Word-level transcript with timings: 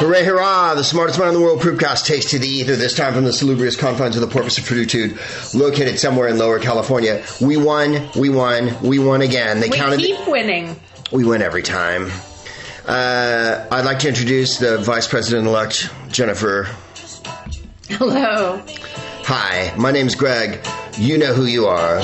Hooray, 0.00 0.24
hurrah! 0.24 0.74
The 0.74 0.84
smartest 0.84 1.18
man 1.18 1.28
in 1.28 1.34
the 1.34 1.40
world, 1.40 1.60
Proopcast, 1.60 2.06
takes 2.06 2.26
to 2.30 2.38
the 2.38 2.46
ether, 2.46 2.76
this 2.76 2.94
time 2.94 3.14
from 3.14 3.24
the 3.24 3.32
salubrious 3.32 3.74
confines 3.74 4.14
of 4.16 4.20
the 4.20 4.28
Porpoise 4.28 4.56
of 4.58 4.64
Fortitude, 4.64 5.18
located 5.54 5.98
somewhere 5.98 6.28
in 6.28 6.38
Lower 6.38 6.60
California. 6.60 7.24
We 7.40 7.56
won, 7.56 8.08
we 8.16 8.28
won, 8.30 8.80
we 8.82 8.98
won 9.00 9.22
again. 9.22 9.58
They 9.60 9.68
We 9.68 9.76
counted. 9.76 9.98
keep 10.00 10.26
winning. 10.28 10.78
we 11.10 11.24
win 11.24 11.42
every 11.42 11.62
time. 11.62 12.10
Uh, 12.86 13.66
I'd 13.72 13.84
like 13.84 13.98
to 14.00 14.08
introduce 14.08 14.58
the 14.58 14.78
Vice 14.78 15.08
President 15.08 15.46
elect, 15.48 15.90
Jennifer. 16.10 16.68
Hello. 17.88 18.62
Hi, 19.24 19.74
my 19.76 19.90
name's 19.90 20.14
Greg. 20.14 20.64
You 20.96 21.18
know 21.18 21.34
who 21.34 21.44
you 21.44 21.66
are. 21.66 21.98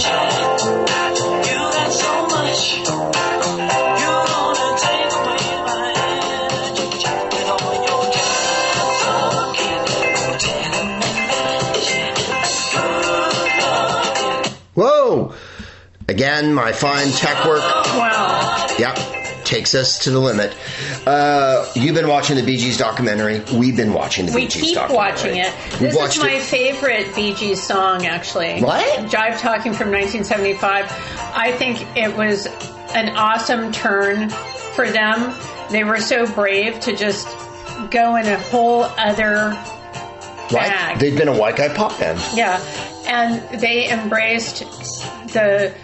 Again, 16.14 16.54
my 16.54 16.70
fine 16.70 17.10
tech 17.10 17.44
work. 17.44 17.58
Wow. 17.58 18.68
Yep, 18.78 19.44
takes 19.44 19.74
us 19.74 19.98
to 20.04 20.10
the 20.12 20.20
limit. 20.20 20.54
Uh, 21.04 21.68
you've 21.74 21.96
been 21.96 22.06
watching 22.06 22.36
the 22.36 22.42
Bee 22.44 22.56
Gees 22.56 22.78
documentary. 22.78 23.42
We've 23.52 23.76
been 23.76 23.92
watching 23.92 24.26
the 24.26 24.32
We 24.32 24.42
Bee 24.42 24.46
Gees 24.46 24.62
We 24.62 24.68
keep 24.68 24.74
documentary. 24.76 24.96
watching 24.96 25.36
it. 25.38 25.80
We've 25.80 25.92
This 25.92 26.14
is 26.16 26.22
my 26.22 26.30
it. 26.34 26.42
favorite 26.42 27.12
Bee 27.16 27.34
Gees 27.34 27.60
song, 27.60 28.06
actually. 28.06 28.62
What? 28.62 29.06
Jive 29.10 29.40
Talking 29.40 29.72
from 29.72 29.90
1975. 29.90 30.84
I 31.34 31.50
think 31.58 31.84
it 31.96 32.16
was 32.16 32.46
an 32.94 33.08
awesome 33.16 33.72
turn 33.72 34.28
for 34.28 34.88
them. 34.88 35.34
They 35.72 35.82
were 35.82 35.98
so 35.98 36.32
brave 36.32 36.78
to 36.80 36.94
just 36.94 37.26
go 37.90 38.14
in 38.14 38.26
a 38.26 38.38
whole 38.38 38.84
other 38.84 39.58
Right? 40.52 40.96
They've 41.00 41.16
been 41.16 41.26
a 41.28 41.36
white 41.36 41.56
guy 41.56 41.74
pop 41.74 41.98
band. 41.98 42.20
Yeah. 42.34 42.60
And 43.08 43.42
they 43.60 43.90
embraced 43.90 44.58
the 45.32 45.74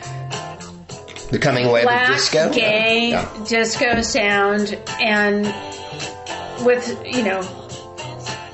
The 1.31 1.39
coming 1.39 1.71
wave 1.71 1.85
black, 1.85 2.09
of 2.09 2.15
disco. 2.17 2.53
gay 2.53 3.11
Yeah. 3.11 3.29
disco 3.47 4.03
sound 4.03 4.77
and 5.01 5.47
with, 6.65 7.01
you 7.05 7.23
know, 7.23 7.41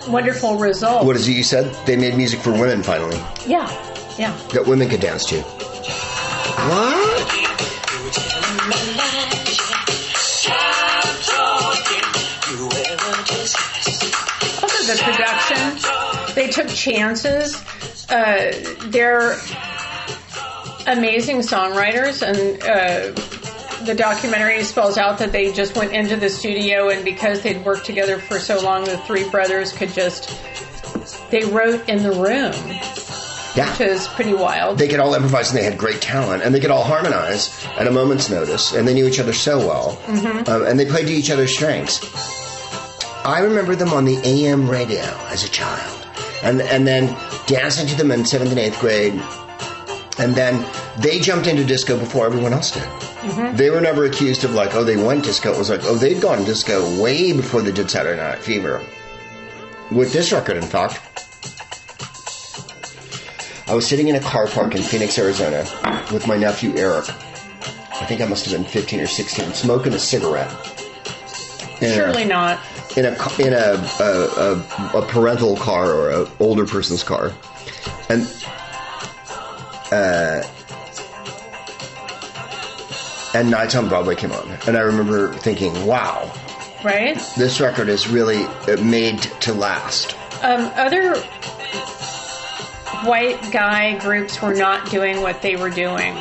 wonderful 0.08 0.56
results. 0.58 1.04
What 1.04 1.16
is 1.16 1.26
it 1.26 1.32
you 1.32 1.42
said? 1.42 1.74
They 1.86 1.96
made 1.96 2.16
music 2.16 2.40
for 2.40 2.52
women 2.52 2.82
finally 2.82 3.16
Yeah. 3.46 3.70
Yeah. 4.18 4.36
that 4.52 4.66
women 4.66 4.88
could 4.88 5.00
dance 5.00 5.24
to. 5.26 5.40
What? 5.40 7.32
The 14.86 15.00
production, 15.02 16.34
they 16.36 16.48
took 16.48 16.68
chances. 16.68 17.56
Uh, 18.08 18.52
they're 18.84 19.32
amazing 20.86 21.38
songwriters, 21.38 22.22
and 22.22 22.62
uh, 22.62 23.84
the 23.84 23.94
documentary 23.94 24.62
spells 24.64 24.96
out 24.98 25.18
that 25.18 25.32
they 25.32 25.52
just 25.52 25.76
went 25.76 25.92
into 25.92 26.16
the 26.16 26.28
studio, 26.30 26.88
and 26.88 27.04
because 27.04 27.42
they'd 27.42 27.64
worked 27.64 27.86
together 27.86 28.18
for 28.18 28.38
so 28.38 28.60
long, 28.60 28.84
the 28.84 28.98
three 28.98 29.28
brothers 29.30 29.72
could 29.72 29.90
just. 29.90 30.30
They 31.30 31.44
wrote 31.44 31.88
in 31.88 32.02
the 32.02 32.12
room, 32.12 32.52
Yeah. 33.56 33.70
which 33.72 33.80
is 33.80 34.06
pretty 34.08 34.32
wild. 34.32 34.78
They 34.78 34.86
could 34.88 35.00
all 35.00 35.14
improvise 35.14 35.50
and 35.50 35.58
they 35.58 35.64
had 35.64 35.76
great 35.76 36.00
talent 36.00 36.42
and 36.44 36.54
they 36.54 36.60
could 36.60 36.70
all 36.70 36.84
harmonize 36.84 37.50
at 37.78 37.86
a 37.86 37.90
moment's 37.90 38.30
notice 38.30 38.72
and 38.72 38.86
they 38.86 38.94
knew 38.94 39.06
each 39.08 39.18
other 39.18 39.32
so 39.32 39.58
well 39.58 39.96
Mm-hmm. 40.06 40.48
um, 40.50 40.64
and 40.66 40.78
they 40.78 40.86
played 40.86 41.06
to 41.08 41.12
each 41.12 41.30
other's 41.30 41.52
strengths. 41.54 42.00
I 43.24 43.40
remember 43.40 43.74
them 43.74 43.92
on 43.92 44.04
the 44.04 44.16
AM 44.24 44.70
radio 44.70 45.02
as 45.28 45.42
a 45.44 45.48
child 45.48 46.06
and 46.42 46.60
and 46.62 46.86
then 46.86 47.16
dancing 47.46 47.86
to 47.88 47.96
them 47.96 48.10
in 48.12 48.24
seventh 48.24 48.50
and 48.50 48.60
eighth 48.60 48.78
grade. 48.80 49.14
And 50.18 50.34
then 50.34 50.64
they 50.98 51.20
jumped 51.20 51.46
into 51.46 51.64
disco 51.64 51.98
before 51.98 52.24
everyone 52.26 52.52
else 52.54 52.70
did. 52.70 52.82
Mm-hmm. 52.82 53.56
They 53.56 53.68
were 53.70 53.80
never 53.82 54.06
accused 54.06 54.44
of 54.44 54.52
like, 54.54 54.74
oh, 54.74 54.82
they 54.82 54.96
went 54.96 55.24
disco. 55.24 55.52
It 55.52 55.58
was 55.58 55.68
like, 55.68 55.84
oh, 55.84 55.96
they'd 55.96 56.20
gone 56.22 56.44
disco 56.44 57.00
way 57.02 57.32
before 57.32 57.60
they 57.60 57.72
did 57.72 57.90
Saturday 57.90 58.16
Night 58.20 58.38
Fever. 58.38 58.82
With 59.92 60.12
this 60.12 60.32
record, 60.32 60.56
in 60.56 60.62
fact, 60.62 61.00
I 63.68 63.74
was 63.74 63.86
sitting 63.86 64.08
in 64.08 64.14
a 64.16 64.20
car 64.20 64.46
park 64.46 64.74
in 64.74 64.82
Phoenix, 64.82 65.18
Arizona, 65.18 65.66
with 66.12 66.26
my 66.26 66.36
nephew 66.36 66.74
Eric. 66.76 67.08
I 67.08 68.04
think 68.06 68.20
I 68.20 68.26
must 68.26 68.46
have 68.46 68.54
been 68.54 68.64
15 68.70 69.00
or 69.00 69.06
16, 69.06 69.52
smoking 69.52 69.92
a 69.92 69.98
cigarette. 69.98 70.50
In 71.80 71.90
a- 71.90 71.94
Surely 71.94 72.24
not. 72.24 72.60
in 72.96 73.04
a 73.06 73.10
in 73.40 73.52
a 73.52 73.74
a, 74.00 74.94
a, 74.94 74.98
a 74.98 75.06
parental 75.06 75.56
car 75.56 75.90
or 75.92 76.10
an 76.10 76.30
older 76.38 76.64
person's 76.64 77.02
car, 77.02 77.32
and 78.08 78.22
uh, 79.92 80.42
and 83.34 83.50
Nights 83.50 83.74
on 83.74 83.88
Broadway 83.88 84.14
came 84.14 84.32
on, 84.32 84.48
and 84.66 84.76
I 84.76 84.80
remember 84.80 85.32
thinking, 85.34 85.86
"Wow, 85.86 86.32
Right? 86.84 87.16
this 87.36 87.60
record 87.60 87.88
is 87.88 88.08
really 88.08 88.44
uh, 88.44 88.76
made 88.82 89.20
to 89.40 89.52
last." 89.52 90.16
Um, 90.42 90.70
other 90.76 91.14
white 93.04 93.50
guy 93.52 93.98
groups 93.98 94.40
were 94.40 94.54
not 94.54 94.90
doing 94.90 95.20
what 95.20 95.42
they 95.42 95.56
were 95.56 95.70
doing. 95.70 96.16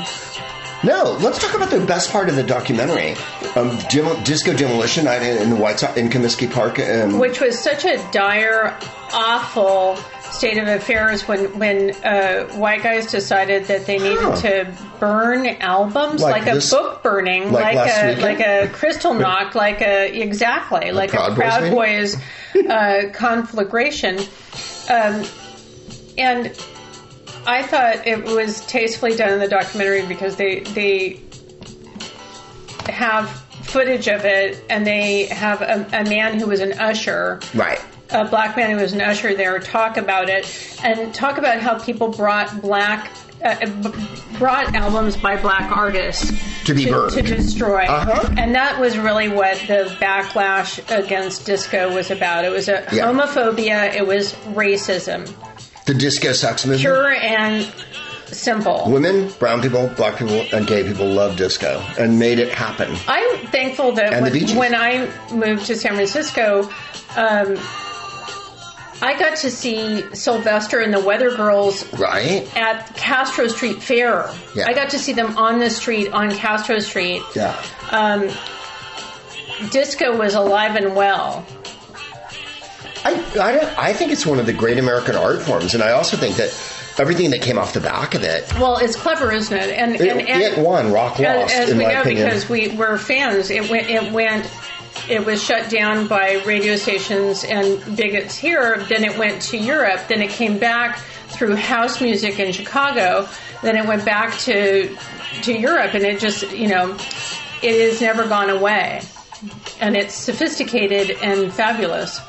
No, 0.84 1.18
let's 1.22 1.40
talk 1.40 1.56
about 1.56 1.72
the 1.72 1.84
best 1.86 2.12
part 2.12 2.30
of 2.30 2.36
the 2.36 2.44
documentary. 2.44 3.16
Um, 3.56 3.78
Demo- 3.90 4.22
Disco 4.24 4.54
Demolition 4.54 5.06
Night 5.06 5.24
in, 5.24 5.38
in 5.42 5.50
the 5.50 5.56
White 5.56 5.80
Sox 5.80 5.98
in 5.98 6.10
Comiskey 6.10 6.52
Park. 6.52 6.80
Um, 6.80 7.18
which 7.18 7.40
was 7.40 7.58
such 7.58 7.86
a 7.86 7.98
dire, 8.12 8.78
awful 9.12 9.98
state 10.32 10.58
of 10.58 10.68
affairs 10.68 11.28
when 11.28 11.58
when 11.60 11.92
uh, 12.04 12.46
white 12.56 12.84
guys 12.84 13.06
decided 13.08 13.66
that 13.66 13.86
they 13.86 13.98
needed 13.98 14.20
Huh. 14.20 14.36
to 14.38 14.78
burn 15.00 15.46
albums 15.60 16.22
Like 16.22 16.46
like, 16.46 16.54
this- 16.54 16.72
a 16.72 16.76
book 16.76 17.04
burning, 17.04 17.52
like 17.52 17.76
like, 17.76 17.90
a 17.90 18.08
weekend? 18.16 18.22
like 18.22 18.40
a 18.40 18.68
Kristallnacht, 18.74 19.56
like 19.56 19.82
a 19.82 20.22
exactly 20.22 20.92
like 20.92 21.12
Proud 21.12 21.32
a 21.32 21.36
Boys 21.36 21.38
Proud 21.38 21.62
meeting? 21.64 21.76
Boys 21.76 22.70
uh, 22.70 23.10
conflagration, 23.14 24.20
um, 24.90 25.24
and. 26.18 26.52
I 27.48 27.62
thought 27.62 28.08
it 28.08 28.24
was 28.24 28.66
tastefully 28.66 29.16
done 29.16 29.34
in 29.34 29.40
the 29.40 29.48
documentary 29.48 30.04
because 30.08 30.36
they 30.36 30.62
they 30.62 31.22
have 32.90 33.30
footage 33.62 34.08
of 34.08 34.26
it 34.26 34.64
and 34.68 34.86
they 34.86 35.26
have 35.28 35.62
a, 35.62 35.86
a 35.94 36.04
man 36.06 36.40
who 36.40 36.48
was 36.48 36.60
an 36.60 36.74
usher 36.80 37.40
right. 37.54 37.80
A 38.12 38.26
black 38.26 38.56
man 38.56 38.72
who 38.72 38.78
was 38.78 38.94
an 38.94 39.02
usher 39.02 39.34
there 39.36 39.58
talk 39.60 39.98
about 39.98 40.30
it 40.30 40.46
and 40.84 41.14
talk 41.14 41.38
about 41.38 41.60
how 41.60 41.78
people 41.80 42.08
brought 42.10 42.62
black 42.62 43.12
uh, 43.44 43.56
b- 43.66 43.92
brought 44.38 44.74
albums 44.76 45.18
by 45.18 45.36
black 45.40 45.76
artists 45.76 46.32
To 46.66 46.74
be 46.74 46.90
burned. 46.90 47.14
to 47.14 47.22
destroy 47.22 47.84
Uh-huh. 47.86 48.34
and 48.38 48.56
that 48.56 48.80
was 48.80 48.98
really 48.98 49.28
what 49.28 49.58
the 49.68 49.96
backlash 50.00 50.80
against 50.96 51.46
disco 51.46 51.94
was 51.94 52.12
about 52.12 52.46
it 52.46 52.52
was 52.52 52.68
a 52.70 52.86
Yeah. 52.92 53.08
homophobia 53.12 53.94
it 53.94 54.06
was 54.08 54.34
racism 54.54 55.30
The 55.86 55.94
disco 55.94 56.32
sucks 56.34 56.66
movement. 56.66 56.82
pure 56.82 57.12
and 57.14 57.68
simple 58.28 58.84
Women, 58.88 59.30
brown 59.40 59.62
people, 59.62 59.88
black 59.96 60.18
people, 60.18 60.46
and 60.54 60.66
gay 60.66 60.84
people 60.84 61.06
love 61.08 61.38
disco 61.38 61.84
and 62.00 62.18
made 62.18 62.40
it 62.40 62.52
happen. 62.54 62.96
I'm 63.08 63.38
thankful 63.48 63.92
that 63.94 64.20
when, 64.22 64.56
when 64.58 64.74
I 64.76 65.08
moved 65.32 65.68
to 65.68 65.76
San 65.76 65.94
Francisco, 65.94 66.68
um, 67.16 67.56
I 69.06 69.20
got 69.20 69.38
to 69.38 69.52
see 69.52 70.02
Sylvester 70.16 70.80
and 70.80 70.94
the 70.94 71.00
Weather 71.00 71.36
Girls 71.36 71.86
Right? 71.94 72.50
at 72.58 72.96
Castro 72.96 73.48
Street 73.48 73.82
Fair. 73.84 74.30
Yeah. 74.56 74.66
I 74.68 74.74
got 74.74 74.90
to 74.92 75.00
see 75.00 75.14
them 75.14 75.38
on 75.38 75.60
the 75.60 75.70
street 75.70 76.12
on 76.12 76.32
Castro 76.32 76.80
Street. 76.80 77.22
Yeah. 77.36 77.56
Um, 77.92 78.30
disco 79.70 80.18
was 80.18 80.34
alive 80.34 80.76
and 80.76 80.96
well. 80.96 81.46
I, 83.04 83.14
I, 83.40 83.90
I 83.90 83.94
think 83.94 84.12
it's 84.12 84.26
one 84.26 84.40
of 84.40 84.48
the 84.48 84.54
great 84.54 84.80
American 84.80 85.16
art 85.16 85.42
forms, 85.44 85.76
and 85.76 85.84
I 85.84 85.92
also 85.92 86.18
think 86.18 86.38
that 86.38 86.50
everything 86.98 87.30
that 87.30 87.42
came 87.44 87.60
off 87.60 87.74
the 87.74 87.80
back 87.82 88.16
of 88.16 88.24
it, 88.24 88.52
Well, 88.56 88.78
it's 88.78 88.96
clever, 88.96 89.32
isn't 89.32 89.56
it? 89.56 89.70
And 89.78 89.96
it, 89.96 90.02
and, 90.02 90.28
and 90.28 90.42
it 90.42 90.58
won 90.58 90.92
Rock 90.92 91.20
as, 91.20 91.42
Lost, 91.42 91.54
as 91.54 91.70
in 91.70 91.78
we 91.78 91.84
my 91.84 91.94
know, 91.94 92.02
opinion. 92.02 92.26
because 92.26 92.50
we 92.50 92.70
were 92.70 92.98
fans, 92.98 93.52
it 93.52 93.70
went. 93.70 93.90
It 93.90 94.12
went. 94.12 94.50
It 95.10 95.26
was 95.26 95.44
shut 95.44 95.70
down 95.70 96.08
by 96.08 96.42
radio 96.46 96.76
stations 96.76 97.44
and 97.44 97.80
bigots 97.96 98.38
here. 98.38 98.84
Then 98.90 99.04
it 99.04 99.18
went 99.18 99.42
to 99.44 99.58
Europe. 99.58 100.02
Then 100.08 100.22
it 100.22 100.30
came 100.30 100.58
back 100.58 101.00
through 101.28 101.56
house 101.56 102.02
music 102.02 102.40
in 102.40 102.52
Chicago. 102.52 103.28
Then 103.62 103.76
it 103.78 103.86
went 103.86 104.06
back 104.06 104.38
to 104.40 104.96
to 105.44 105.54
Europe, 105.54 105.94
and 105.94 106.04
it 106.06 106.20
just 106.20 106.50
you 106.52 106.68
know, 106.68 106.94
it 107.62 107.90
has 107.92 108.00
never 108.02 108.28
gone 108.28 108.50
away, 108.50 109.02
and 109.80 109.96
it's 109.98 110.14
sophisticated 110.16 111.12
and 111.22 111.52
fabulous. 111.54 112.20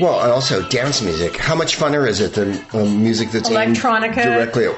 well, 0.00 0.14
also 0.30 0.62
dance 0.68 1.02
music. 1.02 1.36
How 1.36 1.54
much 1.54 1.76
funner 1.76 2.08
is 2.08 2.20
it 2.20 2.34
than 2.34 2.64
um, 2.72 3.02
music 3.02 3.30
that's 3.32 3.50
aimed 3.50 3.76
Electronica. 3.76 4.22
directly 4.24 4.66
at 4.66 4.74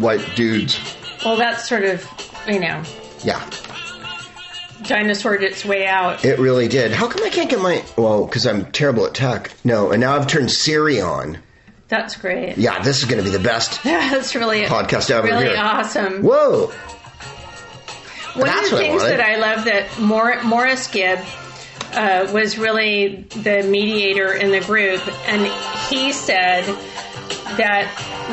white 0.00 0.24
dudes? 0.34 0.78
Well, 1.24 1.36
that's 1.36 1.68
sort 1.68 1.84
of 1.84 2.06
you 2.48 2.58
know 2.58 2.82
Yeah. 3.22 3.44
Dinosaured 4.90 5.40
its 5.42 5.64
way 5.64 5.86
out. 5.86 6.24
It 6.24 6.38
really 6.40 6.66
did. 6.66 6.90
How 6.90 7.06
come 7.08 7.22
I 7.22 7.28
can't 7.30 7.48
get 7.48 7.60
my? 7.60 7.84
Well, 7.96 8.26
because 8.26 8.44
I'm 8.46 8.70
terrible 8.72 9.06
at 9.06 9.14
tech. 9.14 9.52
No, 9.64 9.92
and 9.92 10.00
now 10.00 10.16
I've 10.16 10.26
turned 10.26 10.50
Siri 10.50 11.00
on. 11.00 11.38
That's 11.88 12.16
great. 12.16 12.58
Yeah, 12.58 12.82
this 12.82 12.98
is 13.02 13.04
going 13.08 13.22
to 13.22 13.28
be 13.30 13.36
the 13.36 13.42
best 13.42 13.82
That's 13.84 14.34
really 14.34 14.62
podcast 14.64 15.10
ever. 15.10 15.26
really 15.28 15.46
here. 15.50 15.56
awesome. 15.58 16.22
Whoa! 16.22 16.72
One 18.34 18.46
That's 18.46 18.70
of 18.70 18.70
the 18.70 18.76
what 18.76 18.84
I 18.84 18.86
things 18.88 19.02
wanted. 19.02 19.18
that 19.18 19.28
I 19.28 19.36
love 19.36 19.64
that 19.64 19.98
Mor- 20.00 20.42
Maurice 20.44 20.86
Gibb 20.88 21.18
uh, 21.92 22.30
was 22.32 22.58
really 22.58 23.22
the 23.42 23.62
mediator 23.68 24.32
in 24.32 24.50
the 24.52 24.60
group, 24.60 25.02
and 25.28 25.46
he 25.88 26.12
said 26.12 26.64
that 27.56 27.88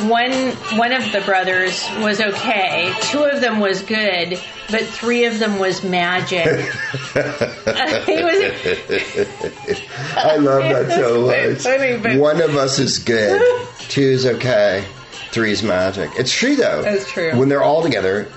one 0.10 0.31
one 0.78 0.94
of 0.94 1.12
the 1.12 1.22
brothers 1.22 1.86
was 2.00 2.19
okay, 2.22 2.94
two 3.02 3.24
of 3.24 3.42
them 3.42 3.60
was 3.60 3.81
good, 3.81 4.40
but 4.69 4.81
three 4.86 5.25
of 5.25 5.40
them 5.40 5.60
was 5.60 5.84
magic. 5.84 6.46
was 7.16 7.16
I 10.16 10.38
love 10.38 10.64
that 10.64 10.92
so 10.96 11.28
much. 11.28 11.60
funny, 11.62 11.98
but- 11.98 12.18
One 12.19 12.42
of 12.42 12.56
us 12.56 12.80
is 12.80 13.00
good, 13.00 13.42
two 13.90 14.02
is 14.02 14.25
okay, 14.25 14.86
three 15.31 15.52
is 15.52 15.64
magic. 15.64 16.12
It's 16.18 16.31
true 16.34 16.56
though. 16.56 16.81
It's 16.86 17.10
true. 17.12 17.38
When 17.38 17.50
they're 17.50 17.64
all 17.64 17.81
together, 17.81 18.28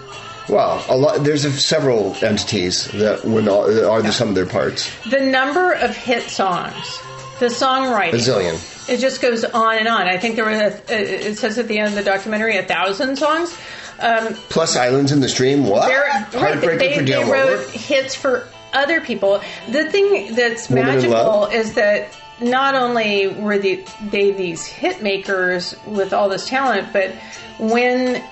well, 0.48 0.84
a 0.88 0.96
lot. 0.96 1.24
There's 1.24 1.44
a, 1.44 1.52
several 1.52 2.16
entities 2.22 2.86
that 2.92 3.24
when 3.24 3.48
all, 3.48 3.64
are 3.88 4.02
the 4.02 4.12
sum 4.12 4.30
of 4.30 4.34
their 4.34 4.46
parts. 4.46 4.90
the 5.08 5.20
number 5.20 5.72
of 5.72 5.94
hit 5.96 6.24
songs, 6.30 6.98
the 7.38 7.46
songwriting. 7.46 8.14
A 8.14 8.16
zillion. 8.16 8.76
It 8.90 8.98
just 8.98 9.22
goes 9.22 9.44
on 9.44 9.78
and 9.78 9.88
on. 9.88 10.02
I 10.02 10.18
think 10.18 10.36
there 10.36 10.44
were. 10.44 10.50
A, 10.50 10.76
it 10.88 11.38
says 11.38 11.58
at 11.58 11.68
the 11.68 11.78
end 11.78 11.90
of 11.90 11.94
the 11.94 12.02
documentary 12.02 12.56
a 12.56 12.64
thousand 12.64 13.16
songs. 13.16 13.56
Um, 14.00 14.34
Plus 14.48 14.76
islands 14.76 15.12
in 15.12 15.20
the 15.20 15.28
stream. 15.28 15.66
What? 15.66 15.92
Heartbreaker 16.32 16.78
they, 16.78 16.98
for 16.98 17.02
they 17.02 17.24
wrote 17.24 17.70
hits 17.70 18.14
for 18.14 18.48
other 18.72 19.00
people. 19.00 19.40
The 19.70 19.90
thing 19.90 20.34
that's 20.34 20.68
Woman 20.68 20.86
magical 20.86 21.46
is 21.46 21.74
that 21.74 22.16
not 22.40 22.74
only 22.74 23.28
were 23.28 23.58
the, 23.58 23.84
they 24.10 24.32
these 24.32 24.64
hit 24.64 25.02
makers 25.02 25.76
with 25.86 26.12
all 26.12 26.28
this 26.28 26.48
talent, 26.48 26.92
but 26.92 27.10
when 27.58 28.22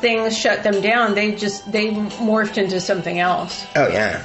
things 0.00 0.36
shut 0.36 0.62
them 0.62 0.80
down, 0.80 1.14
they 1.14 1.34
just 1.34 1.70
they 1.70 1.88
morphed 1.88 2.58
into 2.58 2.80
something 2.80 3.18
else. 3.18 3.66
Oh 3.74 3.88
yeah. 3.88 4.24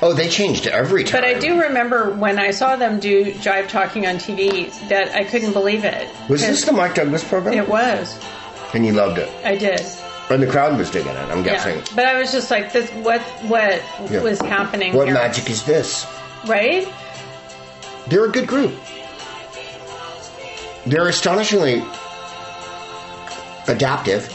Oh, 0.00 0.12
they 0.12 0.28
changed 0.28 0.66
every 0.68 1.02
time. 1.02 1.20
But 1.22 1.28
I 1.28 1.38
do 1.38 1.60
remember 1.60 2.10
when 2.10 2.38
I 2.38 2.52
saw 2.52 2.76
them 2.76 3.00
do 3.00 3.32
Jive 3.34 3.68
Talking 3.68 4.06
on 4.06 4.14
TV 4.16 4.70
that 4.88 5.14
I 5.14 5.24
couldn't 5.24 5.52
believe 5.52 5.84
it. 5.84 6.08
Was 6.28 6.40
this 6.40 6.64
the 6.64 6.72
Mike 6.72 6.94
Douglas 6.94 7.24
program? 7.24 7.54
It 7.54 7.68
was. 7.68 8.16
And 8.74 8.86
you 8.86 8.92
loved 8.92 9.18
it. 9.18 9.28
I 9.44 9.56
did. 9.56 9.80
And 10.30 10.42
the 10.42 10.46
crowd 10.46 10.78
was 10.78 10.90
digging 10.90 11.10
it, 11.12 11.16
I'm 11.30 11.38
Yeah. 11.38 11.52
guessing. 11.54 11.82
But 11.96 12.04
I 12.06 12.18
was 12.18 12.30
just 12.30 12.50
like, 12.50 12.72
this. 12.72 12.88
What? 12.90 13.20
What 13.48 13.82
Yeah. 14.10 14.20
was 14.22 14.38
happening? 14.40 14.92
What 14.92 15.06
here? 15.08 15.14
magic 15.14 15.50
is 15.50 15.64
this? 15.64 16.06
Right? 16.46 16.86
They're 18.08 18.26
a 18.26 18.30
good 18.30 18.46
group. 18.46 18.74
They're 20.86 21.08
astonishingly 21.08 21.82
adaptive. 23.66 24.32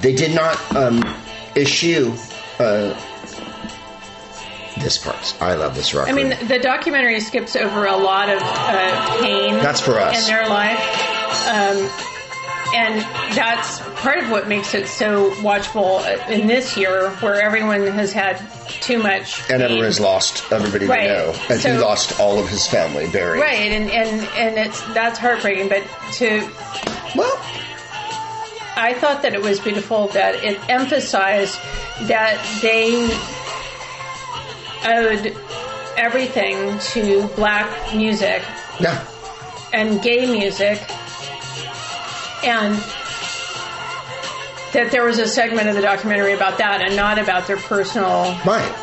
They 0.00 0.14
did 0.14 0.34
not 0.34 0.58
um, 0.76 1.02
eschew 1.56 2.14
uh, 2.58 2.94
this 4.80 4.98
part. 4.98 5.34
I 5.40 5.54
love 5.54 5.74
this 5.74 5.94
record. 5.94 6.10
I 6.10 6.12
mean, 6.12 6.30
the 6.48 6.58
documentary 6.58 7.20
skips 7.20 7.56
over 7.56 7.86
a 7.86 7.96
lot 7.96 8.28
of 8.28 8.38
uh, 8.42 9.18
pain. 9.20 9.54
That's 9.54 9.80
for 9.80 9.98
us. 9.98 10.20
in 10.28 10.32
their 10.34 10.48
life, 10.48 10.78
um, 11.48 11.90
and 12.74 13.00
that's 13.36 13.80
part 14.00 14.18
of 14.18 14.30
what 14.30 14.48
makes 14.48 14.74
it 14.74 14.86
so 14.88 15.30
watchable 15.36 16.04
in 16.28 16.46
this 16.46 16.76
year, 16.76 17.10
where 17.20 17.40
everyone 17.40 17.86
has 17.86 18.12
had 18.12 18.38
too 18.82 18.98
much. 19.02 19.38
and 19.40 19.48
pain. 19.48 19.62
everyone 19.62 19.84
has 19.84 20.00
lost 20.00 20.44
everybody 20.52 20.86
Right. 20.86 21.08
they 21.08 21.14
know. 21.14 21.34
And 21.48 21.60
he 21.60 21.72
lost 21.78 22.18
all 22.20 22.38
of 22.38 22.48
his 22.48 22.66
family 22.66 23.08
buried. 23.08 23.40
Right, 23.40 23.72
and, 23.72 23.90
and 23.90 24.28
and 24.36 24.58
it's 24.58 24.82
that's 24.92 25.18
heartbreaking. 25.18 25.68
But 25.68 25.84
to 26.14 26.40
Well, 27.14 27.32
I 28.78 28.94
thought 29.00 29.22
that 29.22 29.32
it 29.32 29.40
was 29.40 29.58
beautiful 29.60 30.08
that 30.08 30.34
it 30.44 30.58
emphasized 30.68 31.58
that 32.08 32.36
they 32.60 33.06
owed 34.86 35.36
everything 35.96 36.78
to 36.78 37.26
black 37.36 37.94
music 37.94 38.42
yeah. 38.80 39.06
and 39.72 40.00
gay 40.02 40.26
music, 40.30 40.78
and 42.44 42.74
that 44.72 44.88
there 44.90 45.04
was 45.04 45.18
a 45.18 45.26
segment 45.26 45.68
of 45.68 45.74
the 45.74 45.80
documentary 45.82 46.32
about 46.34 46.58
that 46.58 46.82
and 46.82 46.94
not 46.96 47.18
about 47.18 47.46
their 47.46 47.56
personal. 47.56 48.36
Right. 48.44 48.82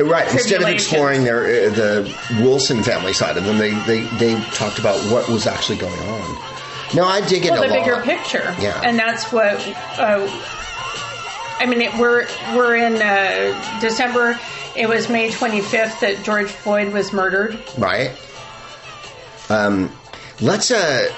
Right. 0.00 0.30
Instead 0.30 0.62
of 0.62 0.68
exploring 0.68 1.24
their 1.24 1.40
uh, 1.44 1.70
the 1.74 2.16
Wilson 2.42 2.82
family 2.82 3.12
side 3.14 3.36
of 3.38 3.44
them, 3.44 3.56
they, 3.58 3.70
they 3.86 4.02
they 4.18 4.38
talked 4.50 4.78
about 4.78 4.98
what 5.10 5.26
was 5.28 5.46
actually 5.46 5.78
going 5.78 5.98
on. 5.98 6.38
No, 6.94 7.04
I 7.04 7.26
dig 7.26 7.44
it 7.46 7.50
Well, 7.50 7.62
a 7.64 7.68
the 7.68 7.74
lot. 7.74 7.84
bigger 7.84 8.02
picture, 8.02 8.54
Yeah. 8.60 8.78
and 8.84 8.98
that's 8.98 9.32
what. 9.32 9.54
Uh, 9.98 10.26
I 11.58 11.66
mean, 11.66 11.80
it, 11.80 11.94
we're 11.98 12.26
we're 12.54 12.76
in 12.76 12.94
uh, 13.00 13.78
December. 13.80 14.38
It 14.76 14.88
was 14.88 15.08
May 15.08 15.30
25th 15.30 16.00
that 16.00 16.22
George 16.22 16.48
Floyd 16.50 16.92
was 16.92 17.12
murdered. 17.12 17.58
right? 17.78 18.12
Um, 19.48 19.90
let's 20.40 20.70
uh, 20.70 21.08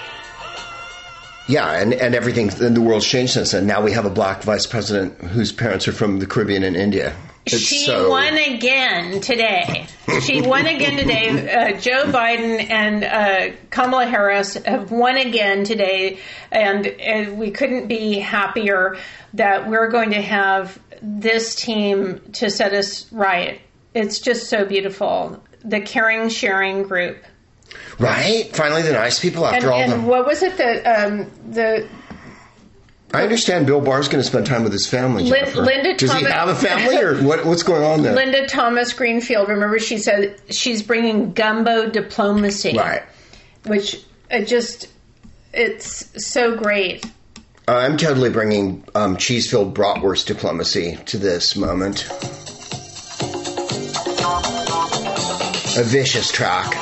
yeah, 1.48 1.72
and 1.80 1.92
and 1.94 2.14
everything 2.14 2.50
in 2.60 2.74
the 2.74 2.80
world's 2.80 3.06
changed 3.06 3.32
since 3.32 3.50
then. 3.52 3.66
Now 3.66 3.82
we 3.82 3.92
have 3.92 4.04
a 4.04 4.10
black 4.10 4.42
vice 4.42 4.66
president 4.66 5.18
whose 5.20 5.50
parents 5.50 5.88
are 5.88 5.92
from 5.92 6.18
the 6.18 6.26
Caribbean 6.26 6.62
and 6.62 6.76
India. 6.76 7.16
It's 7.52 7.58
she 7.62 7.84
so- 7.86 8.08
won 8.10 8.34
again 8.36 9.20
today. 9.20 9.86
She 10.22 10.40
won 10.46 10.66
again 10.66 10.96
today. 10.96 11.28
Uh, 11.52 11.78
Joe 11.80 12.04
Biden 12.04 12.70
and 12.70 13.04
uh, 13.04 13.56
Kamala 13.70 14.06
Harris 14.06 14.54
have 14.54 14.90
won 14.90 15.16
again 15.16 15.64
today, 15.64 16.18
and, 16.50 16.86
and 16.86 17.38
we 17.38 17.50
couldn't 17.50 17.88
be 17.88 18.18
happier 18.18 18.96
that 19.34 19.68
we're 19.68 19.88
going 19.90 20.10
to 20.10 20.22
have 20.22 20.78
this 21.02 21.54
team 21.54 22.20
to 22.34 22.50
set 22.50 22.72
us 22.72 23.10
right. 23.12 23.60
It's 23.94 24.18
just 24.20 24.48
so 24.48 24.64
beautiful. 24.64 25.42
The 25.64 25.80
caring, 25.80 26.28
sharing 26.28 26.84
group. 26.84 27.22
right. 27.98 28.48
Finally, 28.54 28.82
the 28.82 28.92
nice 28.92 29.18
people 29.18 29.46
And, 29.46 29.56
after 29.56 29.72
all 29.72 29.80
and 29.80 29.92
the. 29.92 30.00
what 30.00 30.26
was 30.26 30.42
it 30.42 30.56
that 30.56 30.86
um, 31.06 31.30
the 31.50 31.86
I 33.12 33.22
understand 33.22 33.66
Bill 33.66 33.80
Barr's 33.80 34.06
going 34.06 34.22
to 34.22 34.28
spend 34.28 34.46
time 34.46 34.64
with 34.64 34.72
his 34.72 34.86
family. 34.86 35.24
Jennifer. 35.24 35.62
Linda 35.62 35.94
Does 35.96 36.12
he 36.12 36.24
have 36.24 36.48
a 36.48 36.54
family, 36.54 36.98
or 36.98 37.22
what? 37.22 37.46
What's 37.46 37.62
going 37.62 37.82
on 37.82 38.02
there? 38.02 38.14
Linda 38.14 38.46
Thomas 38.46 38.92
Greenfield? 38.92 39.48
Remember, 39.48 39.78
she 39.78 39.96
said 39.96 40.38
she's 40.50 40.82
bringing 40.82 41.32
gumbo 41.32 41.88
diplomacy. 41.88 42.76
right. 42.76 43.02
which 43.64 44.02
it 44.30 44.46
just 44.46 44.88
it's 45.54 46.26
so 46.26 46.56
great. 46.56 47.06
Uh, 47.66 47.76
I'm 47.76 47.96
totally 47.96 48.30
bringing 48.30 48.84
um, 48.94 49.16
cheese-filled 49.16 49.74
bratwurst 49.74 50.26
diplomacy 50.26 50.98
to 51.06 51.18
this 51.18 51.56
moment. 51.56 52.06
A 55.76 55.82
vicious 55.84 56.30
track. 56.32 56.74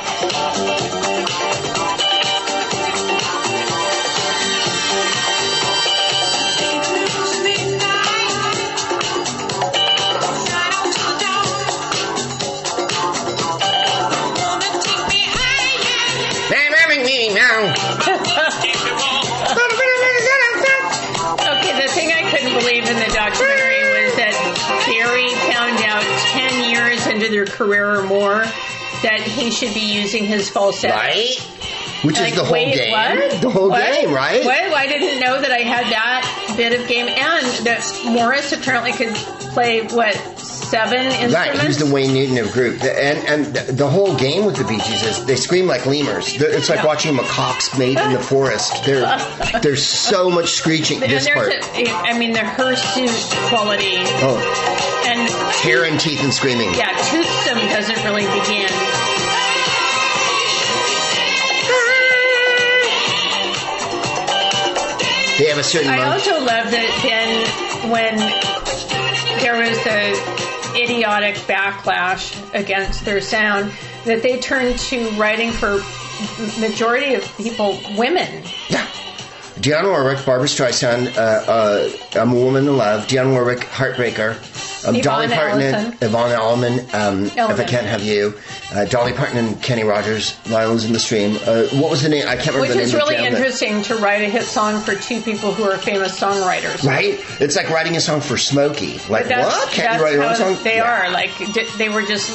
Career 27.46 27.98
or 28.00 28.02
more 28.04 28.40
that 29.02 29.20
he 29.20 29.50
should 29.50 29.74
be 29.74 29.80
using 29.92 30.24
his 30.24 30.48
falsetto. 30.50 30.94
Right? 30.94 31.36
Which 32.02 32.16
Like, 32.18 32.32
is 32.32 32.38
the 32.38 32.44
whole 32.44 32.52
wait, 32.52 32.74
game. 32.74 32.92
what? 32.92 33.40
The 33.40 33.50
whole 33.50 33.68
What? 33.70 33.82
game, 34.00 34.12
right? 34.12 34.44
What? 34.44 34.72
I 34.74 34.86
didn't 34.86 35.20
know 35.20 35.40
that 35.40 35.50
I 35.50 35.58
had 35.60 35.84
that 35.92 36.54
bit 36.56 36.78
of 36.78 36.86
game, 36.86 37.06
and 37.08 37.46
that 37.66 37.82
Maurice 38.04 38.52
apparently 38.52 38.92
could 38.92 39.14
play 39.52 39.82
what 39.86 40.14
seven 40.70 41.06
instruments. 41.06 41.34
Right, 41.34 41.58
he's 41.60 41.78
the 41.78 41.92
Wayne 41.92 42.12
Newton 42.14 42.38
of 42.38 42.52
group, 42.52 42.82
and 42.82 43.18
and 43.28 43.54
the- 43.54 43.86
whole 43.86 44.14
game 44.16 44.44
with 44.44 44.56
the 44.56 44.64
Bee 44.64 44.78
Gees 44.78 45.02
is 45.04 45.24
they 45.26 45.36
scream 45.36 45.66
like 45.66 45.86
lemurs. 45.86 46.34
It's 46.40 46.68
like 46.68 46.80
Yeah. 46.80 46.86
watching 46.86 47.16
macaques 47.16 47.78
made 47.78 47.98
in 47.98 48.12
the 48.12 48.18
forest. 48.34 48.84
There, 48.84 49.06
there's 49.62 49.86
so 49.86 50.28
much 50.30 50.50
screeching. 50.50 51.02
and 51.02 51.10
This 51.12 51.28
part, 51.28 51.52
a, 51.52 51.90
I 51.90 52.18
mean, 52.18 52.32
the 52.32 52.44
hirsute 52.44 53.10
quality, 53.48 53.98
oh, 54.26 55.02
and 55.06 55.30
hair 55.62 55.84
and 55.84 55.98
teeth 56.00 56.22
and 56.22 56.34
screaming. 56.34 56.74
yeah, 56.74 56.90
toothsome 57.10 57.58
doesn't 57.68 58.02
really 58.04 58.26
begin. 58.40 58.68
They 65.38 65.48
have 65.52 65.58
a 65.58 65.62
certain. 65.62 65.90
I 65.90 65.96
mon- 65.98 66.08
also 66.16 66.32
love 66.40 66.70
that 66.72 66.88
then 67.04 67.28
when 67.92 68.16
there 69.44 69.60
was 69.60 69.76
the 69.84 70.16
idiotic 70.76 71.36
backlash 71.46 72.54
against 72.54 73.04
their 73.04 73.20
sound 73.20 73.72
that 74.04 74.22
they 74.22 74.38
turned 74.38 74.78
to 74.78 75.08
writing 75.10 75.52
for 75.52 75.82
majority 76.60 77.14
of 77.14 77.24
people 77.36 77.78
women. 77.96 78.42
Yeah. 78.68 78.86
Dionne 79.56 79.84
Warwick, 79.84 80.24
Barbra 80.24 80.46
Streisand, 80.46 81.16
uh, 81.16 81.20
uh, 81.20 81.90
I'm 82.14 82.32
a 82.32 82.34
Woman 82.34 82.66
in 82.68 82.76
Love, 82.76 83.06
Dionne 83.06 83.32
Warwick, 83.32 83.60
Heartbreaker, 83.60 84.36
um, 84.86 85.00
Dolly 85.00 85.28
Parton 85.28 85.60
and. 85.60 85.96
Yvonne 86.02 86.30
Elliman, 86.32 86.80
um, 86.94 87.24
If 87.26 87.38
I 87.60 87.64
Can't 87.64 87.86
Have 87.86 88.02
You, 88.02 88.34
uh, 88.72 88.84
Dolly 88.86 89.12
Parton 89.12 89.38
and 89.38 89.60
Kenny 89.62 89.82
Rogers, 89.82 90.32
Violins 90.44 90.84
in 90.84 90.92
the 90.92 90.98
Stream. 90.98 91.36
Uh, 91.46 91.64
what 91.80 91.90
was 91.90 92.02
the 92.02 92.08
name? 92.08 92.24
I 92.28 92.36
can't 92.36 92.48
remember 92.48 92.60
Which 92.68 92.72
the 92.76 92.80
is 92.80 92.92
name 92.92 93.00
really 93.02 93.14
of 93.16 93.20
the 93.22 93.26
jam, 93.30 93.34
interesting 93.36 93.82
to 93.82 93.96
write 93.96 94.22
a 94.22 94.28
hit 94.28 94.44
song 94.44 94.80
for 94.82 94.94
two 94.94 95.20
people 95.22 95.52
who 95.52 95.64
are 95.64 95.76
famous 95.78 96.18
songwriters. 96.20 96.84
Right? 96.86 97.18
It's 97.40 97.56
like 97.56 97.70
writing 97.70 97.96
a 97.96 98.00
song 98.00 98.20
for 98.20 98.36
Smokey. 98.36 98.98
Like, 99.10 99.28
what? 99.30 99.70
Can't 99.70 99.98
you 99.98 100.04
write 100.04 100.14
your 100.14 100.24
own 100.24 100.36
song? 100.36 100.56
they 100.62 100.76
Yeah. 100.76 101.06
are. 101.06 101.10
Like 101.10 101.30
di- 101.52 101.68
they 101.78 101.88
were 101.88 102.02
just 102.02 102.30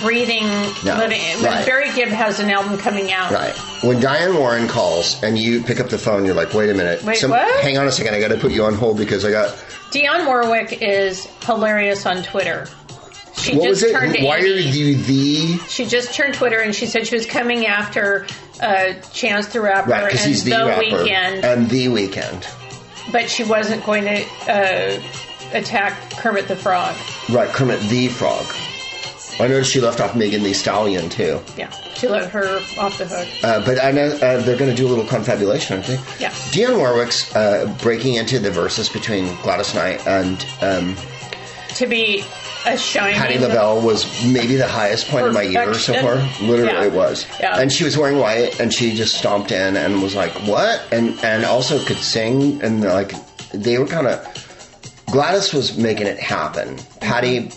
breathing, 0.00 0.44
No, 0.84 0.96
living. 0.96 1.20
right. 1.42 1.64
Barry 1.66 1.92
Gibb 1.92 2.08
has 2.08 2.40
an 2.40 2.50
album 2.50 2.78
coming 2.78 3.12
out. 3.12 3.32
Right. 3.32 3.54
When 3.82 4.00
Diane 4.00 4.34
Warren 4.34 4.66
calls 4.68 5.22
and 5.22 5.38
you 5.38 5.62
pick 5.62 5.80
up 5.80 5.88
the 5.88 5.98
phone, 5.98 6.24
you're 6.24 6.34
like, 6.34 6.52
wait 6.54 6.70
a 6.70 6.74
minute. 6.74 7.02
Wait, 7.02 7.22
what? 7.24 7.62
Hang 7.62 7.78
on 7.78 7.86
a 7.86 7.92
second. 7.92 8.14
I 8.14 8.20
got 8.20 8.28
to 8.28 8.36
put 8.38 8.52
you 8.52 8.64
on 8.64 8.74
hold 8.74 8.96
because 8.98 9.24
I 9.24 9.30
got. 9.30 9.54
Dionne 9.90 10.26
Warwick 10.26 10.80
is 10.82 11.26
hilarious 11.44 12.06
on 12.06 12.22
Twitter. 12.22 12.66
She 13.36 13.56
What 13.56 13.68
just 13.68 13.82
was 13.82 13.82
it? 13.84 13.92
turned 13.92 14.16
Why 14.24 14.38
are 14.38 14.44
you 14.46 14.96
the. 14.96 15.58
She 15.68 15.86
just 15.86 16.14
turned 16.14 16.34
Twitter 16.34 16.60
and 16.60 16.74
she 16.74 16.86
said 16.86 17.06
she 17.06 17.14
was 17.14 17.26
coming 17.26 17.66
after 17.66 18.26
uh, 18.60 18.94
Chance 19.12 19.48
the 19.48 19.60
Rapper 19.60 19.90
Right, 19.90 20.10
and 20.10 20.18
he's 20.20 20.44
the, 20.44 20.50
the. 20.50 20.56
Weeknd, 20.56 21.42
And 21.44 21.68
the 21.70 21.86
Weeknd. 21.86 23.12
but 23.12 23.30
she 23.30 23.42
wasn't 23.44 23.84
going 23.86 24.04
to 24.04 24.22
uh, 24.46 25.02
attack 25.52 26.10
Kermit 26.18 26.48
the 26.48 26.56
Frog. 26.56 26.94
Right, 27.30 27.48
Kermit 27.48 27.80
the 27.88 28.08
Frog. 28.08 28.44
I 29.40 29.48
noticed 29.48 29.70
she 29.72 29.80
left 29.80 30.00
off 30.00 30.14
Megan 30.14 30.42
Thee 30.42 30.52
Stallion 30.52 31.08
too. 31.08 31.40
Yeah, 31.56 31.70
she 31.94 32.08
let 32.08 32.30
her 32.30 32.58
off 32.78 32.98
the 32.98 33.06
hook. 33.06 33.28
Uh, 33.42 33.64
but 33.64 33.82
I 33.82 33.90
know 33.90 34.06
uh, 34.06 34.40
they're 34.42 34.56
going 34.58 34.70
to 34.70 34.76
do 34.76 34.86
a 34.86 34.90
little 34.90 35.06
confabulation, 35.06 35.74
aren't 35.76 35.86
they? 35.86 35.98
Yeah. 36.18 36.30
Dionne 36.52 36.76
Warwick's 36.78 37.34
uh, 37.34 37.74
breaking 37.82 38.14
into 38.14 38.38
the 38.38 38.50
verses 38.50 38.88
between 38.88 39.34
Gladys 39.42 39.74
Knight 39.74 40.06
and 40.06 40.44
um, 40.62 40.96
To 41.76 41.86
be 41.86 42.24
a 42.66 42.76
shining. 42.76 43.16
Patti 43.16 43.38
LaBelle 43.38 43.80
was 43.80 44.04
maybe 44.24 44.56
the 44.56 44.68
highest 44.68 45.08
point 45.08 45.26
of 45.26 45.32
my 45.32 45.42
year 45.42 45.72
so 45.74 45.94
far. 45.94 46.16
Literally, 46.46 46.72
Yeah. 46.72 46.84
it 46.84 46.92
was. 46.92 47.26
Yeah. 47.40 47.58
And 47.58 47.72
she 47.72 47.84
was 47.84 47.96
wearing 47.96 48.18
white, 48.18 48.60
and 48.60 48.72
she 48.72 48.94
just 48.94 49.16
stomped 49.16 49.50
in 49.50 49.76
and 49.78 50.02
was 50.02 50.14
like, 50.14 50.32
"What?" 50.46 50.82
and 50.92 51.18
and 51.24 51.44
also 51.46 51.82
could 51.84 51.96
sing, 51.96 52.60
and 52.62 52.82
like 52.82 53.14
they 53.52 53.78
were 53.78 53.86
kind 53.86 54.06
of. 54.06 54.46
Gladys 55.10 55.52
was 55.52 55.76
making 55.76 56.06
it 56.06 56.20
happen. 56.20 56.78
Patti 57.00 57.50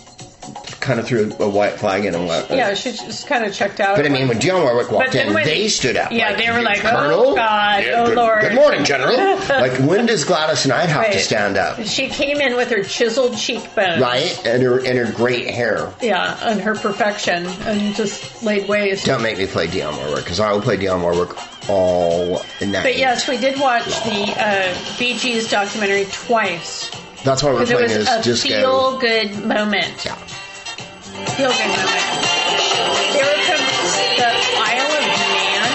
kind 0.84 1.00
of 1.00 1.06
threw 1.06 1.32
a 1.40 1.48
white 1.48 1.74
flag 1.74 2.04
in 2.04 2.14
and 2.14 2.26
went. 2.26 2.50
Yeah, 2.50 2.74
she 2.74 2.92
just 2.92 3.26
kind 3.26 3.44
of 3.44 3.52
checked 3.52 3.80
out. 3.80 3.96
But 3.96 4.06
I 4.06 4.08
mean, 4.10 4.28
when 4.28 4.38
Dionne 4.38 4.62
Warwick 4.62 4.90
walked 4.92 5.06
But 5.06 5.12
then 5.12 5.28
in, 5.28 5.34
when- 5.34 5.44
they 5.44 5.68
stood 5.68 5.96
up. 5.96 6.12
Yeah, 6.12 6.34
they 6.36 6.50
were 6.50 6.62
like, 6.62 6.78
Colonel? 6.80 7.30
"Oh, 7.30 7.34
God, 7.34 7.84
oh, 7.88 8.06
good, 8.06 8.16
Lord." 8.16 8.40
Good 8.42 8.54
morning, 8.54 8.84
General. 8.84 9.16
like, 9.48 9.78
when 9.80 10.06
does 10.06 10.24
Gladys 10.24 10.66
Knight 10.66 10.88
have 10.88 11.10
to 11.10 11.18
stand 11.18 11.56
up? 11.56 11.80
She 11.84 12.08
came 12.08 12.40
in 12.40 12.54
with 12.56 12.70
her 12.70 12.84
chiseled 12.84 13.36
cheekbones. 13.36 14.00
Right? 14.00 14.40
And 14.46 14.62
her, 14.62 14.78
and 14.84 14.98
her 14.98 15.10
great 15.12 15.48
hair. 15.50 15.92
Yeah, 16.00 16.38
and 16.42 16.60
her 16.60 16.74
perfection, 16.74 17.46
and 17.46 17.94
just 17.96 18.42
laid 18.42 18.68
waste. 18.68 19.06
Don't 19.06 19.22
make 19.22 19.38
me 19.38 19.46
play 19.46 19.66
Dionne 19.66 19.96
Warwick, 19.96 20.24
because 20.24 20.38
I 20.40 20.52
will 20.52 20.60
play 20.62 20.76
Dionne 20.76 21.00
Warwick 21.02 21.30
all 21.68 22.42
night. 22.60 22.82
But 22.82 22.98
yes, 22.98 23.26
we 23.28 23.38
did 23.38 23.58
watch 23.58 23.86
the 23.86 24.34
uh, 24.36 24.98
Bee 24.98 25.16
Gees 25.16 25.50
documentary 25.50 26.06
twice 26.12 26.90
That's 27.24 27.42
why 27.42 27.52
we're 27.52 27.60
because 27.60 27.70
it 27.70 27.74
playing 27.86 27.98
was 28.00 28.08
is 28.08 28.14
a 28.16 28.22
Disco. 28.22 28.48
feel 28.48 28.98
good 29.00 29.44
moment. 29.46 30.04
Yeah. 30.04 30.18
Feel 31.32 31.50
good 31.50 31.66
moment. 31.66 32.04
They 33.12 33.22
were 33.22 33.40
from 33.48 33.62
the 34.16 34.30
Isle 34.60 34.92
of 34.92 35.04
Man. 35.34 35.70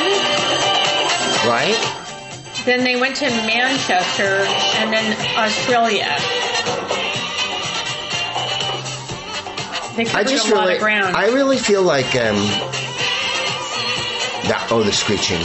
Right? 1.48 1.78
Then 2.66 2.84
they 2.84 2.96
went 3.00 3.16
to 3.18 3.30
Manchester 3.30 4.46
and 4.78 4.94
then 4.94 5.16
Australia. 5.38 6.18
They 9.96 10.06
covered 10.06 10.18
I 10.18 10.24
just 10.24 10.50
a 10.50 10.56
lot 10.56 10.62
really, 10.64 10.76
of 10.76 10.82
ground. 10.82 11.16
I 11.16 11.28
really 11.28 11.58
feel 11.58 11.84
like 11.84 12.16
um, 12.16 12.38
that. 14.48 14.68
Oh, 14.72 14.82
the 14.84 14.94
screeching. 14.94 15.42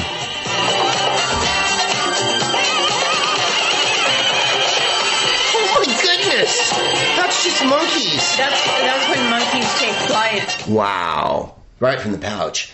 Oh 5.57 5.75
my 5.75 5.85
goodness! 6.03 7.04
Just 7.45 7.63
monkeys. 7.67 8.37
that's 8.39 8.65
that's 8.65 9.07
when 9.11 9.29
monkeys 9.29 9.71
take 9.79 9.95
flight. 10.09 10.67
Wow! 10.67 11.57
Right 11.79 12.01
from 12.01 12.13
the 12.13 12.19
pouch. 12.19 12.73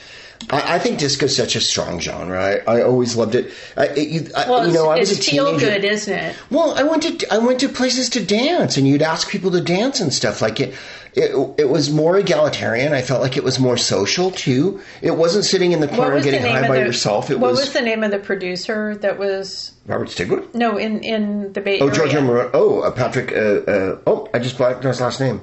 I, 0.48 0.76
I 0.76 0.78
think 0.78 1.00
is 1.02 1.36
such 1.36 1.54
a 1.54 1.60
strong 1.60 2.00
genre. 2.00 2.42
I, 2.66 2.78
I 2.78 2.82
always 2.82 3.14
loved 3.16 3.34
it. 3.34 3.52
I, 3.76 3.86
it 3.88 4.08
you, 4.08 4.26
I, 4.36 4.48
Well, 4.48 4.66
you 4.66 4.72
know, 4.72 4.88
I 4.88 4.98
was 4.98 5.10
it's 5.12 5.26
a 5.26 5.30
feel 5.30 5.46
teenager. 5.46 5.66
good, 5.66 5.84
isn't 5.84 6.12
it? 6.18 6.36
Well, 6.50 6.72
I 6.78 6.82
went 6.82 7.02
to 7.02 7.32
I 7.32 7.38
went 7.38 7.60
to 7.60 7.68
places 7.68 8.08
to 8.10 8.24
dance, 8.24 8.76
and 8.76 8.88
you'd 8.88 9.02
ask 9.02 9.28
people 9.28 9.50
to 9.52 9.60
dance 9.60 10.00
and 10.00 10.12
stuff. 10.12 10.40
Like 10.40 10.58
it, 10.58 10.74
it, 11.14 11.34
it 11.58 11.68
was 11.68 11.90
more 11.90 12.16
egalitarian. 12.18 12.92
I 12.92 13.02
felt 13.02 13.20
like 13.20 13.36
it 13.36 13.44
was 13.44 13.58
more 13.58 13.76
social 13.76 14.30
too. 14.30 14.80
It 15.02 15.12
wasn't 15.16 15.44
sitting 15.44 15.72
in 15.72 15.80
the 15.80 15.88
corner 15.88 16.16
the 16.18 16.22
getting 16.22 16.42
name 16.42 16.62
high 16.62 16.68
by 16.68 16.78
the 16.80 16.86
yourself. 16.86 17.30
It 17.30 17.38
What 17.38 17.50
was, 17.50 17.60
was 17.60 17.72
the 17.72 17.82
name 17.82 18.02
of 18.02 18.10
the 18.10 18.18
producer 18.18 18.96
that 18.96 19.18
was 19.18 19.72
Robert 19.86 20.08
Stigwood. 20.08 20.54
no 20.54 20.76
in 20.78 21.00
in 21.04 21.52
the 21.52 21.60
Bay 21.60 21.80
Oh, 21.80 21.88
Area? 21.88 22.20
Morone. 22.22 22.50
Oh, 22.54 22.80
uh, 22.80 22.90
Patrick. 22.90 23.32
Uh, 23.32 23.70
uh, 23.70 23.98
oh, 24.06 24.28
I 24.32 24.38
just 24.38 24.56
blacked 24.56 24.78
out 24.78 24.88
his 24.88 25.00
last 25.00 25.20
name. 25.20 25.42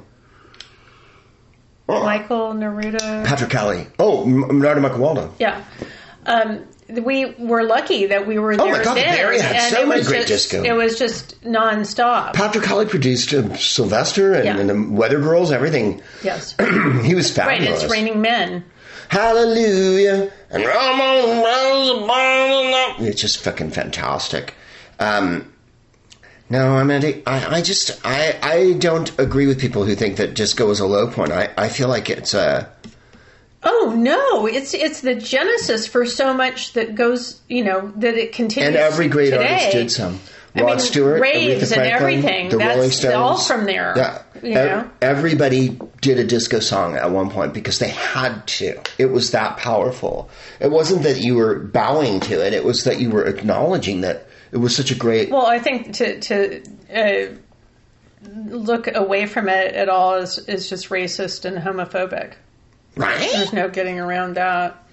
Michael 2.03 2.53
Neruda. 2.53 3.25
Patrick 3.25 3.49
Cowley. 3.49 3.87
Oh, 3.99 4.25
Narda 4.25 4.79
Macawalda. 4.87 5.31
Yeah. 5.39 5.63
Um, 6.25 6.65
we 6.89 7.25
were 7.37 7.63
lucky 7.63 8.05
that 8.07 8.27
we 8.27 8.39
were 8.39 8.55
there. 8.55 8.65
Oh 8.65 8.69
there 8.69 8.77
my 8.79 8.83
God, 8.83 8.95
the 8.97 9.01
then, 9.01 9.17
Area 9.19 9.41
had 9.41 9.69
so 9.71 9.81
it 9.81 9.87
many 9.87 9.99
was 9.99 10.07
great 10.07 10.27
just, 10.27 10.49
disco. 10.51 10.63
It 10.63 10.73
was 10.73 10.97
just 10.97 11.41
nonstop. 11.43 12.33
Patrick 12.33 12.63
Cowley 12.63 12.85
produced 12.85 13.33
uh, 13.33 13.55
Sylvester 13.55 14.33
and, 14.33 14.45
Yeah. 14.45 14.57
and 14.57 14.69
the 14.69 14.95
Weather 14.95 15.19
Girls, 15.19 15.51
everything. 15.51 16.01
yes. 16.23 16.55
he 17.03 17.13
was 17.15 17.37
right. 17.37 17.47
fabulous. 17.59 17.83
It's 17.83 17.91
Raining 17.91 18.21
Men. 18.21 18.63
Hallelujah. 19.09 20.31
And 20.49 20.63
I'm 20.63 21.01
on 21.01 21.37
the 21.37 21.43
rounds 21.43 21.89
of 21.89 22.07
burning 22.07 22.73
up. 22.73 23.01
It's 23.01 23.21
just 23.21 23.39
fucking 23.39 23.71
fantastic. 23.71 24.53
Um, 24.99 25.53
no, 26.49 26.75
I 26.77 26.83
mean, 26.83 27.23
I, 27.27 27.57
I 27.57 27.61
just, 27.61 27.99
I, 28.05 28.37
I 28.41 28.73
don't 28.73 29.17
agree 29.19 29.47
with 29.47 29.59
people 29.59 29.83
who 29.83 29.95
think 29.95 30.17
that 30.17 30.33
disco 30.33 30.69
is 30.69 30.79
a 30.79 30.85
low 30.87 31.09
point. 31.11 31.31
I, 31.31 31.49
I 31.57 31.69
feel 31.69 31.87
like 31.89 32.09
it's 32.09 32.33
a, 32.33 32.69
Oh 33.63 33.93
no! 33.97 34.45
It's 34.45 34.73
it's 34.75 35.01
the 35.01 35.15
genesis 35.15 35.87
for 35.87 36.05
so 36.05 36.31
much 36.33 36.73
that 36.73 36.93
goes. 36.95 37.41
You 37.49 37.63
know 37.65 37.91
that 37.97 38.13
it 38.15 38.31
continues. 38.31 38.67
and 38.67 38.77
every 38.77 39.07
great 39.09 39.31
today. 39.31 39.53
artist 39.55 39.71
did 39.71 39.91
some. 39.91 40.19
I 40.55 40.61
Rod 40.61 40.69
mean, 40.69 40.79
Stewart, 40.79 41.19
raves 41.21 41.71
Aretha 41.71 41.77
and 41.77 41.81
everything. 41.87 42.49
the 42.49 42.57
That's 42.57 42.75
Rolling 42.75 42.91
Stones, 42.91 43.15
all 43.15 43.37
from 43.39 43.65
there, 43.65 43.93
Yeah, 43.97 44.21
you 44.41 44.53
know? 44.53 44.89
everybody 45.01 45.77
did 46.01 46.17
a 46.19 46.23
disco 46.23 46.59
song 46.59 46.95
at 46.95 47.11
one 47.11 47.29
point 47.29 47.53
because 47.53 47.79
they 47.79 47.89
had 47.89 48.45
to. 48.47 48.79
It 48.97 49.07
was 49.07 49.31
that 49.31 49.57
powerful. 49.57 50.29
It 50.59 50.71
wasn't 50.71 51.03
that 51.03 51.19
you 51.21 51.35
were 51.35 51.59
bowing 51.59 52.19
to 52.21 52.45
it; 52.45 52.53
it 52.53 52.63
was 52.63 52.85
that 52.85 52.99
you 52.99 53.09
were 53.09 53.25
acknowledging 53.25 54.01
that 54.01 54.27
it 54.57 54.61
was 54.61 54.75
such 54.75 54.89
a 54.89 54.95
great. 54.95 55.29
Well, 55.29 55.45
I 55.45 55.59
think 55.59 55.93
to 55.95 56.19
to 56.19 56.63
uh, 56.91 57.33
look 58.47 58.87
away 58.93 59.27
from 59.27 59.47
it 59.49 59.75
at 59.75 59.87
all 59.87 60.15
is 60.15 60.39
is 60.39 60.67
just 60.67 60.89
racist 60.89 61.45
and 61.45 61.57
homophobic. 61.57 62.33
right? 62.95 63.19
There's 63.33 63.53
no 63.53 63.69
getting 63.69 63.99
around 63.99 64.33
that. 64.35 64.83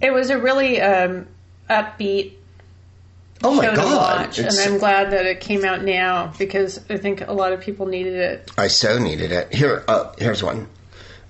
It 0.00 0.12
was 0.12 0.30
a 0.30 0.38
really 0.38 0.80
um, 0.80 1.26
upbeat 1.68 2.32
Oh 3.42 3.54
my 3.54 3.64
show 3.64 3.70
to 3.70 3.76
god! 3.76 4.26
watch, 4.26 4.38
and 4.38 4.50
I'm 4.58 4.78
glad 4.78 5.12
that 5.12 5.24
it 5.26 5.40
came 5.40 5.64
out 5.64 5.82
now 5.84 6.32
because 6.38 6.80
I 6.90 6.96
think 6.96 7.26
a 7.26 7.32
lot 7.32 7.52
of 7.52 7.60
people 7.60 7.86
needed 7.86 8.14
it. 8.14 8.50
I 8.58 8.66
so 8.66 8.98
needed 8.98 9.30
it. 9.32 9.54
Here, 9.54 9.84
uh, 9.88 10.12
here's 10.18 10.42
one. 10.42 10.66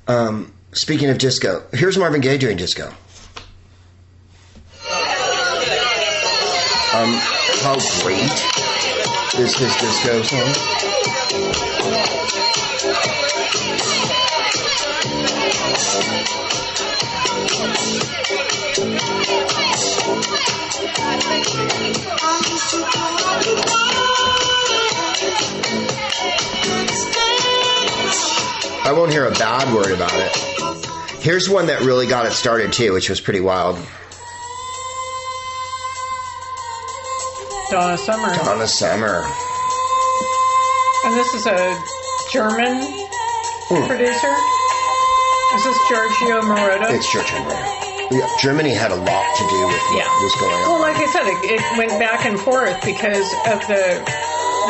Um, 0.08 0.52
speaking 0.72 1.10
of 1.10 1.18
disco, 1.18 1.62
here's 1.72 1.96
Marvin 1.98 2.20
Gaye 2.20 2.38
doing 2.38 2.56
disco. 2.56 2.92
Um, 6.92 7.14
how 7.62 7.76
great 8.02 8.32
is 9.38 9.56
his 9.56 9.72
disco 9.76 10.22
song? 10.22 10.40
I 28.82 28.92
won't 28.92 29.12
hear 29.12 29.26
a 29.26 29.30
bad 29.30 29.72
word 29.72 29.92
about 29.92 30.10
it. 30.14 30.36
Here's 31.22 31.48
one 31.48 31.66
that 31.66 31.82
really 31.82 32.08
got 32.08 32.26
it 32.26 32.32
started 32.32 32.72
too, 32.72 32.92
which 32.94 33.08
was 33.08 33.20
pretty 33.20 33.40
wild. 33.40 33.78
Donna 37.70 37.96
Summer. 37.98 38.34
Donna 38.34 38.66
Summer. 38.66 39.22
And 41.04 41.16
this 41.16 41.34
is 41.34 41.46
a 41.46 41.78
German 42.32 42.82
Hmm. 43.70 43.86
producer. 43.86 44.34
Is 45.54 45.64
this 45.64 45.78
Giorgio 45.88 46.42
Moroder? 46.42 46.90
It's 46.90 47.10
Giorgio 47.12 47.36
Henry. 47.38 48.18
Yeah, 48.18 48.26
Germany 48.40 48.70
had 48.74 48.90
a 48.90 48.96
lot 48.96 49.36
to 49.36 49.44
do 49.48 49.66
with 49.66 49.82
what 49.90 49.98
Yeah. 49.98 50.22
was 50.22 50.34
going 50.40 50.54
on. 50.54 50.60
Well, 50.70 50.80
like 50.80 50.96
I 50.96 51.06
said, 51.12 51.26
it, 51.26 51.60
it 51.60 51.78
went 51.78 51.96
back 52.00 52.24
and 52.26 52.38
forth 52.40 52.76
because 52.84 53.26
of 53.46 53.60
the 53.68 54.02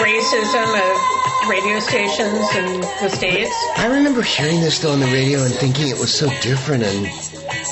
racism 0.04 0.69
of 0.69 1.49
radio 1.49 1.80
stations 1.80 2.54
in 2.54 2.80
the 3.02 3.09
states. 3.09 3.54
I 3.76 3.87
remember 3.87 4.21
hearing 4.23 4.61
this 4.61 4.78
though 4.78 4.92
on 4.92 5.00
the 5.00 5.07
radio 5.07 5.42
and 5.42 5.54
thinking 5.54 5.88
it 5.88 5.99
was 5.99 6.12
so 6.12 6.28
different 6.42 6.83
and, 6.85 7.07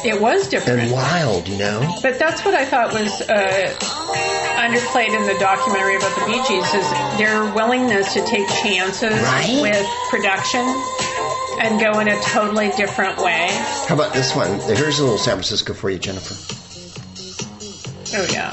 It 0.05 0.21
was 0.21 0.47
different. 0.49 0.81
and 0.81 0.93
wild, 0.93 1.49
you 1.49 1.59
know? 1.59 1.81
But 2.03 2.19
that's 2.19 2.45
what 2.45 2.55
I 2.55 2.65
thought 2.65 2.93
was 2.93 3.21
uh, 3.23 3.75
underplayed 4.59 5.09
in 5.09 5.27
the 5.27 5.37
documentary 5.41 5.97
about 5.97 6.15
the 6.15 6.25
Bee 6.27 6.43
Gees 6.47 6.73
is 6.75 7.19
their 7.19 7.53
willingness 7.55 8.13
to 8.15 8.25
take 8.25 8.47
chances 8.63 9.11
Right? 9.23 9.59
with 9.61 9.87
production 10.11 10.61
and 11.61 11.81
go 11.81 11.99
in 11.99 12.07
a 12.09 12.21
totally 12.23 12.71
different 12.77 13.19
way. 13.19 13.49
How 13.89 13.95
about 13.97 14.13
this 14.13 14.35
one? 14.37 14.61
Here's 14.61 15.01
a 15.01 15.03
little 15.03 15.19
San 15.19 15.35
Francisco 15.35 15.75
for 15.75 15.91
you, 15.91 15.99
Jennifer. 15.99 16.35
Oh 18.17 18.27
yeah. 18.33 18.53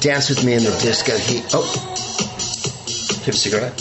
Dance 0.00 0.28
with 0.30 0.42
me 0.44 0.54
in 0.54 0.64
the 0.64 0.70
disco 0.82 1.16
heat. 1.18 1.44
Oh. 1.52 1.64
Have 3.24 3.34
a 3.34 3.36
cigarette? 3.36 3.80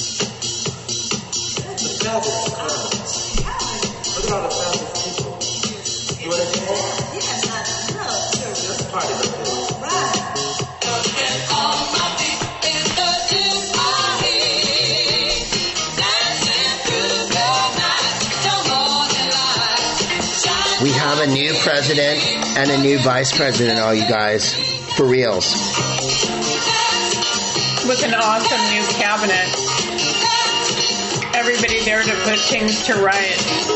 A 21.23 21.27
new 21.27 21.53
president 21.59 22.19
and 22.57 22.69
a 22.69 22.77
new 22.77 22.99
vice 22.99 23.35
president, 23.35 23.79
all 23.79 23.93
you 23.93 24.05
guys. 24.09 24.55
For 24.97 25.05
reals. 25.05 25.55
With 27.87 28.03
an 28.03 28.13
awesome 28.13 28.61
new 28.69 28.83
cabinet. 28.99 29.47
Everybody 31.33 31.79
there 31.85 32.03
to 32.03 32.15
put 32.23 32.39
things 32.39 32.83
to 32.87 32.95
right. 32.95 33.72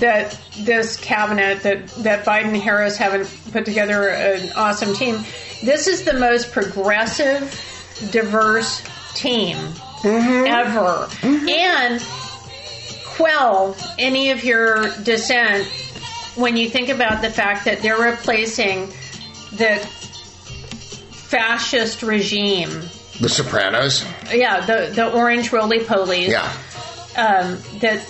That 0.00 0.38
this 0.60 0.96
cabinet 0.96 1.62
that 1.62 1.88
that 1.88 2.24
Biden 2.24 2.58
Harris 2.60 2.96
haven't 2.96 3.28
put 3.52 3.64
together 3.64 4.08
an 4.08 4.52
awesome 4.56 4.94
team. 4.94 5.24
This 5.64 5.86
is 5.86 6.04
the 6.04 6.14
most 6.14 6.52
progressive, 6.52 7.52
diverse 8.10 8.82
team 9.14 9.56
ever, 10.04 11.08
and 11.22 12.00
quell 13.04 13.76
any 13.98 14.30
of 14.30 14.44
your 14.44 14.88
dissent 15.02 15.66
when 16.36 16.56
you 16.56 16.70
think 16.70 16.88
about 16.88 17.20
the 17.20 17.30
fact 17.30 17.64
that 17.64 17.82
they're 17.82 18.00
replacing 18.00 18.86
the 19.52 19.76
fascist 21.10 22.02
regime. 22.02 22.70
The 23.20 23.28
Sopranos. 23.28 24.04
Yeah, 24.32 24.64
the 24.64 24.92
the 24.94 25.12
orange 25.12 25.52
roly 25.52 25.80
polies. 25.80 26.28
Yeah. 26.28 26.52
Um, 27.16 27.58
that 27.80 28.00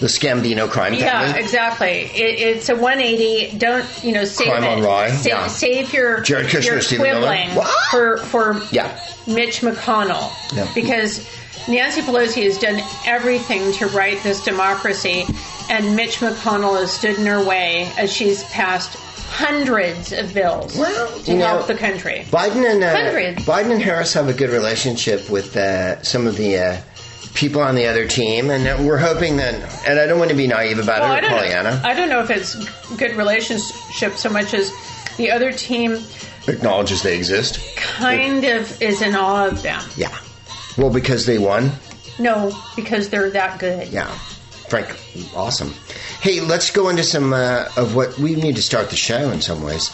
The 0.00 0.06
Scambino 0.06 0.68
crime 0.68 0.94
yeah, 0.94 1.22
family. 1.26 1.40
exactly. 1.42 1.88
It, 2.14 2.40
it's 2.56 2.68
a 2.68 2.74
180. 2.74 3.58
Don't 3.58 3.84
you 4.04 4.12
know? 4.12 4.24
Save 4.24 4.48
Crime 4.48 4.64
it. 4.64 4.68
on 4.68 4.82
Rye, 4.82 5.10
Sa- 5.10 5.28
yeah. 5.28 5.46
Save 5.46 5.92
your 5.92 6.20
Jared 6.20 6.46
Kushner, 6.46 6.82
Stephen 6.82 7.06
Miller. 7.20 7.64
for 7.90 8.18
for 8.18 8.60
Yeah. 8.72 8.98
Mitch 9.26 9.60
McConnell 9.60 10.32
Yeah. 10.56 10.66
because 10.74 11.26
Nancy 11.68 12.02
Pelosi 12.02 12.44
has 12.44 12.58
done 12.58 12.82
everything 13.06 13.72
to 13.74 13.86
right 13.88 14.20
this 14.22 14.42
democracy, 14.42 15.24
and 15.70 15.94
Mitch 15.96 16.18
McConnell 16.18 16.78
has 16.80 16.92
stood 16.92 17.18
in 17.18 17.26
her 17.26 17.42
way 17.44 17.90
as 17.96 18.12
she's 18.12 18.42
passed 18.44 18.98
hundreds 19.30 20.12
of 20.12 20.32
bills 20.34 20.76
Well, 20.78 21.08
to 21.20 21.32
you 21.32 21.38
know, 21.38 21.46
help 21.46 21.66
the 21.66 21.74
country. 21.74 22.24
Biden 22.30 22.70
and 22.70 22.82
uh. 22.84 23.40
Biden 23.42 23.72
and 23.72 23.82
Harris 23.82 24.12
have 24.14 24.28
a 24.28 24.32
good 24.34 24.50
relationship 24.50 25.28
with 25.30 25.56
uh, 25.56 26.00
some 26.02 26.26
of 26.26 26.36
the 26.36 26.58
uh, 26.58 26.76
people 27.34 27.60
on 27.60 27.74
the 27.74 27.86
other 27.86 28.06
team, 28.06 28.50
and 28.50 28.86
we're 28.86 28.96
hoping 28.98 29.36
that. 29.38 29.54
And 29.86 29.98
I 29.98 30.06
don't 30.06 30.18
want 30.18 30.30
to 30.30 30.36
be 30.36 30.46
naive 30.46 30.78
about 30.78 31.00
Well, 31.02 31.12
it, 31.12 31.14
I 31.14 31.18
or 31.18 31.20
don't 31.22 31.30
Pollyanna. 31.30 31.70
know. 31.70 31.80
I 31.84 31.94
don't 31.94 32.08
know 32.08 32.20
if 32.20 32.30
it's 32.30 32.54
good 32.96 33.16
relationship 33.16 34.14
so 34.16 34.30
much 34.30 34.54
as 34.54 34.72
the 35.16 35.30
other 35.30 35.52
team 35.52 35.98
acknowledges 36.48 37.02
they 37.02 37.16
exist. 37.16 37.58
kind 37.76 38.44
of 38.44 38.80
is 38.82 39.02
in 39.02 39.14
awe 39.14 39.46
of 39.46 39.62
them. 39.62 39.82
Yeah. 39.96 40.16
Well, 40.78 40.90
because 40.90 41.26
they 41.26 41.38
won. 41.38 41.70
No, 42.18 42.56
because 42.76 43.10
they're 43.10 43.30
that 43.30 43.58
good. 43.58 43.88
Yeah. 43.88 44.06
Frank, 44.68 44.88
awesome. 45.36 45.72
Hey, 46.20 46.40
let's 46.40 46.70
go 46.70 46.88
into 46.88 47.02
some 47.02 47.32
uh, 47.32 47.68
of 47.76 47.94
what 47.94 48.16
we 48.18 48.34
need 48.34 48.56
to 48.56 48.62
start 48.62 48.90
the 48.90 48.96
show 48.96 49.30
in 49.30 49.40
some 49.40 49.62
ways. 49.62 49.90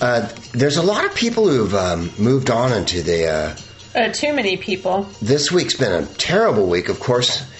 Uh, 0.00 0.28
there's 0.52 0.76
a 0.76 0.82
lot 0.82 1.04
of 1.04 1.14
people 1.14 1.48
who've 1.48 1.74
um, 1.74 2.10
moved 2.18 2.50
on 2.50 2.72
into 2.72 3.02
the. 3.02 3.26
Uh, 3.28 3.56
Uh, 3.96 4.12
too 4.12 4.34
many 4.34 4.58
people. 4.58 5.04
this 5.22 5.50
week's 5.50 5.74
been 5.74 5.90
a 5.90 6.06
terrible 6.16 6.66
week, 6.66 6.90
of 6.90 7.00
course, 7.00 7.50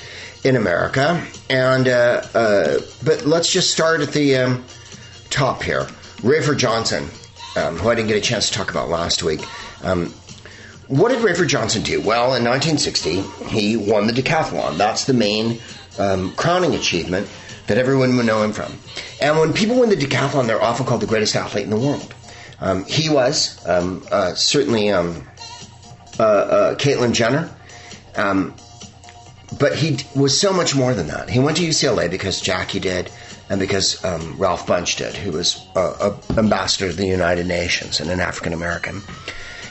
in 0.44 0.54
America. 0.54 1.26
And 1.48 1.88
uh, 1.88 2.22
uh, 2.34 2.80
but 3.02 3.24
let's 3.24 3.50
just 3.50 3.70
start 3.70 4.02
at 4.02 4.12
the 4.12 4.36
um, 4.36 4.64
top 5.30 5.62
here. 5.62 5.84
Rafer 6.20 6.54
Johnson, 6.54 7.08
um, 7.56 7.78
who 7.78 7.88
I 7.88 7.94
didn't 7.94 8.08
get 8.08 8.18
a 8.18 8.20
chance 8.20 8.50
to 8.50 8.52
talk 8.52 8.70
about 8.70 8.90
last 8.90 9.22
week. 9.22 9.40
Um, 9.82 10.12
what 10.88 11.08
did 11.08 11.22
Rafer 11.22 11.48
Johnson 11.48 11.82
do? 11.82 12.02
Well, 12.02 12.34
in 12.34 12.44
1960, 12.44 13.22
he 13.46 13.78
won 13.78 14.06
the 14.06 14.12
decathlon. 14.12 14.76
That's 14.76 15.06
the 15.06 15.14
main 15.14 15.58
um, 15.98 16.32
crowning 16.34 16.74
achievement 16.74 17.28
that 17.66 17.78
everyone 17.78 18.14
would 18.18 18.26
know 18.26 18.42
him 18.42 18.52
from. 18.52 18.74
And 19.22 19.38
when 19.38 19.54
people 19.54 19.80
win 19.80 19.88
the 19.88 19.96
decathlon, 19.96 20.48
they're 20.48 20.62
often 20.62 20.84
called 20.84 21.00
the 21.00 21.06
greatest 21.06 21.34
athlete 21.34 21.64
in 21.64 21.70
the 21.70 21.78
world. 21.78 22.14
Um, 22.60 22.84
he 22.84 23.08
was 23.08 23.66
um, 23.66 24.06
uh, 24.10 24.34
certainly 24.34 24.90
uh, 26.18 26.22
uh, 26.22 26.74
Caitlyn 26.76 27.12
Jenner. 27.12 27.50
Um, 28.16 28.54
but 29.58 29.76
he 29.76 29.98
was 30.14 30.38
so 30.38 30.52
much 30.52 30.74
more 30.74 30.92
than 30.94 31.06
that. 31.08 31.30
He 31.30 31.38
went 31.38 31.56
to 31.58 31.62
UCLA 31.62 32.10
because 32.10 32.40
Jackie 32.40 32.80
did, 32.80 33.10
and 33.48 33.60
because 33.60 34.04
um, 34.04 34.36
Ralph 34.38 34.66
Bunche 34.66 34.96
did, 34.96 35.14
who 35.14 35.32
was 35.32 35.64
uh, 35.76 36.12
a 36.32 36.38
ambassador 36.38 36.90
to 36.90 36.96
the 36.96 37.06
United 37.06 37.46
Nations 37.46 38.00
and 38.00 38.10
an 38.10 38.20
African 38.20 38.52
American. 38.52 39.02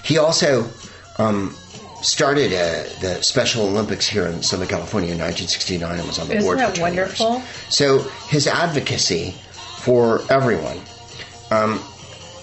He 0.04 0.18
also 0.18 0.70
um, 1.18 1.54
started 2.02 2.54
uh, 2.54 2.84
the 3.02 3.20
Special 3.22 3.68
Olympics 3.68 4.08
here 4.08 4.28
in 4.28 4.42
Southern 4.44 4.68
California 4.68 5.12
in 5.12 5.18
1969 5.20 5.98
and 6.00 6.08
was 6.08 6.20
on 6.20 6.28
the 6.30 6.36
Isn't 6.36 6.46
board 6.48 6.60
that 6.60 6.70
for 6.70 6.76
10 6.76 6.94
years. 6.94 7.20
wonderful? 7.20 7.42
So 7.70 8.00
his 8.30 8.48
advocacy 8.48 9.32
for 9.80 10.22
everyone. 10.32 10.80
Um, 11.52 11.80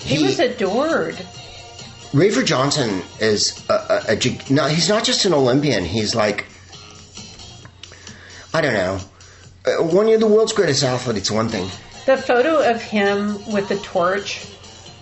He, 0.01 0.23
was 0.25 0.39
adored. 0.39 1.17
Rafer 2.13 2.45
Johnson 2.45 3.03
is 3.21 3.65
a, 3.71 3.73
a, 4.09 4.13
a 4.17 4.53
no, 4.53 4.67
he's 4.67 4.89
not 4.89 5.05
just 5.05 5.25
an 5.25 5.33
Olympian. 5.33 5.85
He's 5.85 6.15
like, 6.15 6.45
I 8.53 8.61
don't 8.61 8.75
know, 8.75 8.99
uh, 9.67 9.83
one 9.83 10.09
of 10.09 10.21
the 10.21 10.27
world's 10.27 10.53
greatest 10.53 10.85
athletes. 10.85 11.19
It's 11.21 11.31
one 11.31 11.49
thing. 11.49 11.69
The 12.05 12.17
photo 12.19 12.69
of 12.69 12.83
him 12.83 13.39
with 13.51 13.69
the 13.69 13.77
torch, 13.79 14.45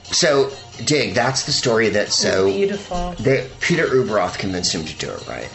So, 0.05 0.53
dig. 0.85 1.15
That's 1.15 1.45
the 1.47 1.53
story 1.53 1.89
that's 1.89 2.15
so 2.15 2.47
beautiful. 2.53 3.15
they, 3.19 3.49
Peter 3.61 3.87
Ueberroth 3.87 4.39
convinced 4.39 4.75
him 4.75 4.85
to 4.85 4.95
do 4.97 5.11
it 5.11 5.27
right, 5.27 5.49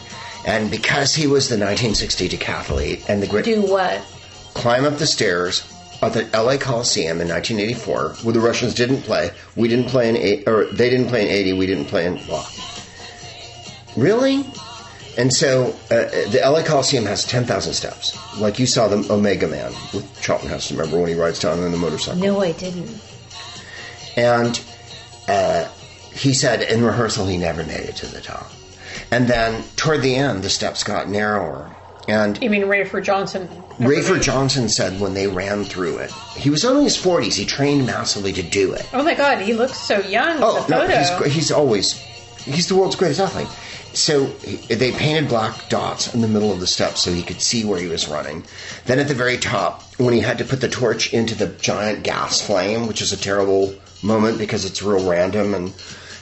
and 0.46 0.70
because 0.70 1.14
he 1.14 1.26
was 1.26 1.48
the 1.48 1.54
1960 1.54 2.28
decathlete 2.30 3.08
and 3.08 3.22
the 3.22 3.26
great 3.26 3.44
Do 3.46 3.62
what? 3.62 4.02
climb 4.54 4.84
up 4.84 4.96
the 4.98 5.06
stairs 5.06 5.62
at 6.02 6.12
the 6.12 6.24
LA 6.32 6.56
Coliseum 6.56 7.20
in 7.20 7.28
1984, 7.28 8.24
where 8.24 8.32
the 8.32 8.40
Russians 8.40 8.74
didn't 8.74 9.02
play. 9.02 9.30
We 9.54 9.68
didn't 9.68 9.86
play 9.86 10.08
in 10.08 10.16
eight, 10.16 10.46
or 10.46 10.66
they 10.66 10.90
didn't 10.90 11.08
play 11.08 11.22
in 11.22 11.28
80. 11.28 11.52
We 11.54 11.66
didn't 11.66 11.86
play 11.86 12.06
in 12.06 12.16
blah. 12.26 12.46
Really? 13.96 14.44
And 15.18 15.32
so 15.32 15.68
uh, 15.90 16.28
the 16.30 16.40
LA 16.44 16.62
Coliseum 16.62 17.06
has 17.06 17.24
10,000 17.24 17.72
steps, 17.72 18.38
like 18.38 18.58
you 18.58 18.66
saw 18.66 18.88
the 18.88 19.10
Omega 19.10 19.48
Man 19.48 19.72
with 19.94 20.20
Charlton 20.20 20.50
Heston. 20.50 20.76
Remember 20.76 21.00
when 21.00 21.08
he 21.08 21.14
rides 21.14 21.40
down 21.40 21.58
on 21.58 21.72
the 21.72 21.78
motorcycle? 21.78 22.20
No, 22.20 22.42
I 22.42 22.52
didn't. 22.52 23.00
And 24.16 24.62
uh, 25.28 25.68
he 26.12 26.34
said 26.34 26.62
in 26.62 26.84
rehearsal 26.84 27.26
he 27.26 27.38
never 27.38 27.64
made 27.64 27.80
it 27.80 27.96
to 27.96 28.06
the 28.06 28.20
top. 28.20 28.50
And 29.10 29.28
then 29.28 29.64
toward 29.76 30.02
the 30.02 30.14
end, 30.14 30.42
the 30.42 30.50
steps 30.50 30.82
got 30.82 31.08
narrower 31.08 31.74
And 32.08 32.40
You 32.42 32.50
mean 32.50 32.62
Rafer 32.62 33.02
Johnson? 33.02 33.48
Rafer 33.78 34.20
Johnson 34.20 34.68
said 34.68 35.00
when 35.00 35.14
they 35.14 35.26
ran 35.26 35.64
through 35.64 35.98
it, 35.98 36.12
he 36.36 36.50
was 36.50 36.64
only 36.64 36.80
in 36.80 36.84
his 36.84 36.96
40s. 36.96 37.34
He 37.34 37.44
trained 37.44 37.86
massively 37.86 38.32
to 38.32 38.42
do 38.42 38.72
it. 38.72 38.88
Oh 38.92 39.02
my 39.02 39.14
God, 39.14 39.40
he 39.40 39.54
looks 39.54 39.76
so 39.76 39.98
young. 40.00 40.36
in 40.36 40.42
Oh 40.42 40.66
no, 40.68 40.86
he's 40.86 41.34
he's 41.34 41.50
always 41.50 41.92
he's 42.44 42.68
the 42.68 42.76
world's 42.76 42.96
greatest 42.96 43.20
athlete. 43.20 43.48
So 43.92 44.26
they 44.26 44.92
painted 44.92 45.28
black 45.28 45.70
dots 45.70 46.14
in 46.14 46.20
the 46.20 46.28
middle 46.28 46.52
of 46.52 46.60
the 46.60 46.66
steps 46.66 47.00
so 47.00 47.12
he 47.12 47.22
could 47.22 47.40
see 47.40 47.64
where 47.64 47.80
he 47.80 47.86
was 47.86 48.08
running. 48.08 48.44
Then 48.84 48.98
at 48.98 49.08
the 49.08 49.14
very 49.14 49.38
top, 49.38 49.82
when 49.98 50.12
he 50.12 50.20
had 50.20 50.36
to 50.38 50.44
put 50.44 50.60
the 50.60 50.68
torch 50.68 51.14
into 51.14 51.34
the 51.34 51.46
giant 51.46 52.02
gas 52.02 52.42
flame, 52.42 52.88
which 52.88 53.00
is 53.00 53.12
a 53.12 53.16
terrible 53.16 53.74
moment 54.02 54.38
because 54.38 54.66
it's 54.66 54.82
real 54.82 55.08
random, 55.08 55.54
and 55.54 55.72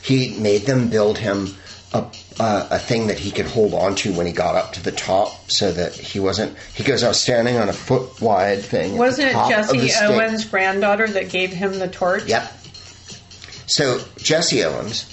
he 0.03 0.39
made 0.39 0.63
them 0.63 0.89
build 0.89 1.19
him 1.19 1.49
a 1.93 2.07
uh, 2.41 2.67
a 2.71 2.79
thing 2.79 3.07
that 3.07 3.19
he 3.19 3.31
could 3.31 3.47
hold 3.47 3.75
on 3.75 3.95
to 3.97 4.13
when 4.13 4.27
he 4.27 4.33
got 4.33 4.57
up 4.57 4.73
to 4.73 4.83
the 4.83 4.93
top, 4.93 5.51
so 5.51 5.71
that 5.73 5.95
he 5.95 6.19
wasn't. 6.21 6.57
He 6.75 6.83
goes, 6.83 7.03
"I 7.03 7.09
was 7.09 7.21
standing 7.21 7.57
on 7.57 7.69
a 7.69 7.73
foot 7.73 8.21
wide 8.21 8.63
thing." 8.63 8.99
Wasn't 8.99 9.29
it 9.29 9.33
top 9.33 9.51
of 9.51 9.69
the 9.69 9.75
Jesse 9.75 9.89
stage." 9.89 10.11
Owens' 10.11 10.45
granddaughter 10.45 11.07
that 11.09 11.31
gave 11.31 11.53
him 11.53 11.79
the 11.79 11.89
torch? 11.89 12.25
Yep. 12.27 12.53
So 13.67 14.01
Jesse 14.19 14.65
Owens, 14.65 15.07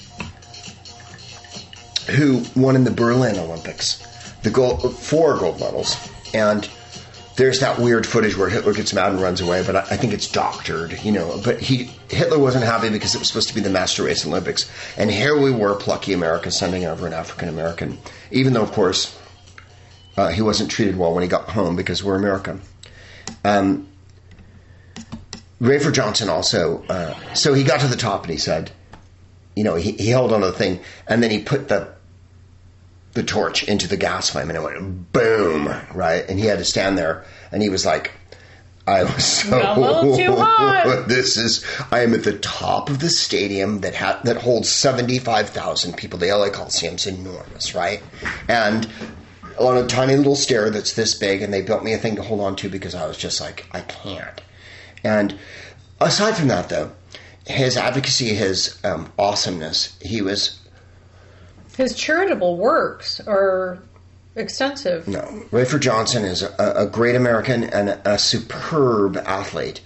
who 2.07 2.43
won 2.55 2.75
in 2.75 2.83
the 2.83 2.91
Berlin 2.91 3.37
Olympics, 3.37 4.03
the 4.43 4.49
gold, 4.49 4.97
four 4.97 5.37
gold 5.37 5.59
medals, 5.59 5.95
and 6.33 6.67
there's 7.37 7.59
that 7.61 7.79
weird 7.79 8.05
footage 8.05 8.37
where 8.37 8.49
Hitler 8.49 8.73
gets 8.73 8.93
mad 8.93 9.11
and 9.11 9.21
runs 9.21 9.41
away, 9.41 9.63
but 9.65 9.75
I, 9.75 9.79
I 9.79 9.97
think 9.97 10.13
it's 10.13 10.27
doctored, 10.27 10.99
you 11.03 11.11
know. 11.11 11.39
But 11.43 11.59
he 11.59 11.85
Hitler 12.09 12.37
wasn't 12.37 12.65
happy 12.65 12.89
because 12.89 13.15
it 13.15 13.19
was 13.19 13.27
supposed 13.27 13.49
to 13.49 13.55
be 13.55 13.61
the 13.61 13.69
master 13.69 14.03
race 14.03 14.25
Olympics, 14.25 14.69
and 14.97 15.09
here 15.09 15.39
we 15.39 15.51
were, 15.51 15.75
plucky 15.75 16.13
Americans, 16.13 16.57
sending 16.57 16.85
over 16.85 17.07
an 17.07 17.13
African 17.13 17.49
American, 17.49 17.97
even 18.31 18.53
though 18.53 18.63
of 18.63 18.71
course 18.71 19.17
uh, 20.17 20.29
he 20.29 20.41
wasn't 20.41 20.69
treated 20.69 20.97
well 20.97 21.13
when 21.13 21.23
he 21.23 21.29
got 21.29 21.49
home 21.49 21.75
because 21.75 22.03
we're 22.03 22.15
American. 22.15 22.61
Um, 23.43 23.87
Rafer 25.61 25.93
Johnson 25.93 26.27
also, 26.27 26.83
uh, 26.89 27.15
so 27.33 27.53
he 27.53 27.63
got 27.63 27.81
to 27.81 27.87
the 27.87 27.95
top 27.95 28.23
and 28.23 28.31
he 28.31 28.37
said, 28.37 28.71
you 29.55 29.63
know, 29.63 29.75
he, 29.75 29.91
he 29.91 30.09
held 30.09 30.33
on 30.33 30.41
to 30.41 30.47
the 30.47 30.53
thing 30.53 30.79
and 31.07 31.21
then 31.21 31.29
he 31.29 31.39
put 31.39 31.67
the 31.67 31.93
the 33.13 33.23
torch 33.23 33.63
into 33.63 33.87
the 33.87 33.97
gas 33.97 34.29
flame 34.29 34.49
and 34.49 34.57
it 34.57 34.61
went 34.63 35.11
boom, 35.11 35.67
right? 35.93 36.23
And 36.29 36.39
he 36.39 36.45
had 36.45 36.59
to 36.59 36.65
stand 36.65 36.97
there 36.97 37.25
and 37.51 37.61
he 37.61 37.69
was 37.69 37.85
like, 37.85 38.11
I 38.87 39.03
was 39.03 39.23
so 39.23 39.57
A 39.57 39.79
little 39.79 40.17
too 40.17 40.35
hot. 40.35 41.07
this 41.07 41.37
is 41.37 41.63
I 41.91 41.99
am 42.01 42.13
at 42.15 42.23
the 42.23 42.37
top 42.39 42.89
of 42.89 42.99
the 42.99 43.09
stadium 43.09 43.81
that 43.81 43.93
ha- 43.95 44.19
that 44.23 44.37
holds 44.37 44.69
seventy 44.69 45.19
five 45.19 45.49
thousand 45.49 45.97
people. 45.97 46.17
The 46.17 46.31
LA 46.31 46.49
Coliseum's 46.49 47.05
enormous, 47.05 47.75
right? 47.75 48.01
And 48.47 48.89
on 49.59 49.77
a 49.77 49.85
tiny 49.85 50.15
little 50.15 50.35
stair 50.35 50.71
that's 50.71 50.93
this 50.93 51.13
big, 51.13 51.43
and 51.43 51.53
they 51.53 51.61
built 51.61 51.83
me 51.83 51.93
a 51.93 51.97
thing 51.99 52.15
to 52.15 52.23
hold 52.23 52.41
on 52.41 52.55
to 52.57 52.69
because 52.69 52.95
I 52.95 53.05
was 53.05 53.17
just 53.17 53.39
like, 53.39 53.67
I 53.71 53.81
can't. 53.81 54.41
And 55.03 55.37
aside 55.99 56.35
from 56.35 56.47
that, 56.47 56.69
though, 56.69 56.91
his 57.45 57.77
advocacy, 57.77 58.29
his 58.33 58.79
um, 58.83 59.11
awesomeness, 59.19 59.95
he 60.01 60.21
was 60.23 60.59
His 61.77 61.95
charitable 61.95 62.57
works 62.57 63.19
are 63.21 63.79
extensive. 64.35 65.07
no. 65.07 65.21
Rafer 65.51 65.79
Johnson 65.79 66.23
is 66.23 66.41
a, 66.41 66.73
a 66.75 66.85
great 66.85 67.15
American 67.15 67.63
and 67.65 67.89
a, 67.89 68.13
a 68.13 68.19
superb 68.19 69.17
athlete. 69.17 69.81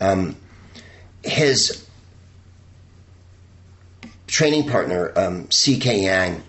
Um, 0.00 0.36
his 1.22 1.86
training 4.26 4.68
partner, 4.68 5.12
um, 5.16 5.50
C.K. 5.50 6.02
Yang, 6.02 6.42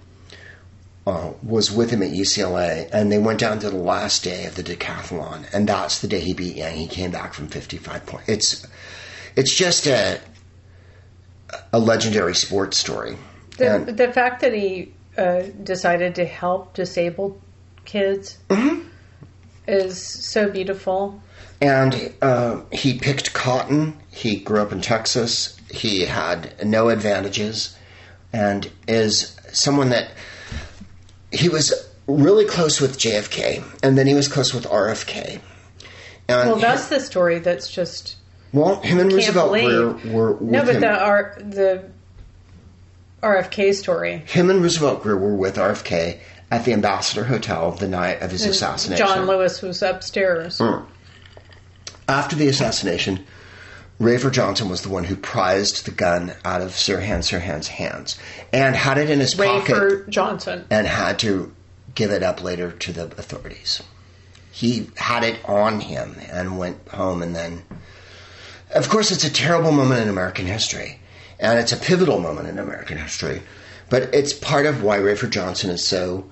uh, 1.06 1.32
was 1.42 1.72
with 1.72 1.90
him 1.90 2.04
at 2.04 2.12
UCLA, 2.12 2.90
and 2.92 3.10
they 3.10 3.18
went 3.18 3.40
down 3.40 3.60
to 3.60 3.70
the 3.70 3.78
last 3.78 4.24
day 4.26 4.46
of 4.46 4.56
the 4.56 4.64
decathlon, 4.64 5.46
and 5.54 5.70
that's 5.70 6.00
the 6.00 6.08
day 6.08 6.20
he 6.20 6.34
beat 6.34 6.58
Yang. 6.58 6.76
He 6.76 6.88
came 6.88 7.12
back 7.12 7.34
from 7.34 7.48
55 7.48 8.06
points. 8.06 8.28
It's 8.28 8.68
it's 9.38 9.56
just 9.56 9.88
a 9.88 10.20
a 11.72 11.80
legendary 11.80 12.36
sports 12.36 12.78
story. 12.78 13.16
The, 13.58 13.76
And- 13.76 13.98
the 13.98 14.12
fact 14.12 14.42
that 14.42 14.54
he 14.54 14.94
uh, 15.18 15.42
decided 15.64 16.16
to 16.16 16.26
help 16.26 16.74
disabled 16.74 17.42
kids 17.86 18.38
Mm-hmm. 18.50 18.82
is 19.68 20.02
so 20.02 20.50
beautiful. 20.50 21.22
And 21.60 22.14
uh, 22.22 22.62
he 22.72 23.00
picked 23.00 23.34
cotton. 23.34 23.98
He 24.12 24.38
grew 24.40 24.62
up 24.62 24.72
in 24.72 24.82
Texas. 24.82 25.58
He 25.72 26.06
had 26.06 26.54
no 26.66 26.90
advantages, 26.90 27.76
and 28.32 28.70
is 28.88 29.36
someone 29.52 29.90
that 29.90 30.12
he 31.32 31.50
was 31.50 31.74
really 32.06 32.46
close 32.46 32.80
with 32.80 32.98
JFK, 33.00 33.64
and 33.84 33.98
then 33.98 34.06
he 34.08 34.14
was 34.14 34.28
close 34.28 34.54
with 34.54 34.66
RFK. 34.66 35.42
And 36.30 36.50
Well, 36.52 36.60
that's 36.60 36.88
the 36.90 37.00
story 37.00 37.40
that's 37.40 37.70
just 37.70 38.18
well, 38.54 38.80
him 38.82 39.00
and 39.00 39.12
Roosevelt 39.12 39.52
were, 39.52 39.58
believe. 39.94 40.14
were 40.14 40.34
with 40.34 40.42
no, 40.52 40.64
but 40.66 40.76
him. 40.76 40.82
the 40.82 40.90
R, 41.00 41.38
the 41.40 41.90
RFK 43.22 43.74
story. 43.74 44.24
him 44.28 44.50
and 44.50 44.62
Roosevelt 44.62 45.04
were, 45.04 45.18
were 45.18 45.36
with 45.36 45.56
RFK 45.56 46.20
at 46.52 46.66
the 46.66 46.74
Ambassador 46.74 47.24
Hotel 47.24 47.72
the 47.72 47.88
night 47.88 48.22
of 48.22 48.32
his 48.32 48.46
assassination. 48.46 49.06
John 49.06 49.26
Lewis 49.28 49.62
was 49.62 49.82
upstairs. 49.82 50.60
Hmm. 50.60 50.84
After 52.08 52.36
the 52.36 52.48
assassination, 52.48 53.26
Rafer 54.00 54.32
Johnson 54.32 54.70
was 54.70 54.82
the 54.82 54.90
one 54.90 55.04
who 55.04 55.16
prized 55.16 55.86
the 55.86 55.92
gun 55.92 56.34
out 56.46 56.62
of 56.62 56.72
Sirhan 56.72 57.20
Sirhan's 57.20 57.68
hands 57.68 58.18
and 58.54 58.76
had 58.76 58.98
it 58.98 59.10
in 59.10 59.20
his 59.20 59.34
pocket 59.34 59.76
Rafer 59.76 60.10
Johnson. 60.10 60.66
and 60.70 60.88
had 60.88 61.20
to 61.20 61.54
give 61.96 62.12
it 62.12 62.24
up 62.24 62.44
later 62.44 62.72
to 62.72 62.94
the 62.94 63.06
authorities. 63.06 63.82
He 64.52 64.90
had 64.96 65.24
it 65.24 65.40
on 65.46 65.82
him 65.82 66.16
and 66.32 66.58
went 66.58 66.88
home 66.90 67.22
and 67.24 67.36
then 67.36 67.64
of 68.74 68.88
course 68.90 69.12
it's 69.12 69.24
a 69.24 69.34
terrible 69.34 69.72
moment 69.72 70.02
in 70.02 70.10
American 70.10 70.46
history 70.46 71.00
and 71.40 71.60
it's 71.60 71.72
a 71.72 71.78
pivotal 71.78 72.20
moment 72.20 72.48
in 72.48 72.60
American 72.60 72.98
history 72.98 73.42
but 73.90 74.14
it's 74.14 74.34
part 74.34 74.66
of 74.66 74.84
why 74.84 74.98
Rafer 75.00 75.30
Johnson 75.30 75.70
is 75.70 75.86
so 75.86 76.30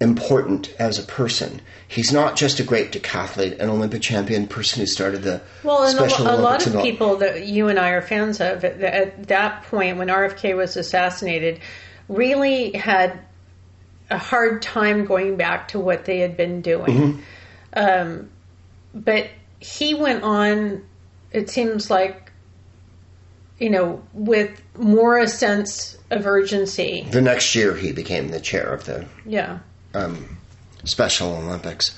important 0.00 0.74
as 0.78 0.98
a 0.98 1.02
person. 1.02 1.60
He's 1.86 2.12
not 2.12 2.36
just 2.36 2.58
a 2.58 2.64
great 2.64 2.90
decathlete, 2.90 3.60
an 3.60 3.68
Olympic 3.68 4.02
champion, 4.02 4.48
person 4.48 4.80
who 4.80 4.86
started 4.86 5.22
the 5.22 5.40
Well, 5.62 5.84
and 5.84 5.94
a, 5.98 6.08
Special 6.08 6.24
lo- 6.26 6.34
a 6.34 6.40
lot 6.40 6.66
of 6.66 6.82
people 6.82 7.16
that 7.18 7.46
you 7.46 7.68
and 7.68 7.78
I 7.78 7.90
are 7.90 8.02
fans 8.02 8.40
of 8.40 8.64
at, 8.64 8.80
at 8.80 9.28
that 9.28 9.62
point 9.64 9.98
when 9.98 10.08
RFK 10.08 10.56
was 10.56 10.76
assassinated 10.76 11.60
really 12.08 12.72
had 12.72 13.20
a 14.10 14.18
hard 14.18 14.60
time 14.60 15.04
going 15.04 15.36
back 15.36 15.68
to 15.68 15.78
what 15.78 16.04
they 16.04 16.18
had 16.18 16.36
been 16.36 16.60
doing. 16.60 16.86
Mm-hmm. 16.86 17.20
Um, 17.74 18.30
but 18.92 19.28
he 19.60 19.94
went 19.94 20.24
on, 20.24 20.84
it 21.30 21.48
seems 21.48 21.88
like, 21.88 22.21
you 23.62 23.70
know, 23.70 24.02
with 24.12 24.50
more 24.76 25.18
a 25.18 25.28
sense 25.28 25.96
of 26.10 26.26
urgency. 26.26 27.06
The 27.12 27.20
next 27.22 27.54
year, 27.54 27.76
he 27.76 27.92
became 27.92 28.28
the 28.32 28.40
chair 28.40 28.72
of 28.74 28.84
the 28.86 29.06
Yeah. 29.24 29.60
um, 29.94 30.36
Special 30.84 31.36
Olympics. 31.36 31.96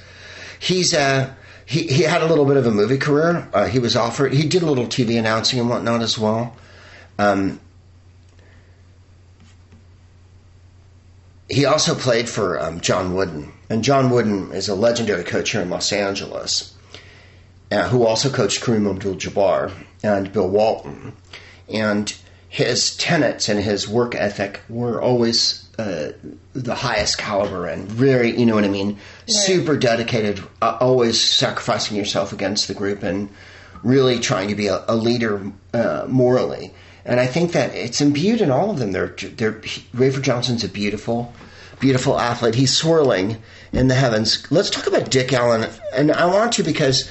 He's 0.60 0.92
uh, 0.92 1.30
he 1.64 1.84
he 1.86 2.02
had 2.02 2.20
a 2.22 2.26
little 2.26 2.44
bit 2.44 2.58
of 2.58 2.66
a 2.66 2.70
movie 2.70 2.98
career. 2.98 3.48
Uh, 3.54 3.64
he 3.66 3.78
was 3.78 3.96
offered. 3.96 4.34
He 4.34 4.46
did 4.46 4.62
a 4.62 4.66
little 4.66 4.86
TV 4.86 5.18
announcing 5.18 5.58
and 5.58 5.70
whatnot 5.70 6.02
as 6.02 6.18
well. 6.18 6.54
Um, 7.18 7.60
he 11.48 11.64
also 11.64 11.94
played 11.94 12.28
for 12.28 12.60
um, 12.60 12.80
John 12.80 13.14
Wooden, 13.14 13.52
and 13.70 13.82
John 13.82 14.10
Wooden 14.10 14.52
is 14.52 14.68
a 14.68 14.74
legendary 14.74 15.24
coach 15.24 15.52
here 15.52 15.62
in 15.62 15.70
Los 15.70 15.92
Angeles, 15.92 16.74
uh, 17.72 17.88
who 17.88 18.04
also 18.06 18.28
coached 18.30 18.62
Kareem 18.62 18.90
Abdul-Jabbar 18.90 19.72
and 20.02 20.32
Bill 20.32 20.48
Walton, 20.48 21.14
and 21.68 22.14
his 22.48 22.96
tenets 22.96 23.48
and 23.48 23.58
his 23.58 23.88
work 23.88 24.14
ethic 24.14 24.60
were 24.68 25.02
always 25.02 25.68
uh, 25.78 26.12
the 26.52 26.74
highest 26.74 27.18
caliber 27.18 27.66
and 27.66 27.88
very, 27.88 28.30
you 28.38 28.46
know 28.46 28.54
what 28.54 28.64
I 28.64 28.68
mean, 28.68 28.98
super 29.26 29.76
dedicated, 29.76 30.40
uh, 30.62 30.78
always 30.80 31.20
sacrificing 31.20 31.96
yourself 31.96 32.32
against 32.32 32.68
the 32.68 32.74
group 32.74 33.02
and 33.02 33.28
really 33.82 34.20
trying 34.20 34.48
to 34.48 34.54
be 34.54 34.68
a, 34.68 34.84
a 34.86 34.94
leader 34.94 35.50
uh, 35.72 36.06
morally. 36.08 36.72
And 37.04 37.18
I 37.18 37.26
think 37.26 37.52
that 37.52 37.74
it's 37.74 38.00
imbued 38.00 38.40
in 38.40 38.52
all 38.52 38.70
of 38.70 38.78
them. 38.78 38.92
They're, 38.92 39.08
they're, 39.08 39.60
he, 39.60 39.82
Rafer 39.94 40.22
Johnson's 40.22 40.62
a 40.62 40.68
beautiful, 40.68 41.34
beautiful 41.80 42.18
athlete. 42.18 42.54
He's 42.54 42.74
swirling 42.74 43.42
in 43.72 43.88
the 43.88 43.94
heavens. 43.94 44.50
Let's 44.50 44.70
talk 44.70 44.86
about 44.86 45.10
Dick 45.10 45.32
Allen. 45.32 45.68
And 45.92 46.12
I 46.12 46.26
want 46.26 46.52
to 46.52 46.62
because 46.62 47.10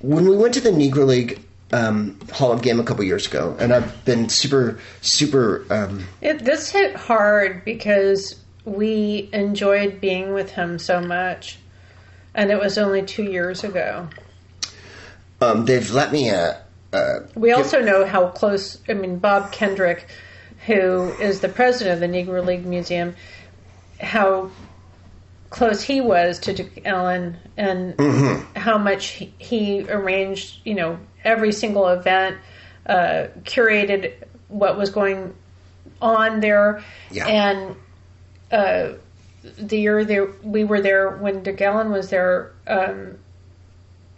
when 0.00 0.28
we 0.28 0.36
went 0.36 0.54
to 0.54 0.60
the 0.60 0.70
Negro 0.70 1.06
League 1.06 1.40
um, 1.72 2.18
Hall 2.32 2.52
of 2.52 2.62
Game 2.62 2.80
a 2.80 2.84
couple 2.84 3.04
years 3.04 3.26
ago, 3.26 3.56
and 3.58 3.72
I've 3.72 4.04
been 4.04 4.28
super, 4.28 4.78
super. 5.00 5.64
Um, 5.70 6.06
It, 6.20 6.44
this 6.44 6.70
hit 6.70 6.96
hard 6.96 7.64
because 7.64 8.36
we 8.64 9.28
enjoyed 9.32 10.00
being 10.00 10.32
with 10.34 10.50
him 10.50 10.78
so 10.78 11.00
much. 11.00 11.58
And 12.34 12.50
it 12.50 12.58
was 12.60 12.78
only 12.78 13.02
two 13.02 13.24
years 13.24 13.64
ago. 13.64 14.08
um, 15.40 15.64
they've 15.64 15.90
let 15.90 16.12
me. 16.12 16.30
Uh, 16.30 16.54
uh, 16.92 17.20
We 17.34 17.52
also 17.52 17.80
know 17.82 18.06
how 18.06 18.28
close, 18.28 18.78
I 18.88 18.94
mean, 18.94 19.18
Bob 19.18 19.50
Kendrick, 19.52 20.06
who 20.66 21.12
is 21.20 21.40
the 21.40 21.48
president 21.48 21.94
of 21.94 22.00
the 22.00 22.06
Negro 22.16 22.44
League 22.44 22.64
Museum, 22.64 23.16
how 24.00 24.50
close 25.50 25.82
he 25.82 26.00
was 26.00 26.38
to 26.40 26.86
Allen 26.86 27.36
and 27.56 27.96
Mm-hmm. 27.96 28.58
how 28.58 28.78
much 28.78 29.06
he, 29.06 29.32
he 29.38 29.88
arranged, 29.88 30.60
you 30.64 30.74
know, 30.74 30.98
every 31.24 31.52
single 31.52 31.88
event, 31.88 32.36
uh, 32.86 33.28
curated 33.42 34.12
what 34.48 34.76
was 34.78 34.90
going 34.90 35.34
on 36.00 36.40
there, 36.40 36.82
Yeah. 37.10 37.26
and 37.26 37.76
uh, 38.50 38.94
the 39.58 39.78
year 39.78 40.04
there 40.04 40.28
we 40.42 40.64
were 40.64 40.80
there 40.80 41.10
when 41.10 41.42
Dick 41.42 41.60
Allen 41.60 41.90
was 41.90 42.10
there, 42.10 42.52
um, 42.66 43.18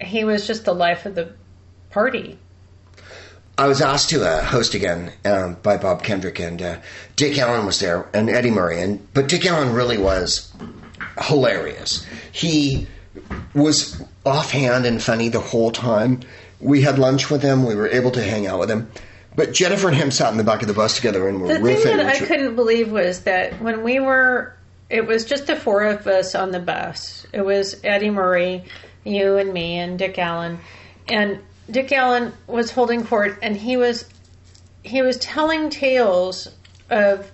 he 0.01 0.25
was 0.25 0.47
just 0.47 0.65
the 0.65 0.75
life 0.75 1.05
of 1.07 1.15
the 1.15 1.33
party. 1.91 2.39
I 3.59 3.67
was 3.67 3.83
asked 3.83 4.09
to 4.11 4.25
uh, 4.27 4.43
host 4.43 4.75
again 4.75 5.13
um, 5.25 5.57
by 5.63 5.77
Bob 5.77 6.03
Kendrick, 6.03 6.39
and 6.39 6.63
uh, 6.63 6.77
Dick 7.17 7.37
Allen 7.39 7.67
was 7.67 7.79
there, 7.81 8.09
and 8.15 8.31
Eddie 8.31 8.51
Murray. 8.51 8.81
And 8.81 9.07
but 9.13 9.29
Dick 9.29 9.45
Allen 9.45 9.75
really 9.75 9.99
was 9.99 10.51
hilarious. 11.21 12.07
He 12.33 12.87
was 13.55 14.03
offhand 14.25 14.87
and 14.87 15.03
funny 15.03 15.29
the 15.29 15.41
whole 15.41 15.71
time. 15.73 16.21
We 16.61 16.83
had 16.83 16.99
lunch 16.99 17.31
with 17.31 17.43
him. 17.43 17.65
We 17.65 17.75
were 17.75 17.89
able 17.89 18.11
to 18.13 18.23
hang 18.23 18.47
out 18.47 18.59
with 18.59 18.71
him. 18.71 18.91
But 19.37 19.53
Jennifer 19.53 19.89
and 19.89 19.97
him 19.97 20.11
sat 20.11 20.33
in 20.33 20.39
the 20.39 20.45
back 20.45 20.61
of 20.63 20.69
the 20.69 20.75
bus 20.75 20.97
together 20.97 21.29
and 21.29 21.41
were 21.41 21.49
The 21.49 21.55
riffing. 21.55 21.83
thing 21.83 21.97
that 21.99 22.07
I 22.07 22.19
couldn't 22.19 22.57
believe 22.57 22.91
was 22.91 23.21
that 23.23 23.61
when 23.63 23.83
we 23.85 24.01
were, 24.01 24.55
it 24.89 25.07
was 25.07 25.25
just 25.25 25.47
the 25.47 25.57
four 25.57 25.85
of 25.85 26.07
us 26.07 26.35
on 26.35 26.51
the 26.51 26.59
bus. 26.59 27.27
It 27.33 27.43
was 27.43 27.81
Eddie 27.85 28.11
Murray, 28.11 28.65
you 29.05 29.37
and 29.37 29.53
me, 29.53 29.79
and 29.79 29.99
Dick 29.99 30.19
Allen. 30.19 30.59
And 31.09 31.39
Dick 31.71 31.93
Allen 31.93 32.33
was 32.49 32.73
holding 32.73 33.05
court, 33.07 33.39
and 33.41 33.57
he 33.57 33.77
was 33.77 34.05
he 34.83 35.03
was 35.03 35.17
telling 35.19 35.71
tales 35.71 36.49
of 36.89 37.31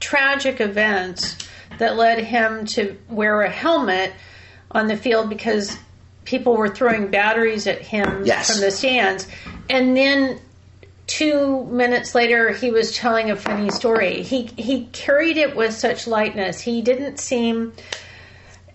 tragic 0.00 0.60
events 0.60 1.36
that 1.78 1.96
led 1.96 2.18
him 2.24 2.64
to 2.64 2.96
wear 3.08 3.42
a 3.42 3.50
helmet 3.50 4.12
on 4.70 4.86
the 4.88 4.96
field 4.96 5.28
because 5.28 5.76
people 6.28 6.54
were 6.58 6.68
throwing 6.68 7.08
batteries 7.10 7.66
at 7.66 7.80
him 7.80 8.26
Yes. 8.26 8.50
from 8.52 8.60
the 8.60 8.70
stands. 8.70 9.26
And 9.70 9.96
then 9.96 10.38
two 11.06 11.64
minutes 11.64 12.14
later 12.14 12.52
he 12.52 12.70
was 12.70 12.94
telling 12.94 13.30
a 13.30 13.36
funny 13.36 13.70
story. 13.70 14.22
He 14.22 14.42
he 14.58 14.84
carried 14.92 15.38
it 15.38 15.56
with 15.56 15.72
such 15.74 16.06
lightness. 16.06 16.60
He 16.60 16.82
didn't 16.82 17.18
seem 17.18 17.72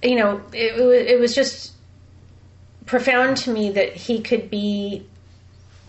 you 0.02 0.16
know, 0.18 0.42
it, 0.52 0.78
it, 1.12 1.20
was- 1.20 1.34
just 1.36 1.72
profound 2.88 3.38
to 3.38 3.52
me 3.54 3.70
that 3.70 3.96
he 3.96 4.20
could 4.20 4.50
be 4.50 5.06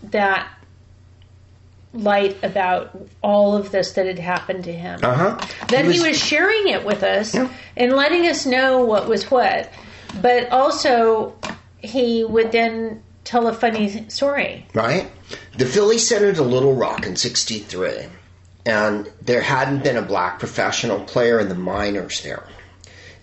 that 0.05 0.47
light 1.95 2.37
about 2.45 2.97
all 3.23 3.57
of 3.57 3.71
this 3.73 3.93
that 3.93 4.07
had 4.07 4.19
happened 4.19 4.65
to 4.65 4.73
him 4.73 5.01
Uh-huh. 5.03 5.37
that 5.69 5.85
he 5.87 6.01
was, 6.01 6.17
sharing 6.19 6.69
it 6.69 6.85
with 6.85 7.03
us 7.03 7.35
and 7.77 7.93
letting 7.95 8.27
us 8.29 8.45
know 8.47 8.85
what 8.85 9.09
was 9.09 9.31
what. 9.31 9.73
But 10.21 10.51
also, 10.51 11.35
he 11.79 12.25
would 12.25 12.53
then 12.53 13.03
tell 13.25 13.47
a 13.47 13.55
funny 13.55 14.09
story. 14.09 14.67
right? 14.75 15.11
The 15.57 15.67
Phillies 15.67 16.07
centered 16.07 16.39
a 16.39 16.43
Little 16.43 16.75
Rock 16.75 17.07
in 17.07 17.17
'63, 17.17 18.07
and 18.67 19.11
there 19.23 19.41
hadn't 19.41 19.83
been 19.83 19.97
a 19.97 20.03
black 20.03 20.39
professional 20.39 21.01
player 21.01 21.41
in 21.41 21.49
the 21.49 21.55
minors 21.55 22.23
there. 22.23 22.45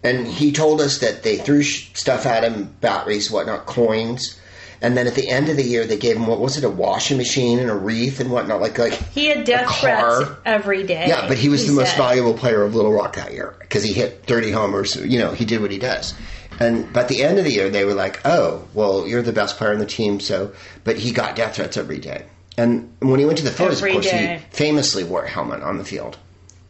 And 0.03 0.25
he 0.27 0.51
told 0.51 0.81
us 0.81 0.97
that 0.99 1.21
they 1.23 1.37
threw 1.37 1.61
stuff 1.61 2.25
at 2.25 2.43
him, 2.43 2.75
batteries, 2.81 3.29
whatnot, 3.29 3.67
coins, 3.67 4.39
and 4.81 4.97
then 4.97 5.05
at 5.05 5.13
the 5.13 5.29
end 5.29 5.47
of 5.49 5.57
the 5.57 5.63
year 5.63 5.85
they 5.85 5.97
gave 5.97 6.15
him 6.15 6.25
what 6.25 6.39
was 6.39 6.57
it, 6.57 6.63
a 6.63 6.69
washing 6.69 7.17
machine 7.17 7.59
and 7.59 7.69
a 7.69 7.75
wreath 7.75 8.19
and 8.19 8.31
whatnot, 8.31 8.61
like 8.61 8.79
like 8.79 8.93
He 8.93 9.27
had 9.27 9.45
death 9.45 9.69
threats 9.79 10.31
every 10.43 10.83
day. 10.83 11.05
yeah. 11.07 11.27
But 11.27 11.37
he 11.37 11.49
was 11.49 11.67
the 11.67 11.73
most 11.73 11.95
valuable 11.95 12.33
player 12.33 12.63
of 12.63 12.73
Little 12.73 12.91
Rock 12.91 13.15
that 13.15 13.31
year 13.31 13.53
because 13.59 13.83
he 13.83 13.93
hit 13.93 14.23
30 14.25 14.49
homers. 14.51 14.95
You 14.95 15.19
know, 15.19 15.33
he 15.33 15.45
did 15.45 15.61
what 15.61 15.69
he 15.69 15.77
does. 15.77 16.15
And 16.61 16.93
by 16.93 17.03
the 17.03 17.23
end 17.23 17.39
of 17.39 17.43
the 17.43 17.51
year, 17.51 17.69
they 17.69 17.85
were 17.85 17.93
like, 17.93 18.19
"Oh, 18.25 18.65
well, 18.73 19.07
you're 19.07 19.21
the 19.21 19.33
best 19.33 19.57
player 19.57 19.71
on 19.71 19.79
the 19.79 19.85
team." 19.85 20.19
So, 20.19 20.51
but 20.83 20.97
he 20.97 21.11
got 21.11 21.35
death 21.35 21.55
threats 21.55 21.75
every 21.75 21.97
day. 21.97 22.25
And 22.57 22.93
when 22.99 23.19
he 23.19 23.25
went 23.25 23.37
to 23.39 23.43
the 23.43 23.51
Phillies, 23.51 23.77
Every 23.77 23.91
of 23.91 23.95
course, 23.95 24.11
day. 24.11 24.37
he 24.37 24.55
famously 24.55 25.03
wore 25.03 25.23
a 25.23 25.29
helmet 25.29 25.63
on 25.63 25.77
the 25.77 25.85
field 25.85 26.17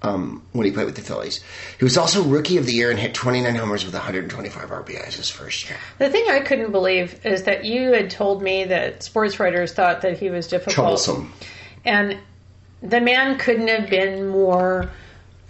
um, 0.03 0.43
when 0.53 0.65
he 0.65 0.71
played 0.71 0.85
with 0.85 0.95
the 0.95 1.01
Phillies. 1.01 1.43
He 1.77 1.83
was 1.83 1.97
also 1.97 2.23
Rookie 2.23 2.57
of 2.57 2.65
the 2.65 2.73
Year 2.73 2.91
and 2.91 2.99
hit 2.99 3.13
29 3.13 3.55
homers 3.55 3.83
with 3.83 3.93
125 3.93 4.69
RBIs 4.69 5.13
his 5.13 5.29
first 5.29 5.67
year. 5.69 5.77
The 5.97 6.09
thing 6.09 6.25
I 6.29 6.39
couldn't 6.39 6.71
believe 6.71 7.19
is 7.25 7.43
that 7.43 7.65
you 7.65 7.91
had 7.91 8.09
told 8.09 8.41
me 8.41 8.63
that 8.65 9.03
sports 9.03 9.39
writers 9.39 9.73
thought 9.73 10.01
that 10.01 10.19
he 10.19 10.29
was 10.29 10.47
difficult. 10.47 10.75
Troublesome. 10.75 11.33
And 11.83 12.17
the 12.81 13.01
man 13.01 13.37
couldn't 13.37 13.67
have 13.67 13.89
been 13.89 14.27
more 14.27 14.89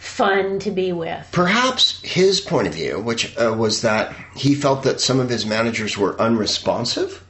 fun 0.02 0.58
to 0.58 0.72
be 0.72 0.92
with. 0.92 1.28
Perhaps 1.32 2.02
his 2.02 2.42
point 2.42 2.68
of 2.68 2.74
view, 2.74 3.00
which 3.00 3.38
uh, 3.38 3.54
was 3.56 3.84
that 3.84 4.16
he 4.36 4.56
felt 4.56 4.82
that 4.82 5.00
some 5.00 5.20
of 5.20 5.30
his 5.30 5.46
managers 5.46 5.96
were 5.96 6.20
unresponsive. 6.20 7.24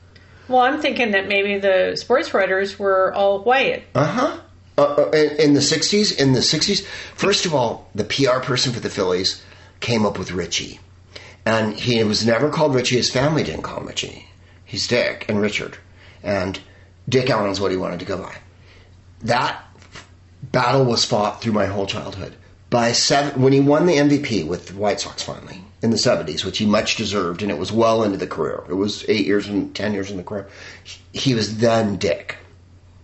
Well, 0.47 0.61
I'm 0.61 0.81
thinking 0.81 1.11
that 1.11 1.27
maybe 1.27 1.59
the 1.59 1.97
sports 1.97 2.33
writers 2.33 2.79
were 2.79 3.13
all 3.13 3.43
white. 3.43 3.83
Uh-huh. 3.93 4.39
Uh, 4.77 4.81
uh, 4.81 5.09
in, 5.09 5.35
in 5.37 5.53
the 5.53 5.59
60s, 5.59 6.17
in 6.17 6.31
the 6.31 6.39
60s, 6.39 6.85
first 7.13 7.45
of 7.45 7.53
all, 7.53 7.89
the 7.93 8.05
PR 8.05 8.39
person 8.39 8.71
for 8.71 8.79
the 8.79 8.89
Phillies 8.89 9.43
came 9.81 10.05
up 10.05 10.17
with 10.17 10.31
Richie. 10.31 10.79
And 11.45 11.73
he 11.73 12.01
was 12.05 12.25
never 12.25 12.49
called 12.49 12.73
Richie. 12.73 12.95
His 12.95 13.09
family 13.09 13.43
didn't 13.43 13.63
call 13.63 13.81
him 13.81 13.87
Richie. 13.87 14.29
He's 14.63 14.87
Dick 14.87 15.25
and 15.27 15.41
Richard. 15.41 15.77
And 16.23 16.57
Dick 17.09 17.29
Allen's 17.29 17.59
what 17.59 17.71
he 17.71 17.77
wanted 17.77 17.99
to 17.99 18.05
go 18.05 18.17
by. 18.17 18.37
That 19.23 19.61
battle 20.41 20.85
was 20.85 21.03
fought 21.03 21.41
through 21.41 21.53
my 21.53 21.65
whole 21.65 21.85
childhood. 21.85 22.37
By 22.71 22.93
seven, 22.93 23.41
when 23.41 23.53
he 23.53 23.59
won 23.59 23.85
the 23.85 23.97
MVP 23.97 24.47
with 24.47 24.69
the 24.69 24.73
White 24.73 24.99
Sox 24.99 25.21
finally 25.21 25.61
in 25.83 25.91
the 25.91 25.97
70s, 25.97 26.43
which 26.43 26.57
he 26.57 26.65
much 26.65 26.95
deserved, 26.95 27.43
and 27.43 27.51
it 27.51 27.57
was 27.59 27.71
well 27.71 28.01
into 28.01 28.17
the 28.17 28.25
career. 28.25 28.63
It 28.69 28.73
was 28.73 29.05
eight 29.07 29.27
years 29.27 29.47
and 29.47 29.75
ten 29.75 29.93
years 29.93 30.09
in 30.09 30.17
the 30.17 30.23
career. 30.23 30.47
He 31.11 31.35
was 31.35 31.57
then 31.57 31.97
Dick 31.97 32.37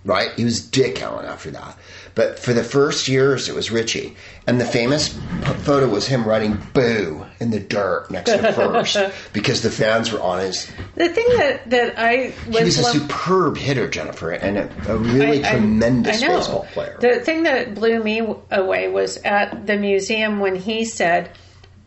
right? 0.08 0.32
He 0.36 0.46
was 0.46 0.62
Dick 0.62 1.02
Allen 1.02 1.26
after 1.26 1.52
that. 1.52 1.78
But 2.18 2.40
for 2.40 2.52
the 2.52 2.64
first 2.64 3.08
years, 3.08 3.48
it 3.48 3.54
was 3.54 3.70
Richie. 3.70 4.18
And 4.48 4.60
the 4.60 4.66
famous 4.66 5.10
p- 5.10 5.20
photo 5.54 5.88
was 5.88 6.08
him 6.08 6.26
writing 6.26 6.58
boo 6.74 7.24
in 7.40 7.52
the 7.52 7.60
dirt 7.60 8.10
next 8.10 8.32
to 8.32 8.52
first 8.54 8.98
because 9.34 9.62
the 9.62 9.70
fans 9.70 10.12
were 10.12 10.20
on 10.20 10.40
his. 10.40 10.66
The 10.96 11.10
thing 11.10 11.28
that, 11.38 11.70
that 11.70 11.94
I 12.00 12.34
was, 12.48 12.58
He 12.58 12.64
was 12.64 12.80
a 12.80 12.84
superb 12.86 13.56
hitter, 13.58 13.88
Jennifer, 13.88 14.32
and 14.32 14.58
a, 14.58 14.92
a 14.92 14.98
really 14.98 15.46
I- 15.46 15.50
I- 15.50 15.52
tremendous 15.52 16.24
I 16.24 16.28
know. 16.28 16.38
baseball 16.38 16.68
player. 16.74 16.98
The 17.00 17.20
thing 17.20 17.44
that 17.44 17.76
blew 17.76 18.04
me 18.04 18.22
away 18.50 18.88
was 18.88 19.18
at 19.18 19.68
the 19.68 19.78
museum 19.78 20.40
when 20.40 20.56
he 20.56 20.86
said, 20.86 21.30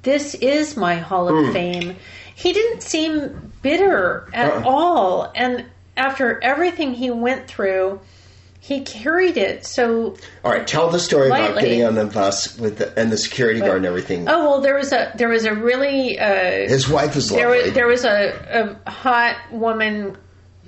"This 0.03 0.37
is 0.37 0.77
my 0.77 0.95
Hall 0.95 1.29
of 1.29 1.47
Hmm. 1.47 1.53
Fame." 1.53 1.97
He 2.37 2.53
didn't 2.53 2.83
seem 2.85 3.53
bitter 3.62 4.29
at 4.33 4.49
Uh-uh. 4.53 4.62
all, 4.64 5.33
and 5.35 5.64
after 5.97 6.40
everything 6.43 6.95
he 6.95 7.11
went 7.11 7.49
through, 7.49 7.99
he 8.61 8.83
carried 8.83 9.37
it 9.37 9.64
so. 9.64 10.16
All 10.44 10.53
right, 10.53 10.66
tell 10.66 10.90
the 10.90 11.01
story 11.01 11.29
about 11.29 11.59
getting 11.61 11.83
on 11.85 11.94
the 11.94 12.05
bus 12.05 12.59
with 12.59 12.79
the, 12.79 12.99
and 12.99 13.11
the 13.11 13.16
security 13.16 13.61
guard 13.61 13.79
and 13.79 13.87
everything. 13.87 14.29
Oh 14.29 14.51
well, 14.51 14.61
there 14.61 14.75
was 14.77 14.92
a 14.92 15.12
there 15.16 15.29
was 15.29 15.44
a 15.44 15.55
really 15.55 16.18
uh, 16.18 16.68
His 16.68 16.88
wife 16.88 17.14
was 17.14 17.31
there 17.31 17.49
was 17.49 17.73
there 17.73 17.87
was 17.87 18.05
a, 18.05 18.79
a 18.87 18.90
hot 18.90 19.37
woman 19.51 20.16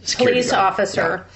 Security 0.02 0.38
police 0.40 0.50
guard. 0.50 0.72
officer 0.72 1.26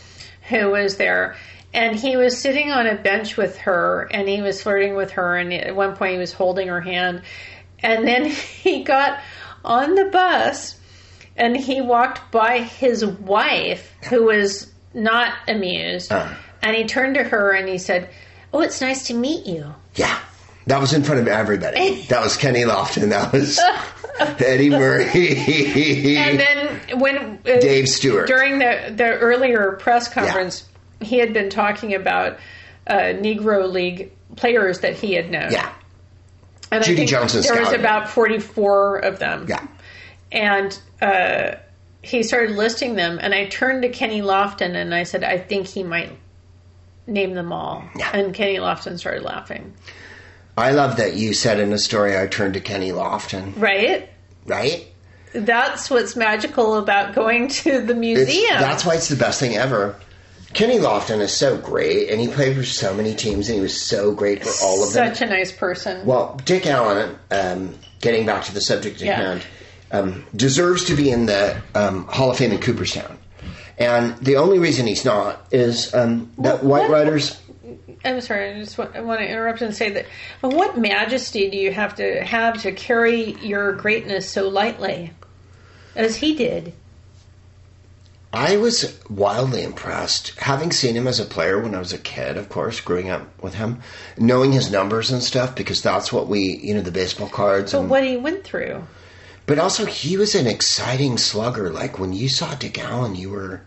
who 0.49 0.71
was 0.71 0.97
there 0.97 1.37
and 1.75 1.95
he 1.95 2.17
was 2.17 2.37
sitting 2.41 2.71
on 2.73 2.87
a 2.87 2.95
bench 2.97 3.37
with 3.37 3.59
her 3.59 4.09
and 4.11 4.29
he 4.29 4.41
was 4.43 4.63
flirting 4.63 4.97
with 4.97 5.13
her 5.13 5.37
and 5.37 5.53
at 5.53 5.77
one 5.77 5.95
point 5.95 6.13
he 6.15 6.19
was 6.19 6.33
holding 6.33 6.69
her 6.69 6.81
hand 6.81 7.23
and 7.81 8.07
then 8.09 8.25
he 8.63 8.83
got 8.83 9.21
on 9.65 9.95
the 9.95 10.07
bus 10.07 10.79
and 11.37 11.57
he 11.57 11.81
walked 11.81 12.33
by 12.33 12.61
his 12.61 13.05
wife 13.05 13.93
who 14.09 14.25
was 14.25 14.73
not 14.95 15.33
amused 15.47 16.11
Uh. 16.11 16.35
And 16.67 16.77
he 16.77 16.85
turned 16.85 17.15
to 17.15 17.23
her 17.25 17.53
and 17.53 17.69
he 17.69 17.79
said 17.79 18.09
oh 18.53 18.61
it's 18.61 18.81
nice 18.81 19.07
to 19.07 19.15
meet 19.15 19.47
you 19.47 19.75
Yeah. 19.95 20.19
That 20.67 20.81
was 20.81 20.93
in 20.93 21.05
front 21.05 21.21
of 21.21 21.29
everybody. 21.29 22.03
that 22.09 22.21
was 22.25 22.37
Kenny 22.37 22.63
Lofton. 22.63 23.11
That 23.11 23.33
was 23.33 23.61
Eddie 24.43 24.69
Murray. 24.71 26.17
and 26.17 26.41
then 26.41 26.99
when 26.99 27.17
uh, 27.47 27.61
Dave 27.61 27.89
Stewart. 27.89 28.27
during 28.27 28.59
the 28.59 28.93
the 28.95 29.17
earlier 29.19 29.73
press 29.79 30.09
conference, 30.13 30.69
he 31.01 31.19
had 31.19 31.33
been 31.33 31.51
talking 31.51 31.95
about 31.95 32.39
uh, 32.89 32.95
Negro 33.15 33.71
League 33.71 34.11
players 34.35 34.81
that 34.81 34.95
he 34.95 35.15
had 35.15 35.31
known. 35.31 35.53
yeah. 35.53 35.73
and 36.73 36.83
I 36.83 36.85
Judy 36.85 36.97
think 36.97 37.11
Johnson 37.11 37.43
There 37.43 37.61
was 37.63 37.73
about 37.73 38.09
forty 38.09 38.41
four 38.41 38.97
of 38.97 39.21
them. 39.21 39.47
Yeah. 39.49 39.65
and 40.33 40.77
uh, 41.01 41.55
he 42.03 42.25
started 42.25 42.57
listing 42.57 42.97
them, 42.97 43.21
and 43.23 43.33
I 43.33 43.47
turned 43.47 43.83
to 43.83 43.89
Kenny 43.89 44.21
Lofton 44.21 44.75
and 44.75 44.93
I 44.93 45.05
said, 45.05 45.23
"I 45.23 45.39
think 45.39 45.69
he 45.69 45.85
might." 45.85 46.11
Name 47.07 47.35
them 47.35 47.53
all, 47.53 47.85
Yeah. 47.97 48.11
and 48.13 48.35
Kenny 48.35 48.57
Lofton 48.57 48.99
started 48.99 49.23
laughing. 49.23 49.75
I 50.59 50.73
love 50.73 50.97
that 50.97 51.15
you 51.15 51.35
said 51.35 51.61
in 51.61 51.73
a 51.73 51.79
story 51.79 52.19
I 52.19 52.27
turned 52.27 52.55
to 52.55 52.61
Kenny 52.61 52.91
Lofton, 52.91 53.53
Right? 53.57 54.09
right? 54.47 54.87
That's 55.35 55.91
what's 55.91 56.17
magical 56.17 56.77
about 56.77 57.15
going 57.15 57.49
to 57.49 57.81
the 57.83 57.93
It's, 57.93 57.99
museum. 58.01 58.59
that's 58.61 58.85
why 58.85 58.95
it's 58.95 59.09
the 59.09 59.17
best 59.17 59.39
thing 59.39 59.57
ever. 59.57 59.95
Kenny 60.55 60.79
Lofton 60.79 61.21
is 61.21 61.33
so 61.37 61.59
great, 61.59 62.09
and 62.09 62.19
he 62.21 62.29
played 62.29 62.57
for 62.57 62.65
so 62.65 62.95
many 62.95 63.15
teams, 63.15 63.49
and 63.49 63.57
he 63.57 63.61
was 63.63 63.79
so 63.79 64.13
great 64.13 64.43
for 64.43 64.51
all 64.65 64.83
of 64.83 64.93
them. 64.95 65.15
Such 65.15 65.21
a 65.21 65.27
nice 65.27 65.53
person. 65.53 66.05
Well, 66.07 66.41
Dick 66.47 66.67
Allen 66.67 67.17
um, 67.31 67.75
getting 68.01 68.25
back 68.25 68.45
to 68.45 68.55
the 68.55 68.61
subject 68.63 68.97
at 69.03 69.07
Yeah. 69.07 69.17
hand, 69.17 69.43
um, 69.93 70.25
deserves 70.35 70.85
to 70.87 70.95
be 70.97 71.11
in 71.11 71.27
the 71.27 71.61
um, 71.75 72.07
Hall 72.07 72.31
of 72.31 72.39
Fame 72.39 72.53
in 72.53 72.59
Cooperstown. 72.59 73.19
And 73.79 74.17
the 74.19 74.37
only 74.37 74.59
reason 74.59 74.87
he's 74.87 75.05
not 75.05 75.47
is 75.51 75.95
um, 75.95 76.31
that 76.39 76.63
Well, 76.63 76.71
white 76.83 76.91
what- 76.91 76.91
riders. 76.91 77.41
I'm 78.05 78.21
sorry, 78.21 78.51
I 78.51 78.61
just 78.61 78.79
want, 78.79 78.95
I 78.95 79.01
want 79.01 79.21
to 79.21 79.29
interrupt 79.29 79.61
and 79.63 79.75
say 79.75 79.91
that 79.91 80.07
what 80.41 80.79
majesty 80.79 81.51
do 81.51 81.57
you 81.57 81.73
have 81.73 81.97
to 81.97 82.23
have 82.23 82.63
to 82.63 82.71
carry 82.71 83.33
your 83.43 83.73
greatness 83.73 84.31
so 84.31 84.49
lightly, 84.49 85.11
as 85.97 86.17
he 86.17 86.37
did? 86.37 86.73
I 88.33 88.59
was 88.59 88.97
wildly 89.09 89.63
impressed, 89.65 90.39
having 90.39 90.71
seen 90.71 90.95
him 90.95 91.09
as 91.09 91.19
a 91.19 91.25
player 91.25 91.59
when 91.61 91.75
I 91.75 91.79
was 91.79 91.93
a 91.93 91.99
kid, 91.99 92.37
of 92.37 92.49
course, 92.49 92.81
growing 92.81 93.09
up 93.11 93.27
with 93.43 93.55
him, 93.55 93.81
knowing 94.19 94.53
his 94.53 94.71
numbers 94.71 95.11
and 95.11 95.23
stuff, 95.23 95.55
because 95.57 95.83
that's 95.83 96.13
what 96.13 96.29
we, 96.29 96.61
you 96.63 96.75
know, 96.75 96.83
the 96.83 96.91
baseball 96.93 97.29
cards. 97.29 97.73
But 97.73 97.81
and, 97.81 97.91
what 97.91 98.05
he 98.05 98.17
went 98.17 98.45
through. 98.45 98.87
But 99.47 99.59
also, 99.61 99.85
he 99.87 100.17
was 100.17 100.35
an 100.35 100.47
exciting 100.49 101.19
slugger. 101.19 101.71
Like 101.71 101.99
when 102.01 102.13
you 102.13 102.29
saw 102.29 102.55
Dick 102.57 102.79
Allen, 102.83 103.15
you 103.15 103.31
were 103.31 103.61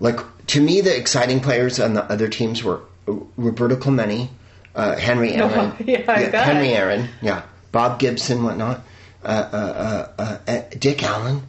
like 0.00 0.20
to 0.48 0.60
me 0.60 0.80
the 0.80 0.94
exciting 0.96 1.40
players 1.40 1.80
on 1.80 1.94
the 1.94 2.04
other 2.04 2.28
teams 2.28 2.62
were 2.62 2.80
uh, 3.08 3.14
Roberto 3.36 3.76
Clemente, 3.76 4.28
uh, 4.74 4.96
Henry 4.96 5.34
Oh, 5.40 5.48
Aaron, 5.48 5.74
yeah, 5.86 6.00
I 6.08 6.28
bet. 6.28 6.44
Henry 6.44 6.70
Aaron, 6.74 7.08
yeah, 7.22 7.42
Bob 7.70 7.98
Gibson, 7.98 8.44
whatnot, 8.44 8.82
uh, 9.24 9.26
uh, 9.28 9.56
uh, 9.56 10.22
uh, 10.22 10.38
uh, 10.50 10.62
Dick 10.78 11.02
Allen, 11.02 11.42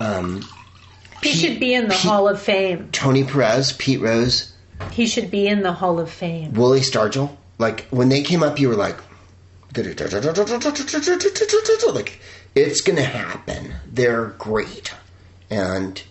um, 0.00 0.40
He 1.22 1.30
Pete- 1.30 1.36
should 1.36 1.60
be 1.60 1.74
in 1.74 1.84
the 1.88 1.94
Pete- 1.94 2.02
Hall 2.02 2.28
of 2.28 2.40
Fame. 2.40 2.88
Tony 2.92 3.22
Perez, 3.24 3.72
Pete 3.74 4.00
Rose, 4.00 4.52
He 4.90 5.06
should 5.06 5.30
be 5.30 5.46
in 5.46 5.62
the 5.62 5.72
Hall 5.72 6.00
of 6.00 6.10
Fame. 6.10 6.54
Willie 6.54 6.80
Stargell. 6.80 7.36
Like 7.58 7.82
when 7.90 8.08
they 8.08 8.22
came 8.22 8.42
up, 8.42 8.58
you 8.58 8.68
were 8.68 8.74
like, 8.74 8.96
like 11.94 12.20
it's 12.54 12.80
gonna 12.80 13.02
happen. 13.02 13.74
They're 13.90 14.26
great, 14.38 14.92
and 15.50 16.02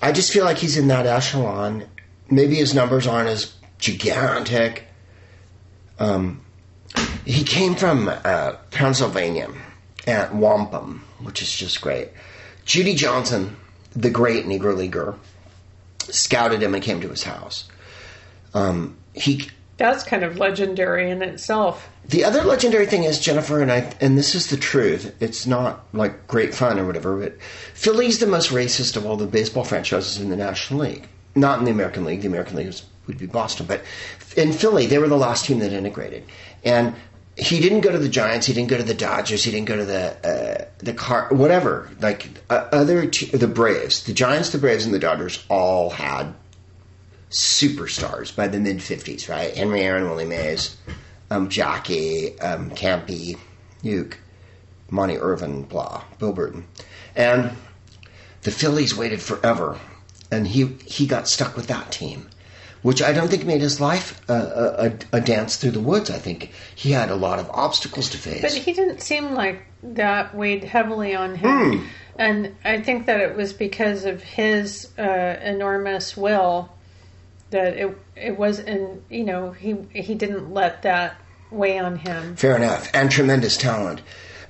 I 0.00 0.12
just 0.12 0.32
feel 0.32 0.44
like 0.44 0.58
he's 0.58 0.76
in 0.76 0.88
that 0.88 1.06
echelon. 1.06 1.84
Maybe 2.30 2.56
his 2.56 2.74
numbers 2.74 3.06
aren't 3.06 3.28
as 3.28 3.54
gigantic. 3.78 4.84
Um, 5.98 6.42
he 7.24 7.44
came 7.44 7.74
from 7.74 8.08
uh, 8.08 8.52
Pennsylvania 8.70 9.48
at 10.06 10.34
Wampum, 10.34 11.04
which 11.20 11.42
is 11.42 11.52
just 11.52 11.80
great. 11.80 12.08
Judy 12.64 12.94
Johnson, 12.94 13.56
the 13.92 14.10
great 14.10 14.46
Negro 14.46 14.76
leaguer, 14.76 15.14
scouted 16.00 16.62
him 16.62 16.74
and 16.74 16.82
came 16.82 17.00
to 17.00 17.08
his 17.08 17.22
house. 17.22 17.68
Um, 18.54 18.96
he 19.14 19.48
That's 19.82 20.04
kind 20.04 20.22
of 20.22 20.38
legendary 20.38 21.10
in 21.10 21.22
itself. 21.22 21.90
the 22.08 22.22
other 22.24 22.44
legendary 22.44 22.86
thing 22.86 23.02
is 23.02 23.18
Jennifer 23.18 23.60
and 23.60 23.72
I, 23.72 23.92
and 24.00 24.16
this 24.16 24.36
is 24.36 24.46
the 24.46 24.56
truth. 24.56 25.12
It's 25.18 25.44
not 25.44 25.84
like 25.92 26.28
great 26.28 26.54
fun 26.54 26.78
or 26.78 26.86
whatever, 26.86 27.18
but 27.18 27.42
Philly's 27.74 28.20
the 28.20 28.28
most 28.28 28.50
racist 28.50 28.94
of 28.96 29.04
all 29.04 29.16
the 29.16 29.26
baseball 29.26 29.64
franchises 29.64 30.20
in 30.20 30.30
the 30.30 30.36
National 30.36 30.82
League. 30.82 31.08
Not 31.34 31.58
in 31.58 31.64
the 31.64 31.72
American 31.72 32.04
League. 32.04 32.20
The 32.20 32.28
American 32.28 32.58
League 32.58 32.72
would 33.08 33.18
be 33.18 33.26
Boston, 33.26 33.66
but 33.66 33.82
in 34.36 34.52
Philly, 34.52 34.86
they 34.86 34.98
were 34.98 35.08
the 35.08 35.16
last 35.16 35.46
team 35.46 35.58
that 35.58 35.72
integrated. 35.72 36.22
And 36.62 36.94
he 37.36 37.58
didn't 37.58 37.80
go 37.80 37.90
to 37.90 37.98
the 37.98 38.08
Giants. 38.08 38.46
He 38.46 38.52
didn't 38.52 38.68
go 38.68 38.76
to 38.76 38.84
the 38.84 38.94
Dodgers. 38.94 39.42
He 39.42 39.50
didn't 39.50 39.66
go 39.66 39.78
to 39.78 39.84
the 39.84 40.16
uh, 40.24 40.64
the 40.78 40.94
car, 40.94 41.28
whatever. 41.32 41.90
Like 42.00 42.28
uh, 42.50 42.68
other 42.70 43.06
t- 43.06 43.36
the 43.36 43.48
Braves, 43.48 44.04
the 44.04 44.12
Giants, 44.12 44.50
the 44.50 44.58
Braves, 44.58 44.84
and 44.84 44.94
the 44.94 45.00
Dodgers 45.00 45.44
all 45.48 45.90
had 45.90 46.34
superstars 47.32 48.34
by 48.34 48.48
the 48.48 48.60
mid 48.60 48.78
50s, 48.78 49.28
right? 49.28 49.54
Henry 49.56 49.82
Aaron, 49.82 50.08
Willie 50.08 50.24
Mays, 50.24 50.76
um, 51.30 51.48
Jackie, 51.48 52.38
um, 52.40 52.70
Campy, 52.70 53.38
Uke, 53.82 54.18
Monte 54.90 55.18
Irvin, 55.18 55.62
blah, 55.62 56.04
Bill 56.18 56.32
Bruton. 56.32 56.66
And 57.16 57.56
the 58.42 58.50
Phillies 58.50 58.94
waited 58.94 59.20
forever, 59.20 59.78
and 60.30 60.46
he, 60.46 60.66
he 60.86 61.06
got 61.06 61.28
stuck 61.28 61.56
with 61.56 61.68
that 61.68 61.90
team, 61.90 62.28
which 62.82 63.02
I 63.02 63.12
don't 63.12 63.28
think 63.28 63.44
made 63.44 63.60
his 63.62 63.80
life 63.80 64.20
a, 64.28 64.92
a, 65.12 65.16
a- 65.16 65.20
dance 65.20 65.56
through 65.56 65.70
the 65.72 65.80
woods. 65.80 66.10
I 66.10 66.18
think 66.18 66.52
he 66.74 66.92
had 66.92 67.10
a 67.10 67.14
lot 67.16 67.38
of 67.38 67.48
obstacles 67.50 68.10
to 68.10 68.18
face. 68.18 68.42
But 68.42 68.52
he 68.52 68.72
didn't 68.72 69.00
seem 69.00 69.32
like 69.32 69.62
that 69.82 70.34
weighed 70.34 70.64
heavily 70.64 71.14
on 71.14 71.34
him. 71.36 71.86
And 72.18 72.54
I 72.62 72.80
think 72.82 73.06
that 73.06 73.20
it 73.20 73.36
was 73.36 73.54
because 73.54 74.04
of 74.04 74.22
his 74.22 74.90
uh, 74.98 75.02
enormous 75.42 76.14
will 76.16 76.70
that 77.52 77.76
it 77.76 77.96
it 78.16 78.38
was 78.38 78.58
and 78.58 79.02
you 79.08 79.24
know 79.24 79.52
he 79.52 79.76
he 79.92 80.14
didn't 80.14 80.52
let 80.52 80.82
that 80.82 81.16
weigh 81.50 81.78
on 81.78 81.96
him. 81.96 82.36
Fair 82.36 82.56
enough. 82.56 82.90
And 82.92 83.10
tremendous 83.10 83.56
talent. 83.56 84.02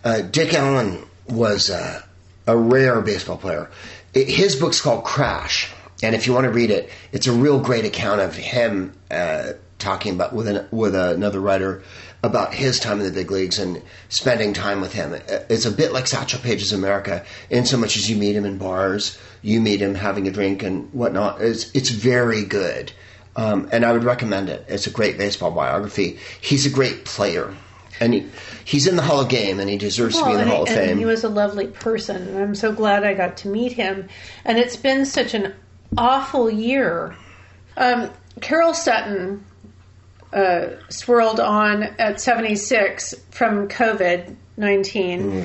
Uh, 0.04 0.22
Dick 0.22 0.54
Allen 0.54 1.04
was 1.28 1.70
uh, 1.70 2.02
a 2.46 2.56
rare 2.56 3.00
baseball 3.00 3.36
player. 3.36 3.70
I 4.14 4.20
his 4.20 4.56
book's 4.56 4.80
called 4.80 5.04
Crash. 5.04 5.72
And 6.02 6.16
if 6.16 6.26
you 6.26 6.32
want 6.32 6.44
to 6.44 6.50
read 6.50 6.70
it, 6.70 6.90
it's 7.12 7.28
a 7.28 7.32
real 7.32 7.60
great 7.60 7.84
account 7.84 8.20
of 8.20 8.34
him 8.34 8.92
uh, 9.10 9.52
talking 9.78 10.14
about 10.14 10.32
with, 10.32 10.48
an, 10.48 10.66
with 10.72 10.96
another 10.96 11.40
writer 11.40 11.84
about 12.22 12.54
his 12.54 12.78
time 12.78 13.00
in 13.00 13.06
the 13.06 13.12
big 13.12 13.30
leagues 13.30 13.58
and 13.58 13.82
spending 14.08 14.52
time 14.52 14.80
with 14.80 14.92
him. 14.92 15.12
It's 15.48 15.64
a 15.64 15.72
bit 15.72 15.92
like 15.92 16.06
Satchel 16.06 16.40
Paige's 16.40 16.72
America, 16.72 17.24
in 17.50 17.66
so 17.66 17.76
much 17.76 17.96
as 17.96 18.08
you 18.08 18.16
meet 18.16 18.36
him 18.36 18.44
in 18.44 18.58
bars, 18.58 19.18
you 19.42 19.60
meet 19.60 19.80
him 19.82 19.94
having 19.94 20.28
a 20.28 20.30
drink 20.30 20.62
and 20.62 20.92
whatnot. 20.92 21.40
It's, 21.40 21.74
it's 21.74 21.90
very 21.90 22.44
good. 22.44 22.92
Um, 23.34 23.68
and 23.72 23.84
I 23.84 23.92
would 23.92 24.04
recommend 24.04 24.50
it. 24.50 24.64
It's 24.68 24.86
a 24.86 24.90
great 24.90 25.18
baseball 25.18 25.50
biography. 25.50 26.18
He's 26.40 26.66
a 26.66 26.70
great 26.70 27.04
player. 27.04 27.54
And 27.98 28.14
he, 28.14 28.26
he's 28.64 28.86
in 28.86 28.96
the 28.96 29.02
Hall 29.02 29.20
of 29.20 29.28
Game, 29.28 29.58
and 29.58 29.68
he 29.68 29.76
deserves 29.76 30.18
to 30.18 30.24
be 30.24 30.32
in 30.32 30.38
the 30.38 30.46
Hall 30.46 30.62
of 30.62 30.68
and 30.68 30.76
Fame. 30.76 30.98
he 30.98 31.04
was 31.04 31.24
a 31.24 31.28
lovely 31.28 31.68
person, 31.68 32.16
and 32.28 32.38
I'm 32.38 32.54
so 32.54 32.72
glad 32.72 33.04
I 33.04 33.14
got 33.14 33.36
to 33.38 33.48
meet 33.48 33.72
him. 33.72 34.08
And 34.44 34.58
it's 34.58 34.76
been 34.76 35.06
such 35.06 35.34
an 35.34 35.54
awful 35.96 36.50
year. 36.50 37.14
Um, 37.76 38.10
Carol 38.40 38.74
Sutton 38.74 39.44
uh, 40.32 40.68
swirled 40.88 41.40
on 41.40 41.82
at 41.82 42.20
76 42.20 43.14
from 43.30 43.68
COVID 43.68 44.36
19. 44.56 45.44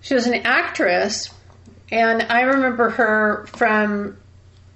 She 0.00 0.14
was 0.14 0.26
an 0.26 0.34
actress, 0.44 1.32
and 1.90 2.22
I 2.22 2.42
remember 2.42 2.90
her 2.90 3.46
from 3.46 4.16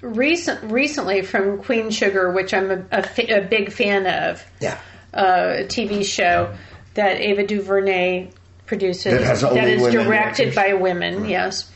recent 0.00 0.72
recently 0.72 1.22
from 1.22 1.62
Queen 1.62 1.90
Sugar, 1.90 2.32
which 2.32 2.54
I'm 2.54 2.70
a, 2.70 2.84
a, 2.90 3.38
a 3.38 3.40
big 3.42 3.72
fan 3.72 4.06
of 4.06 4.44
yeah. 4.60 4.80
uh, 5.12 5.64
TV 5.66 6.04
show 6.04 6.54
that 6.94 7.20
Ava 7.20 7.46
DuVernay 7.46 8.30
produces 8.66 9.40
That 9.40 9.54
that 9.54 9.68
is 9.68 9.82
directed 9.92 10.54
by 10.54 10.74
women. 10.74 11.28
Yes, 11.28 11.70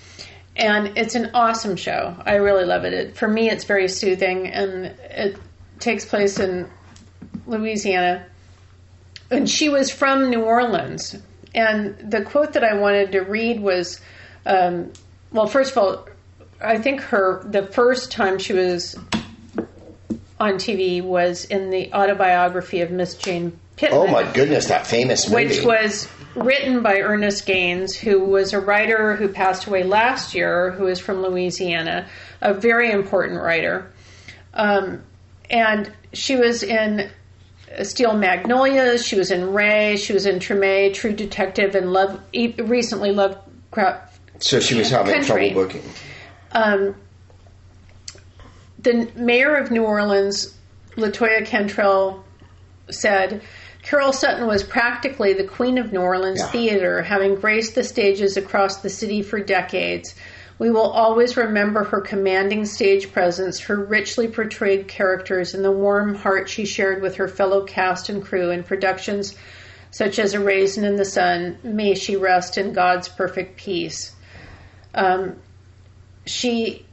and 0.56 0.96
it's 0.96 1.14
an 1.14 1.30
awesome 1.34 1.76
show. 1.76 2.16
I 2.24 2.36
really 2.36 2.64
love 2.64 2.84
it. 2.84 2.92
it. 2.92 3.16
For 3.16 3.28
me, 3.28 3.50
it's 3.50 3.64
very 3.64 3.88
soothing, 3.88 4.48
and 4.48 4.86
it 4.86 5.36
takes 5.78 6.04
place 6.04 6.38
in 6.38 6.68
Louisiana. 7.46 8.26
And 9.30 9.48
she 9.48 9.68
was 9.68 9.90
from 9.90 10.30
New 10.30 10.42
Orleans. 10.42 11.16
And 11.54 11.96
the 11.98 12.22
quote 12.22 12.52
that 12.54 12.64
I 12.64 12.74
wanted 12.74 13.12
to 13.12 13.20
read 13.20 13.60
was, 13.60 14.00
um, 14.46 14.92
well, 15.32 15.46
first 15.46 15.72
of 15.72 15.78
all, 15.78 16.08
I 16.60 16.78
think 16.78 17.00
her 17.02 17.42
the 17.44 17.66
first 17.66 18.10
time 18.10 18.38
she 18.38 18.52
was 18.52 18.96
on 20.40 20.54
TV 20.54 21.02
was 21.02 21.44
in 21.44 21.70
the 21.70 21.92
autobiography 21.92 22.80
of 22.80 22.90
Miss 22.90 23.14
Jane 23.14 23.58
Pittman, 23.76 24.00
Oh 24.00 24.06
my 24.06 24.30
goodness, 24.32 24.66
that 24.66 24.86
famous 24.86 25.28
movie. 25.28 25.46
which 25.46 25.64
was 25.64 26.08
written 26.34 26.82
by 26.82 27.00
Ernest 27.00 27.46
Gaines, 27.46 27.96
who 27.96 28.24
was 28.24 28.52
a 28.52 28.60
writer 28.60 29.14
who 29.16 29.28
passed 29.28 29.66
away 29.66 29.82
last 29.84 30.34
year, 30.34 30.72
who 30.72 30.86
is 30.86 30.98
from 31.00 31.22
Louisiana, 31.22 32.06
a 32.40 32.54
very 32.54 32.90
important 32.90 33.40
writer. 33.40 33.92
Um, 34.52 35.02
and 35.50 35.92
she 36.12 36.36
was 36.36 36.62
in 36.62 37.10
Steel 37.82 38.14
Magnolias, 38.16 39.04
she 39.04 39.16
was 39.16 39.30
in 39.30 39.52
Ray, 39.52 39.96
she 39.96 40.12
was 40.12 40.26
in 40.26 40.38
Treme, 40.38 40.92
True 40.94 41.12
Detective, 41.12 41.74
and 41.74 41.92
Love. 41.92 42.20
Recently, 42.58 43.10
Lovecraft 43.12 44.12
so 44.42 44.60
she 44.60 44.74
was 44.76 44.90
having 44.90 45.14
Country. 45.14 45.50
trouble 45.50 45.66
booking. 45.66 45.82
um, 46.52 46.94
the 48.80 49.08
mayor 49.16 49.54
of 49.56 49.70
New 49.70 49.84
Orleans, 49.84 50.54
LaToya 50.96 51.46
Cantrell, 51.46 52.24
said 52.90 53.42
Carol 53.82 54.12
Sutton 54.12 54.46
was 54.46 54.62
practically 54.62 55.32
the 55.32 55.44
queen 55.44 55.78
of 55.78 55.92
New 55.92 56.00
Orleans 56.00 56.40
Yeah. 56.40 56.46
theater, 56.50 57.02
having 57.02 57.36
graced 57.36 57.74
the 57.74 57.84
stages 57.84 58.36
across 58.36 58.78
the 58.78 58.90
city 58.90 59.22
for 59.22 59.38
decades. 59.40 60.14
We 60.58 60.70
will 60.70 60.90
always 60.90 61.36
remember 61.36 61.84
her 61.84 62.00
commanding 62.00 62.64
stage 62.64 63.12
presence, 63.12 63.60
her 63.60 63.76
richly 63.76 64.28
portrayed 64.28 64.86
characters, 64.86 65.54
and 65.54 65.64
the 65.64 65.72
warm 65.72 66.14
heart 66.14 66.48
she 66.48 66.64
shared 66.64 67.02
with 67.02 67.16
her 67.16 67.28
fellow 67.28 67.64
cast 67.64 68.08
and 68.08 68.22
crew 68.22 68.50
in 68.50 68.62
productions 68.62 69.34
such 69.90 70.18
as 70.18 70.34
A 70.34 70.40
Raisin 70.40 70.84
in 70.84 70.96
the 70.96 71.04
Sun, 71.04 71.58
May 71.62 71.94
She 71.94 72.16
Rest 72.16 72.58
in 72.58 72.72
God's 72.72 73.08
Perfect 73.08 73.56
Peace. 73.56 74.12
Um, 74.92 75.36
she 76.26 76.84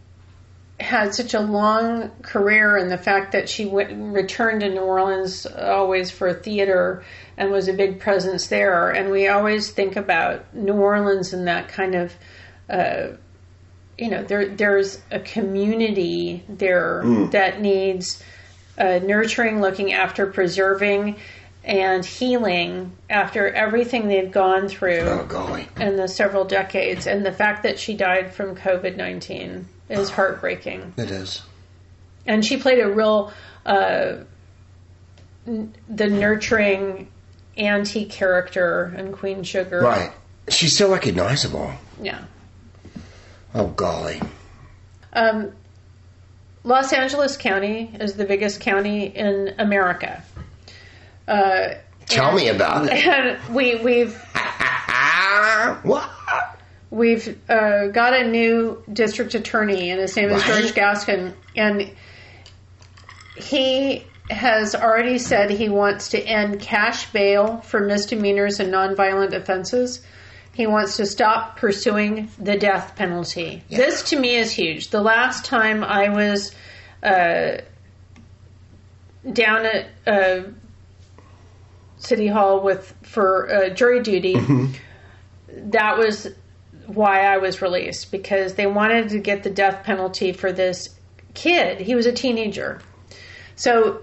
had 0.80 1.16
such 1.16 1.34
a 1.34 1.40
long 1.40 2.12
career, 2.22 2.78
and 2.78 2.92
the 2.92 2.98
fact 2.98 3.32
that 3.32 3.50
she 3.50 3.66
went, 3.66 4.14
returned 4.14 4.62
to 4.62 4.70
New 4.70 4.82
Orleans 4.82 5.46
always 5.48 6.12
for 6.12 6.32
theater 6.34 7.04
and 7.38 7.52
was 7.52 7.68
a 7.68 7.74
big 7.74 8.00
presence 8.00 8.48
there. 8.48 8.92
And 8.92 9.10
we 9.10 9.28
always 9.28 9.72
think 9.72 9.96
about 9.96 10.54
New 10.56 10.74
Orleans 10.74 11.34
and 11.34 11.48
that 11.48 11.70
kind 11.70 11.96
of, 11.96 12.14
uh, 12.70 13.08
you 14.02 14.10
know, 14.10 14.24
there 14.24 14.48
there's 14.48 15.00
a 15.12 15.20
community 15.20 16.44
there 16.50 17.04
that 17.32 17.62
needs 17.62 18.22
uh, 18.78 19.00
nurturing, 19.04 19.62
looking 19.62 19.94
after, 19.94 20.26
preserving, 20.26 21.18
and 21.64 22.04
healing 22.04 22.92
after 23.12 23.48
everything 23.54 24.08
they've 24.08 24.32
gone 24.32 24.68
through 24.68 25.02
Oh, 25.02 25.66
in 25.80 25.98
the 25.98 26.08
several 26.08 26.46
decades. 26.46 27.06
And 27.06 27.24
the 27.24 27.32
fact 27.32 27.62
that 27.62 27.78
she 27.78 27.94
died 27.94 28.34
from 28.34 28.56
COVID 28.56 28.98
19 28.98 29.68
is 29.90 30.10
heartbreaking. 30.10 30.96
It 30.98 31.12
is. 31.12 31.44
And 32.26 32.44
she 32.44 32.58
played 32.58 32.80
a 32.80 32.90
real, 32.90 33.32
uh, 33.68 34.16
n- 35.46 35.76
the 35.88 36.08
nurturing 36.08 37.08
anti 37.56 38.06
character 38.06 38.92
in 38.98 39.12
Queen 39.12 39.44
Sugar. 39.44 39.82
Right. 39.82 40.12
She's 40.50 40.74
still 40.74 40.90
recognizable. 40.92 41.72
Yeah. 42.02 42.24
Oh, 43.54 43.68
golly. 43.68 44.22
Um, 45.14 45.52
Los 46.64 46.94
Angeles 46.94 47.38
County 47.38 47.92
is 48.00 48.14
the 48.14 48.26
biggest 48.26 48.62
county 48.62 49.06
in 49.06 49.56
America. 49.58 50.24
Uh, 51.28 51.76
Tell 52.06 52.34
me 52.34 52.50
about 52.50 52.86
it. 52.88 52.94
and 53.06 53.40
we, 53.56 53.76
we've 53.78 54.16
what? 55.84 56.10
We've 56.90 57.40
uh, 57.50 57.88
got 57.88 58.14
a 58.14 58.28
new 58.28 58.84
district 58.92 59.34
attorney, 59.34 59.92
and 59.92 60.00
his 60.00 60.16
name 60.16 60.30
is. 60.30 60.44
George 60.44 60.74
Gascon, 60.76 61.34
and 61.56 61.90
he 63.38 64.06
has 64.30 64.76
already 64.76 65.18
said 65.18 65.50
he 65.50 65.70
wants 65.70 66.10
to 66.10 66.20
end 66.22 66.60
cash 66.60 67.10
bail 67.12 67.58
for 67.62 67.80
misdemeanors 67.80 68.60
and 68.60 68.74
nonviolent 68.74 69.34
offenses. 69.34 70.02
He 70.54 70.68
wants 70.68 70.98
to 70.98 71.06
stop 71.06 71.58
pursuing 71.58 72.30
the 72.38 72.58
death 72.58 72.96
penalty. 72.96 73.64
This 73.70 74.04
to 74.10 74.20
me 74.20 74.36
is 74.36 74.52
huge. 74.52 74.90
The 74.90 75.02
last 75.02 75.46
time 75.46 75.84
I 75.84 76.10
was 76.10 76.54
uh, 77.02 77.58
down 79.32 79.66
at 79.66 79.88
uh, 80.06 80.44
City 81.98 82.28
Hall 82.28 82.62
with 82.62 82.94
for 83.02 83.50
uh, 83.50 83.70
jury 83.70 84.02
duty, 84.02 84.36
that 85.50 85.98
was 85.98 86.28
why 86.88 87.26
I 87.26 87.38
was 87.38 87.62
released 87.62 88.12
because 88.12 88.56
they 88.56 88.68
wanted 88.68 89.10
to 89.10 89.20
get 89.20 89.44
the 89.44 89.50
death 89.50 89.84
penalty 89.86 90.34
for 90.34 90.52
this 90.52 90.90
kid. 91.34 91.80
He 91.80 91.96
was 91.96 92.06
a 92.06 92.12
teenager. 92.12 92.82
So 93.56 94.02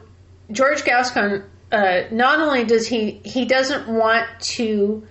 George 0.51 0.85
Gascon, 0.85 1.45
uh, 1.73 2.03
not 2.11 2.41
only 2.41 2.65
does 2.65 2.87
he 2.87 3.21
he 3.25 3.45
doesn't 3.45 3.89
want 3.89 4.27
to 4.41 5.07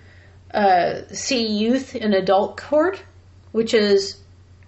uh, 0.52 1.02
see 1.12 1.46
youth 1.46 1.94
in 1.96 2.12
adult 2.14 2.56
court, 2.56 3.02
which 3.52 3.74
is 3.74 4.16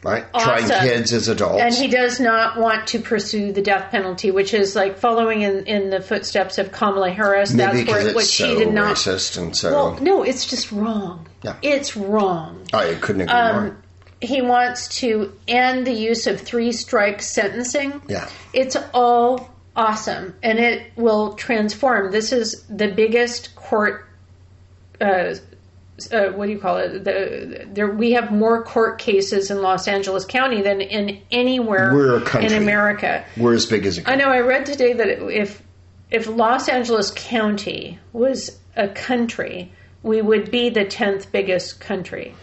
Right? 0.02 0.24
Trying 0.32 0.66
kids 0.66 1.12
as 1.12 1.28
adults. 1.28 1.60
and 1.60 1.74
he 1.74 1.86
does 1.86 2.20
not 2.20 2.58
want 2.58 2.86
to 2.88 3.00
pursue 3.00 3.52
the 3.52 3.60
death 3.60 3.90
penalty, 3.90 4.30
which 4.30 4.54
is 4.54 4.74
like 4.74 4.96
following 4.96 5.42
in, 5.42 5.66
in 5.66 5.90
the 5.90 6.00
footsteps 6.00 6.56
of 6.56 6.72
Kamala 6.72 7.10
Harris. 7.10 7.52
Maybe 7.52 7.82
That's 7.82 7.90
where 7.90 8.06
it's 8.06 8.14
what 8.14 8.24
so 8.24 8.46
she 8.48 8.54
did 8.64 8.72
not. 8.72 8.96
racist 8.96 9.36
and 9.36 9.54
so. 9.54 9.70
Well, 9.72 9.98
no, 10.00 10.22
it's 10.22 10.48
just 10.48 10.72
wrong. 10.72 11.26
Yeah. 11.42 11.56
It's 11.60 11.98
wrong. 11.98 12.64
I 12.72 12.94
couldn't 12.94 13.20
agree 13.22 13.34
Um, 13.34 13.62
more. 13.66 13.76
he 14.22 14.40
wants 14.40 14.88
to 15.00 15.34
end 15.46 15.86
the 15.86 15.92
use 15.92 16.26
of 16.26 16.40
three 16.40 16.72
strike 16.72 17.20
sentencing. 17.20 18.00
Yeah. 18.08 18.26
It's 18.54 18.78
all 18.94 19.50
awesome 19.76 20.34
and 20.42 20.58
it 20.58 20.92
will 20.96 21.34
transform. 21.34 22.10
This 22.10 22.32
is 22.32 22.64
the 22.70 22.88
biggest 22.88 23.54
court. 23.54 24.06
Uh, 24.98 25.34
uh, 26.12 26.28
what 26.30 26.46
do 26.46 26.52
you 26.52 26.58
call 26.58 26.76
it? 26.78 27.04
The, 27.04 27.66
there, 27.72 27.90
we 27.90 28.12
have 28.12 28.30
more 28.30 28.62
court 28.64 28.98
cases 28.98 29.50
in 29.50 29.62
Los 29.62 29.88
Angeles 29.88 30.24
County 30.24 30.62
than 30.62 30.80
in 30.80 31.20
anywhere 31.30 31.92
We're 31.94 32.16
a 32.18 32.20
country. 32.20 32.54
in 32.54 32.62
America. 32.62 33.24
We're 33.36 33.54
as 33.54 33.66
big 33.66 33.86
as 33.86 33.98
a 33.98 34.10
I 34.10 34.14
know. 34.16 34.28
I 34.28 34.40
read 34.40 34.66
today 34.66 34.92
that 34.92 35.08
if 35.08 35.62
if 36.10 36.26
Los 36.26 36.68
Angeles 36.68 37.12
County 37.14 37.98
was 38.12 38.58
a 38.76 38.88
country, 38.88 39.72
we 40.02 40.20
would 40.22 40.50
be 40.50 40.70
the 40.70 40.84
tenth 40.84 41.30
biggest 41.32 41.80
country. 41.80 42.34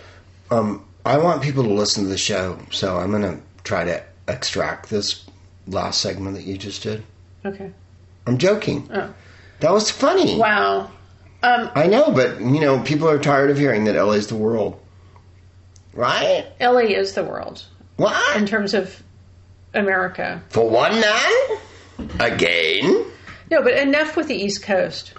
Um, 0.52 0.86
I 1.06 1.18
want 1.18 1.42
people 1.42 1.64
to 1.64 1.74
listen 1.74 2.04
to 2.04 2.10
the 2.10 2.18
show, 2.18 2.60
so 2.72 2.98
I'm 2.98 3.12
going 3.12 3.24
to 3.24 3.40
try 3.64 3.84
to 3.86 4.04
extract 4.28 4.90
this 4.90 5.26
last 5.68 6.02
segment 6.02 6.36
that 6.36 6.44
you 6.44 6.58
just 6.58 6.84
did. 6.84 7.04
Okay. 7.46 7.72
I'm 8.26 8.38
joking. 8.38 8.90
Oh. 8.94 9.14
That 9.60 9.74
was 9.74 9.90
funny. 9.90 10.38
Wow. 10.38 10.92
Um, 11.44 11.70
I 11.76 11.88
know, 11.88 12.12
but 12.12 12.40
you 12.42 12.60
know, 12.60 12.82
people 12.82 13.08
are 13.10 13.20
tired 13.20 13.50
of 13.52 13.58
hearing 13.58 13.86
that 13.86 13.96
LA 13.96 14.14
is 14.14 14.28
the 14.28 14.36
world, 14.36 14.80
right? 15.94 16.46
LA 16.60 16.80
is 16.80 17.14
the 17.14 17.24
world 17.24 17.64
in 18.36 18.46
terms 18.46 18.74
of 18.74 19.02
America. 19.74 20.42
for 20.50 20.68
one 20.70 21.00
now? 21.00 21.58
Again, 22.20 23.06
No, 23.52 23.62
but 23.64 23.74
enough 23.74 24.16
with 24.18 24.28
the 24.28 24.36
East 24.36 24.64
Coast. 24.64 25.14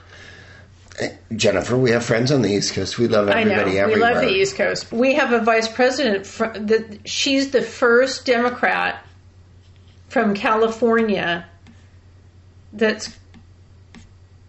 Jennifer. 1.36 1.76
We 1.78 1.92
have 1.92 2.04
friends 2.04 2.32
on 2.32 2.42
the 2.42 2.50
East 2.50 2.74
Coast. 2.74 2.98
We 2.98 3.06
love 3.06 3.28
I 3.28 3.44
know. 3.44 3.52
everybody 3.52 3.70
We 3.72 3.78
everywhere. 3.78 4.14
love 4.14 4.22
the 4.22 4.30
East 4.34 4.56
Coast. 4.56 4.90
We 4.92 5.14
have 5.14 5.32
a 5.32 5.40
vice 5.40 5.68
president. 5.68 6.26
Fr- 6.26 6.46
the, 6.58 6.98
she's 7.04 7.52
the 7.52 7.62
first 7.62 8.26
Democrat 8.26 9.04
from 10.08 10.34
California 10.34 11.46
that's 12.72 13.16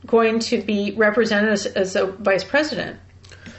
going 0.09 0.39
to 0.39 0.61
be 0.61 0.91
represented 0.91 1.51
as, 1.51 1.65
as 1.65 1.95
a 1.95 2.07
vice 2.07 2.43
president. 2.43 2.99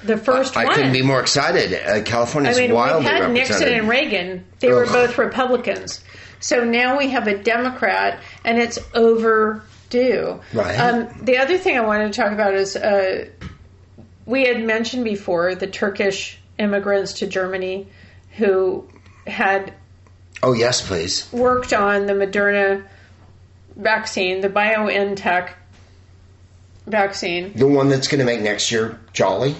The 0.02 0.16
first 0.16 0.56
I 0.56 0.64
one. 0.64 0.74
couldn't 0.74 0.92
be 0.92 1.02
more 1.02 1.20
excited. 1.20 1.74
Uh, 1.74 2.02
California's 2.02 2.58
I 2.58 2.62
mean, 2.62 2.74
wildly 2.74 3.04
we've 3.04 3.22
had 3.22 3.30
Nixon 3.32 3.68
and 3.68 3.88
Reagan. 3.88 4.44
They 4.58 4.68
were 4.68 4.86
both 4.86 5.18
Republicans. 5.18 6.02
So 6.40 6.64
now 6.64 6.96
we 6.96 7.10
have 7.10 7.26
a 7.26 7.36
Democrat, 7.36 8.18
and 8.44 8.58
it's 8.58 8.78
overdue. 8.94 10.40
Right. 10.54 10.76
Um, 10.76 11.08
the 11.22 11.36
other 11.36 11.58
thing 11.58 11.76
I 11.76 11.82
wanted 11.82 12.12
to 12.12 12.20
talk 12.20 12.32
about 12.32 12.54
is 12.54 12.76
uh, 12.76 13.28
we 14.24 14.46
had 14.46 14.62
mentioned 14.64 15.04
before 15.04 15.54
the 15.54 15.66
Turkish 15.66 16.38
immigrants 16.58 17.14
to 17.14 17.26
Germany 17.26 17.88
who 18.36 18.88
had 19.26 19.74
oh 20.42 20.54
yes, 20.54 20.86
please. 20.86 21.30
worked 21.32 21.74
on 21.74 22.06
the 22.06 22.14
Moderna 22.14 22.86
vaccine, 23.76 24.40
the 24.40 24.48
BioNTech 24.48 25.50
vaccine. 26.90 27.52
The 27.54 27.66
one 27.66 27.88
that's 27.88 28.08
going 28.08 28.18
to 28.20 28.24
make 28.24 28.40
next 28.40 28.70
year 28.70 28.98
jolly. 29.12 29.54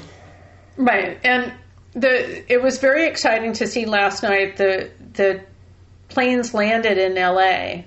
Right, 0.76 1.18
and 1.24 1.52
the 1.92 2.52
it 2.52 2.62
was 2.62 2.78
very 2.78 3.06
exciting 3.06 3.52
to 3.54 3.66
see 3.66 3.84
last 3.86 4.22
night 4.22 4.56
the 4.56 4.90
the 5.14 5.42
planes 6.08 6.54
landed 6.54 6.98
in 6.98 7.16
L.A. 7.18 7.86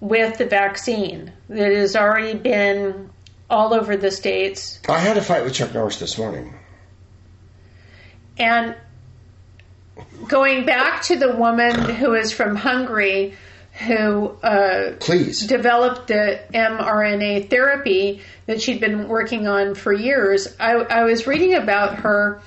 with 0.00 0.38
the 0.38 0.46
vaccine 0.46 1.32
that 1.48 1.72
has 1.72 1.96
already 1.96 2.34
been 2.38 3.10
all 3.48 3.74
over 3.74 3.96
the 3.96 4.10
states, 4.10 4.80
I 4.88 4.98
had 4.98 5.16
a 5.16 5.22
fight 5.22 5.42
with 5.44 5.54
Chuck 5.54 5.74
Norris 5.74 5.98
this 5.98 6.16
morning. 6.16 6.54
and 8.38 8.76
going 10.28 10.64
back 10.64 11.02
to 11.02 11.16
the 11.16 11.34
woman 11.34 11.74
who 11.96 12.14
is 12.14 12.32
from 12.32 12.56
Hungary 12.56 13.34
who 13.86 14.28
uh, 14.42 14.92
Please. 15.00 15.46
developed 15.46 16.08
the 16.08 16.40
mRNA 16.52 17.48
therapy 17.48 18.20
that 18.46 18.60
she'd 18.60 18.80
been 18.80 19.08
working 19.08 19.46
on 19.46 19.74
for 19.74 19.92
years. 19.92 20.54
I, 20.60 20.72
I 20.72 21.04
was 21.04 21.26
reading 21.26 21.54
about 21.54 22.00
her 22.00 22.42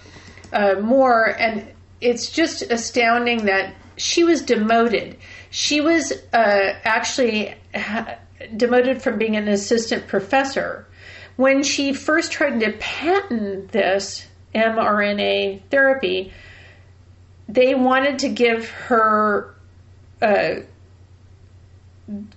uh, 0.51 0.75
more, 0.79 1.25
and 1.25 1.67
it's 2.01 2.29
just 2.29 2.61
astounding 2.61 3.45
that 3.45 3.73
she 3.97 4.23
was 4.23 4.43
demoted. 4.43 5.17
She 5.49 5.81
was 5.81 6.11
uh, 6.33 6.75
actually 6.83 7.55
ha- 7.73 8.17
demoted 8.55 9.01
from 9.01 9.17
being 9.17 9.35
an 9.35 9.47
assistant 9.47 10.07
professor. 10.07 10.85
When 11.35 11.63
she 11.63 11.93
first 11.93 12.31
tried 12.31 12.59
to 12.59 12.73
patent 12.73 13.71
this 13.71 14.27
mRNA 14.53 15.61
therapy, 15.71 16.31
they 17.49 17.73
wanted 17.73 18.19
to 18.19 18.29
give 18.29 18.69
her 18.69 19.55
uh, 20.21 20.61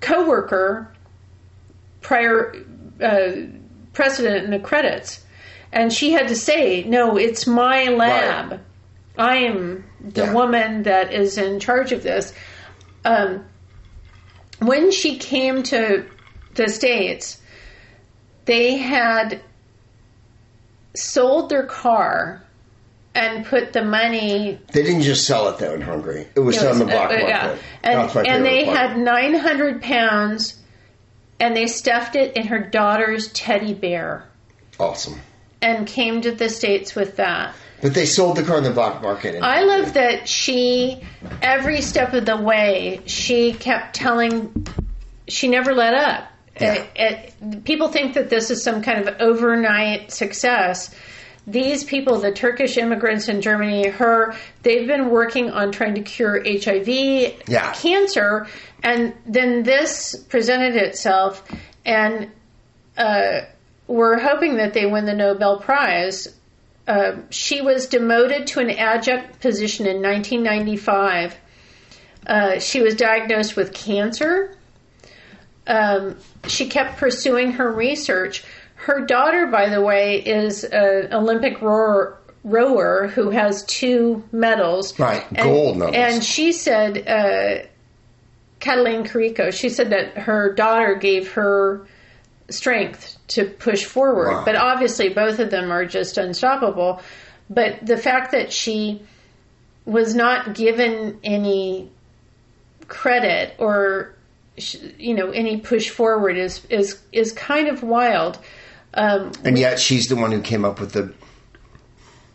coworker 0.01 0.93
prior 2.01 2.55
uh, 3.01 3.33
precedent 3.93 4.45
in 4.45 4.51
the 4.51 4.59
credits, 4.59 5.25
and 5.73 5.93
she 5.93 6.12
had 6.12 6.29
to 6.29 6.37
say, 6.37 6.85
"No, 6.85 7.17
it's 7.17 7.47
my 7.47 7.85
lab. 7.87 8.51
Right. 8.51 8.61
I 9.19 9.37
am 9.39 9.85
the 10.01 10.25
Yeah. 10.25 10.33
woman 10.33 10.83
that 10.85 11.12
is 11.12 11.39
in 11.39 11.61
charge 11.61 11.93
of 11.93 12.03
this." 12.03 12.33
Um, 13.05 13.45
when 14.61 14.91
she 14.91 15.19
came 15.19 15.62
to 15.64 16.07
the 16.55 16.69
states, 16.69 17.41
they 18.47 18.77
had 18.79 19.41
sold 20.95 21.51
their 21.51 21.64
car 21.64 22.43
and 23.17 23.47
put 23.47 23.73
the 23.73 23.83
money. 23.83 24.61
They 24.73 24.83
didn't 24.83 25.03
just 25.03 25.27
sell 25.27 25.49
it 25.49 25.59
though 25.59 25.75
in 25.75 25.81
Hungary. 25.81 26.29
It 26.35 26.41
was 26.41 26.62
it 26.62 26.69
was- 26.69 26.81
in 26.81 26.87
the 26.87 26.93
black 26.93 27.11
uh, 27.11 27.14
market. 27.14 27.29
yeah. 27.29 27.57
And, 27.83 28.27
and 28.27 28.45
they 28.45 28.64
part. 28.64 28.77
had 28.77 28.99
900 28.99 29.83
pounds 29.83 30.59
and 31.41 31.57
they 31.57 31.67
stuffed 31.67 32.14
it 32.14 32.37
in 32.37 32.47
her 32.49 32.59
daughter's 32.59 33.29
teddy 33.33 33.75
bear 33.75 34.27
awesome. 34.79 35.19
and 35.62 35.87
came 35.87 36.21
to 36.23 36.33
the 36.33 36.49
States 36.49 36.95
with 36.95 37.17
that. 37.17 37.55
But 37.83 37.95
they 37.95 38.07
sold 38.07 38.37
the 38.37 38.43
car 38.43 38.59
in 38.59 38.64
the 38.64 38.71
black 38.71 39.03
market. 39.03 39.35
in 39.35 39.45
I 39.45 39.62
love 39.62 39.95
that 39.95 40.29
she, 40.29 41.03
every 41.43 41.83
step 41.83 42.14
of 42.14 42.25
the 42.25 42.37
way, 42.37 43.03
she 43.07 43.53
kept 43.53 43.95
telling, 43.95 44.67
she 45.29 45.49
never 45.49 45.75
let 45.75 45.95
up. 45.95 46.25
Yeah. 46.59 46.87
Uh, 46.99 47.03
uh, 47.03 47.61
people 47.64 47.89
think 47.89 48.14
that 48.14 48.31
this 48.31 48.51
is 48.51 48.62
some 48.62 48.83
kind 48.83 49.07
of 49.07 49.21
overnight 49.21 50.11
success. 50.11 50.95
These 51.47 51.84
people, 51.84 52.18
the 52.18 52.32
Turkish 52.32 52.76
immigrants 52.76 53.28
in 53.28 53.40
Germany, 53.40 53.88
her, 53.88 54.34
they've 54.62 54.86
been 54.86 55.11
working 55.11 55.51
on 55.51 55.70
trying 55.70 55.94
to 55.94 56.03
cure 56.03 56.42
HIV, 56.44 56.88
Yeah. 57.47 57.72
cancer, 57.72 58.49
and 58.82 59.14
then 59.26 59.62
this 59.62 60.16
presented 60.28 60.74
itself, 60.74 61.49
and 61.84 62.30
uh, 62.99 63.42
we're 63.86 64.18
hoping 64.18 64.57
that 64.57 64.74
they 64.74 64.86
win 64.86 65.05
the 65.05 65.14
Nobel 65.14 65.61
Prize. 65.61 66.26
Uh, 66.88 67.16
she 67.30 67.61
was 67.61 67.86
demoted 67.86 68.49
to 68.49 68.61
an 68.61 68.70
adjunct 68.70 69.40
position 69.40 69.86
in 69.86 70.03
1995. 70.03 71.36
Uh, 72.26 72.59
she 72.59 72.80
was 72.80 72.97
diagnosed 72.97 73.55
with 73.55 73.72
cancer. 73.72 74.57
Um, 75.68 76.16
she 76.49 76.68
kept 76.68 76.99
pursuing 76.99 77.53
her 77.53 77.70
research. 77.70 78.44
Her 78.87 79.01
daughter, 79.05 79.49
by 79.49 79.68
the 79.68 79.82
way, 79.82 80.22
is 80.22 80.62
an 80.62 81.12
Olympic 81.12 81.61
rower, 81.61 82.18
rower 82.45 83.09
who 83.09 83.30
has 83.30 83.64
two 83.64 84.22
medals. 84.30 84.97
Right, 84.97 85.24
And- 85.34 85.39
gold 85.39 85.76
medals. 85.76 85.97
And 85.97 86.22
she 86.22 86.53
said, 86.53 86.99
uh, 86.99 87.66
Katalin 88.61 89.05
Karikó, 89.05 89.53
she 89.53 89.70
said 89.70 89.91
that 89.91 90.16
her 90.16 90.55
daughter 90.55 90.95
gave 90.95 91.32
her 91.32 91.84
strength 92.49 93.18
to 93.26 93.47
push 93.47 93.84
forward. 93.84 94.28
Wow. 94.28 94.45
But 94.45 94.55
obviously, 94.55 95.09
both 95.09 95.41
of 95.41 95.51
them 95.51 95.72
are 95.72 95.84
just 95.84 96.16
unstoppable. 96.16 97.01
But 97.51 97.84
the 97.84 97.97
fact 97.97 98.30
that 98.30 98.53
she 98.53 99.03
was 99.84 100.14
not 100.14 100.55
given 100.55 101.18
any 101.24 101.91
credit 102.87 103.57
or 103.59 104.14
you 104.57 105.12
know 105.12 105.30
any 105.30 105.57
push 105.57 105.91
forward 105.91 106.37
is 106.39 106.64
is 106.70 107.01
is 107.11 107.32
kind 107.32 107.66
of 107.66 107.82
wild. 107.82 108.39
Um, 108.97 109.30
And 109.44 109.59
yet 109.59 109.78
she's 109.78 110.09
the 110.09 110.16
one 110.16 110.32
who 110.32 110.40
came 110.40 110.64
up 110.64 110.80
with 110.80 110.92
the. 110.92 111.12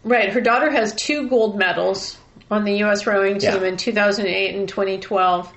Right. 0.04 0.30
Her 0.30 0.42
daughter 0.42 0.72
has 0.72 0.94
two 0.94 1.28
gold 1.28 1.58
medals 1.58 2.18
on 2.50 2.64
the 2.66 2.74
U.S. 2.78 3.06
rowing 3.08 3.40
team 3.40 3.62
Yeah. 3.62 3.68
in 3.68 3.78
2008 3.78 4.56
and 4.56 4.70
2012. 4.70 5.52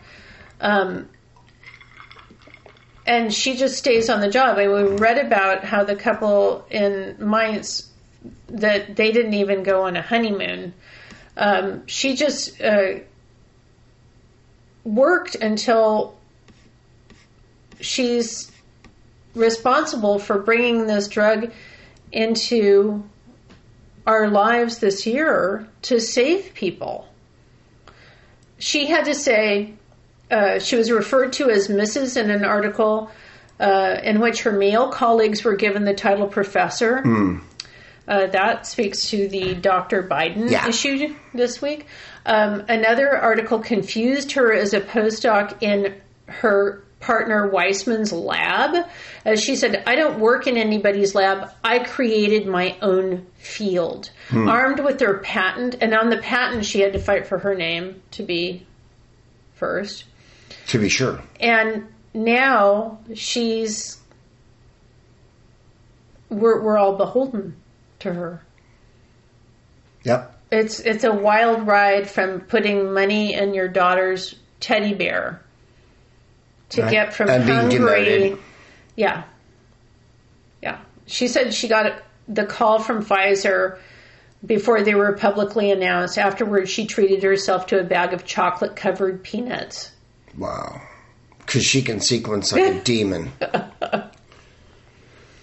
Um, 0.60 1.08
and 3.06 3.32
she 3.32 3.56
just 3.56 3.76
stays 3.76 4.08
on 4.08 4.20
the 4.20 4.30
job. 4.30 4.56
I 4.58 4.66
mean, 4.66 4.90
we 4.92 4.96
read 4.96 5.18
about 5.18 5.62
how 5.64 5.84
the 5.84 5.94
couple 5.96 6.64
in 6.70 7.16
Mainz 7.18 7.90
that 8.48 8.96
they 8.96 9.12
didn't 9.12 9.34
even 9.34 9.62
go 9.62 9.82
on 9.82 9.96
a 9.96 10.02
honeymoon. 10.02 10.72
Um, 11.36 11.86
she 11.86 12.16
just 12.16 12.60
uh, 12.62 12.94
worked 14.84 15.34
until 15.34 16.16
she's 17.80 18.50
responsible 19.34 20.18
for 20.18 20.38
bringing 20.38 20.86
this 20.86 21.08
drug 21.08 21.50
into 22.12 23.02
our 24.06 24.28
lives 24.28 24.78
this 24.78 25.06
year 25.06 25.66
to 25.82 26.00
save 26.00 26.54
people. 26.54 27.08
She 28.58 28.86
had 28.86 29.06
to 29.06 29.14
say, 29.14 29.74
uh, 30.30 30.58
she 30.58 30.76
was 30.76 30.90
referred 30.90 31.32
to 31.34 31.50
as 31.50 31.68
Mrs. 31.68 32.16
in 32.16 32.30
an 32.30 32.44
article 32.44 33.10
uh, 33.58 33.98
in 34.02 34.20
which 34.20 34.42
her 34.42 34.52
male 34.52 34.88
colleagues 34.88 35.42
were 35.44 35.56
given 35.56 35.84
the 35.84 35.94
title 35.94 36.26
professor. 36.26 37.02
Uh, 38.06 38.26
that 38.26 38.66
speaks 38.66 39.08
to 39.10 39.28
the 39.28 39.54
Dr. 39.54 40.02
Biden 40.02 40.50
Yeah. 40.50 40.68
issue 40.68 41.14
this 41.32 41.62
week. 41.62 41.86
Um, 42.26 42.64
another 42.68 43.16
article 43.16 43.58
confused 43.60 44.32
her 44.32 44.52
as 44.52 44.74
a 44.74 44.80
postdoc 44.80 45.62
in 45.62 45.94
her 46.26 46.83
partner 47.04 47.48
Weissman's 47.48 48.12
lab. 48.12 48.86
As 49.26 49.42
she 49.42 49.56
said, 49.56 49.84
I 49.86 49.94
don't 49.94 50.18
work 50.18 50.46
in 50.46 50.56
anybody's 50.56 51.14
lab. 51.14 51.50
I 51.62 51.80
created 51.80 52.46
my 52.46 52.76
own 52.80 53.26
field. 53.36 54.10
Hmm. 54.30 54.48
Armed 54.48 54.80
with 54.80 54.98
their 54.98 55.18
patent, 55.18 55.76
and 55.82 55.94
on 55.94 56.08
the 56.08 56.16
patent, 56.16 56.64
she 56.64 56.80
had 56.80 56.94
to 56.94 56.98
fight 56.98 57.26
for 57.26 57.38
her 57.38 57.54
name 57.54 58.02
to 58.12 58.22
be 58.22 58.66
first. 59.54 60.04
To 60.68 60.78
be 60.78 60.88
sure. 60.88 61.22
And 61.40 61.88
now 62.14 63.00
she's. 63.14 64.00
We're, 66.30 66.62
we're 66.62 66.78
all 66.78 66.96
beholden 66.96 67.54
to 68.00 68.14
her. 68.14 68.42
Yep. 70.04 70.30
It's 70.50 70.80
it's 70.80 71.04
a 71.04 71.12
wild 71.12 71.66
ride 71.66 72.08
from 72.08 72.40
putting 72.40 72.92
money 72.92 73.34
in 73.34 73.54
your 73.54 73.68
daughter's 73.68 74.34
teddy 74.60 74.94
bear 74.94 75.43
to 76.74 76.82
Right. 76.82 76.90
get 76.90 77.14
from 77.14 77.28
And 77.30 77.44
Hungary. 77.44 78.36
Yeah, 78.96 79.24
yeah. 80.62 80.78
She 81.06 81.28
said 81.28 81.52
she 81.54 81.68
got 81.68 81.92
the 82.28 82.44
call 82.46 82.78
from 82.78 83.04
Pfizer 83.04 83.78
before 84.46 84.82
they 84.82 84.94
were 84.94 85.12
publicly 85.14 85.70
announced. 85.70 86.18
Afterwards, 86.18 86.70
she 86.70 86.86
treated 86.86 87.22
herself 87.22 87.66
to 87.68 87.80
a 87.80 87.84
bag 87.84 88.12
of 88.12 88.24
chocolate-covered 88.24 89.22
peanuts. 89.22 89.90
Wow. 90.38 90.80
Because 91.38 91.64
she 91.64 91.82
can 91.82 92.00
sequence 92.00 92.52
like 92.52 92.62
a 92.62 92.80
demon. 92.84 93.32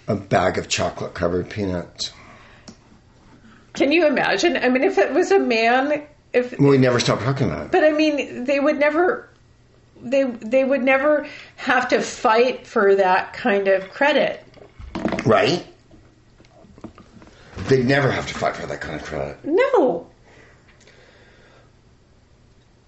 A 0.08 0.14
bag 0.16 0.58
of 0.58 0.68
chocolate 0.68 1.14
covered 1.14 1.48
peanuts. 1.48 2.12
Can 3.74 3.92
you 3.92 4.06
imagine? 4.06 4.56
I 4.56 4.68
mean, 4.68 4.82
if 4.82 4.98
it 4.98 5.12
was 5.12 5.30
a 5.30 5.38
man, 5.38 6.02
if 6.32 6.58
We 6.58 6.76
never 6.78 6.98
stop 7.00 7.20
talking 7.20 7.48
about 7.48 7.66
it. 7.66 7.72
But 7.72 7.84
I 7.84 7.92
mean, 7.92 8.44
they 8.44 8.58
would 8.60 8.78
never. 8.78 9.28
They 10.02 10.24
they 10.24 10.64
would 10.64 10.82
never 10.82 11.26
have 11.56 11.88
to 11.88 12.00
fight 12.00 12.66
for 12.66 12.96
that 12.96 13.32
kind 13.32 13.68
of 13.68 13.90
credit. 13.90 14.44
Right? 15.24 15.66
They'd 17.68 17.86
never 17.86 18.10
have 18.10 18.26
to 18.26 18.34
fight 18.34 18.56
for 18.56 18.66
that 18.66 18.80
kind 18.80 18.96
of 18.96 19.04
credit. 19.04 19.44
No, 19.44 20.10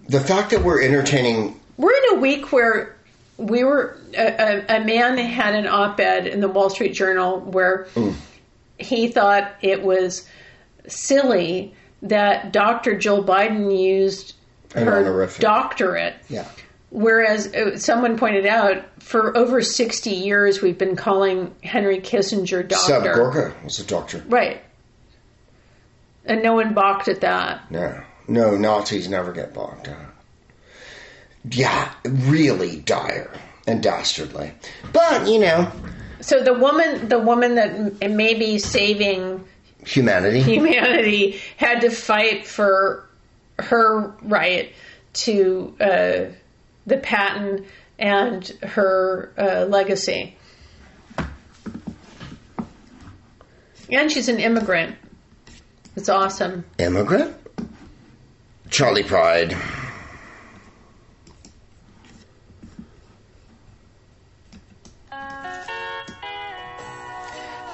The 0.07 0.19
fact 0.19 0.51
that 0.51 0.63
we're 0.63 0.83
entertaining 0.83 1.59
we're 1.77 1.95
in 1.95 2.17
a 2.17 2.19
week 2.19 2.51
where 2.51 2.95
we 3.37 3.63
were. 3.63 3.97
A, 4.17 4.65
a, 4.69 4.77
a 4.77 4.85
man 4.85 5.17
had 5.17 5.55
an 5.55 5.67
op-ed 5.67 6.27
in 6.27 6.39
the 6.39 6.47
Wall 6.47 6.69
Street 6.69 6.93
Journal 6.93 7.41
where 7.41 7.87
mm. 7.95 8.15
he 8.77 9.09
thought 9.09 9.53
it 9.61 9.83
was 9.83 10.27
silly 10.87 11.73
that 12.01 12.53
Dr. 12.53 12.97
Jill 12.97 13.23
Biden 13.23 13.77
used 13.77 14.35
her 14.73 15.29
doctorate. 15.39 16.15
Yeah. 16.29 16.47
Whereas 16.95 17.53
uh, 17.53 17.77
someone 17.77 18.17
pointed 18.17 18.45
out, 18.45 18.85
for 19.03 19.35
over 19.37 19.61
60 19.61 20.09
years, 20.11 20.61
we've 20.61 20.77
been 20.77 20.95
calling 20.95 21.53
Henry 21.61 21.99
Kissinger 21.99 22.65
doctor. 22.65 23.13
Gorka 23.13 23.53
was 23.65 23.79
a 23.79 23.85
doctor. 23.85 24.23
Right. 24.29 24.63
And 26.23 26.41
no 26.41 26.53
one 26.53 26.73
balked 26.73 27.09
at 27.09 27.19
that. 27.19 27.69
No. 27.69 28.01
No, 28.29 28.55
Nazis 28.55 29.09
never 29.09 29.33
get 29.33 29.53
balked 29.53 29.83
down. 29.87 30.07
Yeah, 31.51 31.91
really 32.05 32.77
dire 32.77 33.29
and 33.67 33.83
dastardly. 33.83 34.53
But, 34.93 35.27
you 35.27 35.39
know, 35.39 35.69
So 36.21 36.41
the 36.41 36.53
woman, 36.53 37.09
the 37.09 37.19
woman 37.19 37.55
that 37.55 38.09
may 38.09 38.35
be 38.35 38.57
saving 38.57 39.45
humanity. 39.85 40.41
humanity, 40.41 41.41
had 41.57 41.81
to 41.81 41.89
fight 41.89 42.47
for 42.47 43.07
her 43.59 44.13
right 44.21 44.73
to 45.13 45.75
uh, 45.81 46.25
the 46.85 46.97
patent 46.97 47.65
and 47.97 48.47
her 48.63 49.33
uh, 49.37 49.65
legacy. 49.65 50.37
And 53.89 54.11
she's 54.11 54.29
an 54.29 54.39
immigrant. 54.39 54.95
It's 55.95 56.09
awesome. 56.09 56.65
Immigrant? 56.79 57.35
Charley 58.69 59.03
Pride. 59.03 59.55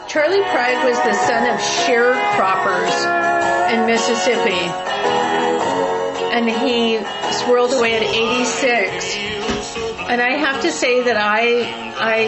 Charley 0.07 0.41
Pride 0.41 0.83
was 0.83 0.97
the 0.97 1.13
son 1.13 1.49
of 1.49 1.57
sharecroppers 1.61 2.91
in 3.71 3.85
Mississippi. 3.85 4.59
And 6.33 6.49
he 6.49 6.97
swirled 7.45 7.73
away 7.73 7.95
at 7.95 8.03
86. 8.03 9.15
And 10.09 10.21
I 10.21 10.31
have 10.31 10.61
to 10.63 10.71
say 10.71 11.03
that 11.03 11.17
I 11.17 11.63
I 11.97 12.25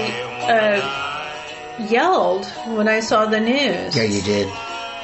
uh, 1.79 1.83
yelled 1.83 2.45
when 2.77 2.87
I 2.87 2.99
saw 2.99 3.25
the 3.25 3.39
news. 3.39 3.95
Yeah, 3.95 4.03
you 4.03 4.21
did. 4.21 4.47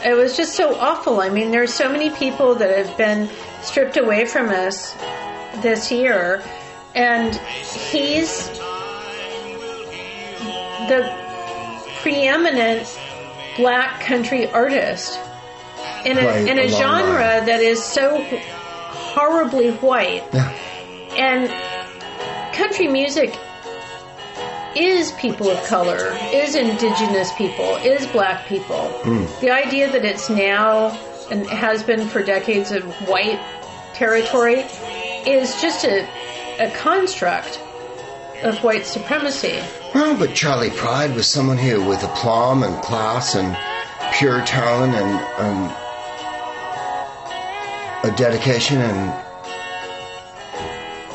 it 0.06 0.16
was 0.16 0.38
just 0.38 0.56
so 0.56 0.76
awful. 0.80 1.20
I 1.20 1.30
mean, 1.30 1.52
there's 1.52 1.74
so 1.74 1.92
many 1.92 2.10
people 2.12 2.56
that 2.56 2.86
have 2.86 2.98
been 2.98 3.30
stripped 3.62 3.98
away 3.98 4.26
from 4.26 4.50
us 4.50 4.94
this 5.62 5.92
year, 5.92 6.42
and 6.96 7.36
he's 7.36 8.48
the 10.88 11.02
preeminent 12.02 12.88
black 13.58 14.02
country 14.02 14.48
artist 14.48 15.20
in 16.06 16.18
a, 16.18 16.26
Right, 16.26 16.48
in 16.48 16.58
a 16.60 16.68
genre 16.70 17.42
that 17.46 17.60
is 17.60 17.84
so 17.84 18.18
horribly 19.20 19.72
white. 19.72 20.24
Yeah. 20.34 20.50
And 21.18 22.54
country 22.54 22.88
music 22.88 23.38
is 24.76 25.12
people 25.14 25.50
of 25.50 25.62
color, 25.66 26.16
is 26.32 26.56
indigenous 26.56 27.34
people, 27.34 27.76
is 27.78 28.08
black 28.08 28.48
people. 28.48 28.88
Hmm. 29.04 29.26
The 29.42 29.52
idea 29.52 29.92
that 29.92 30.06
it's 30.06 30.30
now 30.30 30.98
and 31.30 31.46
has 31.48 31.84
been 31.84 32.08
for 32.08 32.24
decades 32.24 32.72
of 32.72 32.84
white 33.08 33.40
territory 33.94 34.62
is 35.28 35.62
just 35.62 35.84
a, 35.84 36.08
a 36.60 36.72
construct 36.72 37.62
of 38.44 38.64
white 38.64 38.86
supremacy. 38.86 39.60
Well, 39.94 40.18
but 40.18 40.34
Charley 40.34 40.70
Pride 40.70 41.14
was 41.14 41.28
someone 41.28 41.58
who, 41.58 41.84
with 41.84 42.04
aplomb 42.04 42.64
and 42.64 42.82
class 42.82 43.36
and 43.36 43.58
pure 44.14 44.46
talent 44.46 44.94
and 44.96 45.70
um, 45.72 45.76
a 48.04 48.12
dedication 48.12 48.82
and. 48.82 49.26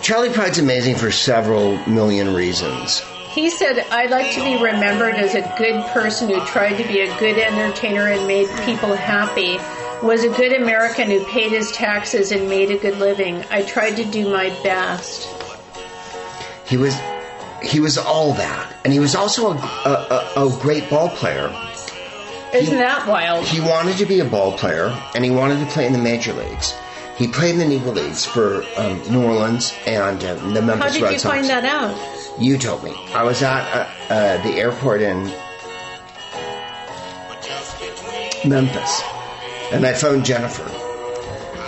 Charley 0.03 0.31
Pride's 0.31 0.59
amazing 0.59 0.97
for 0.97 1.11
several 1.11 1.79
million 1.89 2.35
reasons. 2.35 3.03
He 3.31 3.51
said, 3.51 3.79
I'd 3.91 4.11
like 4.11 4.33
to 4.35 4.45
be 4.45 4.63
remembered 4.63 5.15
as 5.15 5.35
a 5.35 5.41
good 5.59 5.85
person 5.87 6.29
who 6.29 6.45
tried 6.47 6.77
to 6.77 6.87
be 6.87 7.01
a 7.01 7.19
good 7.19 7.39
entertainer 7.39 8.09
and 8.09 8.27
made 8.29 8.49
people 8.65 8.95
happy, 8.95 9.59
was 10.07 10.23
a 10.23 10.29
good 10.29 10.53
American 10.53 11.11
who 11.11 11.25
paid 11.25 11.51
his 11.51 11.73
taxes 11.73 12.31
and 12.31 12.49
made 12.49 12.71
a 12.71 12.79
good 12.79 12.99
living. 12.99 13.43
I 13.51 13.63
tried 13.63 13.97
to 13.97 14.05
do 14.05 14.31
my 14.31 14.51
best. 14.63 15.27
He 16.67 16.77
was, 16.77 16.97
he 17.63 17.81
was 17.81 17.99
all 17.99 18.35
that, 18.35 18.77
and 18.85 18.93
he 18.93 19.01
was 19.01 19.15
also 19.15 19.53
a, 19.53 19.57
a, 19.57 20.33
a, 20.37 20.47
a 20.47 20.61
great 20.61 20.89
ball 20.89 21.09
player. 21.09 21.49
Isn't 22.55 22.79
that 22.79 23.07
wild? 23.09 23.47
He 23.47 23.61
wanted 23.61 23.97
to 23.99 24.07
be 24.07 24.21
a 24.21 24.25
ball 24.25 24.57
player, 24.57 24.97
and 25.15 25.25
he 25.25 25.31
wanted 25.31 25.59
to 25.59 25.67
play 25.67 25.87
in 25.87 25.93
the 25.93 25.99
major 25.99 26.33
leagues. 26.33 26.73
He 27.17 27.27
played 27.29 27.59
in 27.59 27.69
the 27.69 27.77
Negro 27.79 27.95
Leagues 27.95 28.25
for 28.25 28.65
um, 28.77 29.01
New 29.11 29.25
Orleans 29.25 29.73
and 29.87 30.23
uh, 30.25 30.35
the 30.35 30.63
Memphis 30.63 30.81
Red 30.81 30.83
Sox. 30.83 30.83
How 30.83 30.89
did 30.91 31.03
Red 31.03 31.13
you 31.13 31.19
Sox. 31.19 31.35
find 31.35 31.47
that 31.47 31.65
out? 31.65 32.41
You 32.41 32.59
told 32.59 32.83
me. 32.83 32.93
I 33.13 33.23
was 33.23 33.43
at 33.43 33.63
uh, 33.73 34.13
uh, 34.13 34.43
the 34.43 34.55
airport 34.55 35.01
in 35.03 35.25
Memphis, 38.49 39.03
and 39.73 39.87
I 39.87 39.93
phoned 39.95 40.25
Jennifer, 40.25 40.69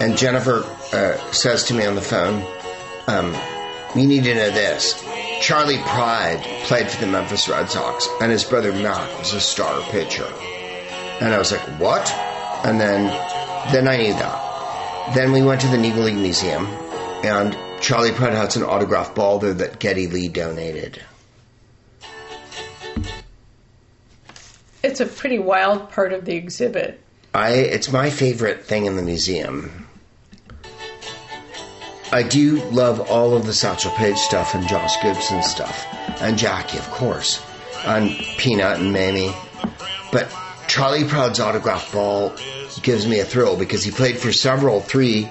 and 0.01 0.17
Jennifer 0.17 0.65
uh, 0.93 1.17
says 1.33 1.65
to 1.65 1.75
me 1.75 1.87
on 1.87 1.95
the 1.95 2.03
phone, 2.03 2.45
um, 3.07 3.35
"You 3.95 4.07
need 4.07 4.25
to 4.25 4.35
know 4.35 4.51
this: 4.51 5.03
Charley 5.41 5.79
Pride 5.79 6.41
played 6.65 6.89
for 6.89 7.01
the 7.01 7.07
Memphis 7.11 7.49
Red 7.49 7.71
Sox, 7.71 8.09
and 8.21 8.31
his 8.31 8.45
brother 8.45 8.73
Mac 8.73 9.19
was 9.19 9.33
a 9.33 9.41
star 9.41 9.81
pitcher." 9.91 10.27
And 11.21 11.35
I 11.35 11.39
was 11.39 11.53
like, 11.53 11.63
"What?" 11.81 12.11
And 12.65 12.81
then, 12.81 13.07
then 13.73 13.89
I 13.89 13.97
knew 13.97 14.13
that. 14.13 15.15
Then 15.15 15.33
we 15.33 15.43
went 15.43 15.61
to 15.63 15.69
the 15.69 15.77
Negro 15.77 16.05
League 16.05 16.17
Museum, 16.17 16.67
and 17.25 17.57
Charley 17.81 18.13
Pride 18.13 18.35
has 18.35 18.57
an 18.57 18.63
autographed 18.65 19.15
ball 19.15 19.39
there 19.39 19.55
that 19.55 19.79
Geddy 19.79 20.09
Lee 20.09 20.29
donated. 20.29 21.01
It's 24.83 25.01
a 25.01 25.07
pretty 25.07 25.39
wild 25.39 25.91
part 25.91 26.13
of 26.13 26.25
the 26.25 26.35
exhibit. 26.35 27.01
I 27.35 27.51
it's 27.51 27.91
my 27.91 28.09
favorite 28.11 28.65
thing 28.65 28.87
in 28.87 28.97
the 28.97 29.03
museum. 29.03 29.87
I 32.13 32.23
do 32.23 32.63
love 32.71 33.11
all 33.11 33.37
of 33.37 33.47
the 33.47 33.53
Satchel 33.53 33.91
Paige 33.93 34.17
stuff 34.17 34.55
and 34.55 34.67
Josh 34.69 35.03
Gibson 35.03 35.43
stuff 35.43 35.87
and 36.21 36.39
Jackie, 36.39 36.79
of 36.79 36.89
course, 36.91 37.43
and 37.85 38.11
Peanut 38.39 38.79
and 38.79 38.93
Mamie. 38.93 39.35
But 40.13 40.33
Charley 40.69 41.05
Pride's 41.05 41.41
autograph 41.41 41.93
ball 41.93 42.35
gives 42.83 43.07
me 43.07 43.21
a 43.21 43.25
thrill 43.25 43.57
because 43.57 43.85
he 43.85 43.91
played 43.91 44.19
for 44.19 44.33
several 44.33 44.81
three 44.81 45.29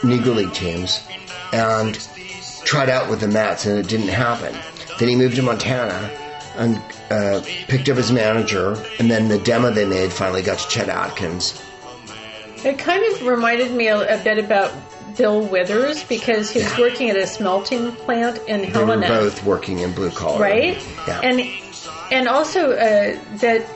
Negro 0.00 0.36
League 0.36 0.52
teams 0.52 1.00
and 1.52 1.98
tried 2.64 2.88
out 2.88 3.08
with 3.08 3.20
the 3.20 3.28
Mets 3.28 3.66
and 3.66 3.78
it 3.78 3.88
didn't 3.88 4.08
happen. 4.08 4.54
Then 4.98 5.08
he 5.08 5.16
moved 5.16 5.36
to 5.36 5.42
Montana 5.42 6.10
and 6.56 6.82
uh, 7.10 7.42
picked 7.68 7.88
up 7.88 7.96
his 7.96 8.12
manager, 8.12 8.76
and 8.98 9.10
then 9.10 9.28
the 9.28 9.38
demo 9.38 9.70
they 9.70 9.86
made 9.86 10.12
finally 10.12 10.42
got 10.42 10.58
to 10.58 10.68
Chet 10.68 10.88
Atkins. 10.88 11.62
It 12.64 12.78
kind 12.78 13.04
of 13.12 13.26
reminded 13.26 13.72
me 13.72 13.88
a, 13.88 14.20
a 14.20 14.22
bit 14.22 14.38
about 14.38 14.72
Bill 15.16 15.40
Withers 15.40 16.04
because 16.04 16.50
he 16.50 16.62
was 16.62 16.78
working 16.78 17.10
at 17.10 17.16
a 17.16 17.26
smelting 17.26 17.92
plant 17.92 18.38
in 18.46 18.72
They 18.72 18.84
were 18.84 18.96
both 18.96 19.44
working 19.44 19.80
in 19.80 19.92
blue 19.92 20.10
collar, 20.10 20.40
right? 20.40 20.82
Yeah. 21.06 21.20
And 21.20 21.40
and 22.10 22.28
also 22.28 22.72
uh, 22.72 23.18
that 23.36 23.66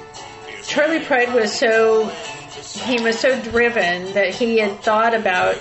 Charley 0.66 1.00
Pride 1.00 1.32
was 1.32 1.52
so 1.52 2.08
he 2.84 3.00
was 3.00 3.18
so 3.18 3.40
driven 3.42 4.12
that 4.12 4.34
he 4.34 4.58
had 4.58 4.80
thought 4.80 5.14
about 5.14 5.56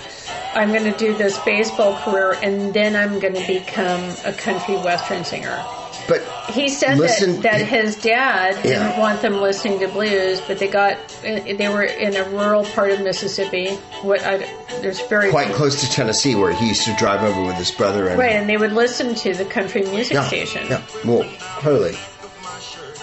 I'm 0.54 0.70
going 0.72 0.90
to 0.90 0.98
do 0.98 1.16
this 1.16 1.38
baseball 1.40 1.96
career 2.02 2.32
and 2.42 2.72
then 2.74 2.96
I'm 2.96 3.18
going 3.20 3.34
to 3.34 3.46
become 3.46 4.14
a 4.24 4.32
country 4.32 4.74
western 4.76 5.24
singer. 5.24 5.62
but 6.08 6.22
He 6.50 6.68
said 6.68 6.98
Listen- 6.98 7.40
that, 7.42 7.58
that 7.58 7.60
his 7.66 7.96
dad 7.96 8.62
didn't 8.62 8.98
want 8.98 9.22
them 9.22 9.40
listening 9.40 9.78
to 9.80 9.88
blues, 9.88 10.40
but 10.40 10.58
they 10.58 10.68
got 10.68 10.98
they 11.22 11.68
were 11.68 11.84
in 11.84 12.16
a 12.16 12.24
rural 12.30 12.64
part 12.64 12.90
of 12.90 13.00
Mississippi. 13.02 13.74
What 14.02 14.22
I, 14.22 14.38
there's 14.80 15.00
very 15.08 15.30
quite 15.30 15.52
close 15.54 15.80
to 15.82 15.90
Tennessee, 15.90 16.34
where 16.34 16.52
he 16.52 16.68
used 16.68 16.84
to 16.84 16.94
drive 16.96 17.22
over 17.22 17.42
with 17.46 17.56
his 17.56 17.70
brother 17.70 18.08
and 18.08 18.18
right, 18.18 18.32
and 18.32 18.48
they 18.48 18.56
would 18.56 18.72
listen 18.72 19.14
to 19.16 19.34
the 19.34 19.44
country 19.44 19.82
music 19.82 20.14
yeah, 20.14 20.26
station. 20.26 20.66
yeah, 20.68 20.82
well, 21.04 21.28
totally, 21.60 21.96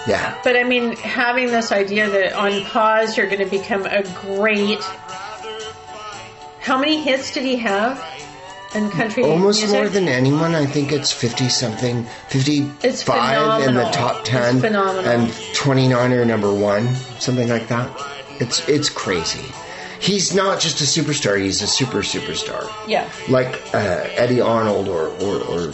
yeah. 0.06 0.38
But 0.44 0.56
I 0.56 0.64
mean, 0.64 0.96
having 0.96 1.46
this 1.48 1.72
idea 1.72 2.08
that 2.08 2.32
on 2.34 2.64
pause 2.66 3.16
you're 3.16 3.26
going 3.28 3.44
to 3.44 3.50
become 3.50 3.86
a 3.86 4.02
great. 4.22 4.80
How 6.60 6.78
many 6.78 7.00
hits 7.02 7.32
did 7.32 7.44
he 7.44 7.56
have 7.56 8.02
in 8.74 8.90
country 8.90 9.22
Almost 9.22 9.60
music? 9.60 9.78
more 9.78 9.88
than 9.88 10.08
anyone. 10.08 10.54
I 10.54 10.64
think 10.66 10.92
it's 10.92 11.12
fifty 11.12 11.48
something, 11.48 12.04
55 12.28 12.82
It's 12.84 13.68
in 13.68 13.74
the 13.74 13.84
top 13.92 14.24
ten, 14.24 14.56
It's 14.56 14.64
phenomenal. 14.64 15.04
and 15.10 15.32
twenty 15.54 15.88
nine 15.88 16.12
are 16.12 16.24
number 16.24 16.52
one, 16.52 16.94
something 17.18 17.48
like 17.48 17.68
that. 17.68 17.90
It's 18.40 18.66
it's 18.68 18.88
crazy. 18.88 19.44
He's 20.00 20.34
not 20.34 20.60
just 20.60 20.80
a 20.80 20.84
superstar; 20.84 21.38
he's 21.40 21.62
a 21.62 21.66
super 21.66 21.98
superstar. 21.98 22.70
Yeah, 22.88 23.08
like 23.28 23.54
uh, 23.74 24.06
Eddy 24.16 24.40
Arnold 24.40 24.88
or 24.88 25.08
or, 25.22 25.36
or 25.44 25.72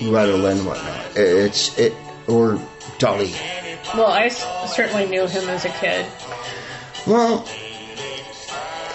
Loretta 0.00 0.36
Lynn 0.36 0.58
and 0.58 0.66
whatnot. 0.66 1.16
It's 1.16 1.76
it 1.78 1.92
or 2.28 2.60
Dolly. 2.98 3.32
well, 3.94 4.06
I 4.10 4.26
s- 4.26 4.74
certainly 4.74 5.06
knew 5.06 5.26
him 5.26 5.48
as 5.48 5.64
a 5.64 5.70
kid. 5.70 6.06
Well, 7.06 7.44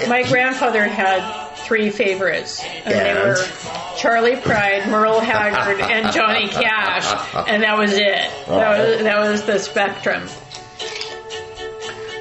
My 0.08 0.24
grandfather 0.24 0.84
had 0.86 1.56
three 1.58 1.90
favorites, 1.90 2.64
and 2.86 2.94
they 2.94 3.14
were 3.14 3.36
Charley 3.98 4.36
Pride, 4.38 4.88
Merle 4.90 5.20
Haggard, 5.20 5.82
and 5.82 6.14
Johnny 6.14 6.48
Cash, 6.50 7.06
and 7.50 7.64
that 7.64 7.78
was 7.78 7.94
it. 7.94 8.32
That 8.48 8.78
was 8.80 9.04
that 9.04 9.20
was 9.20 9.44
the 9.44 9.60
spectrum. 9.60 10.28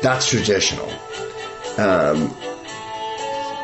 that's 0.02 0.28
traditional. 0.28 0.88
Um, 1.78 2.34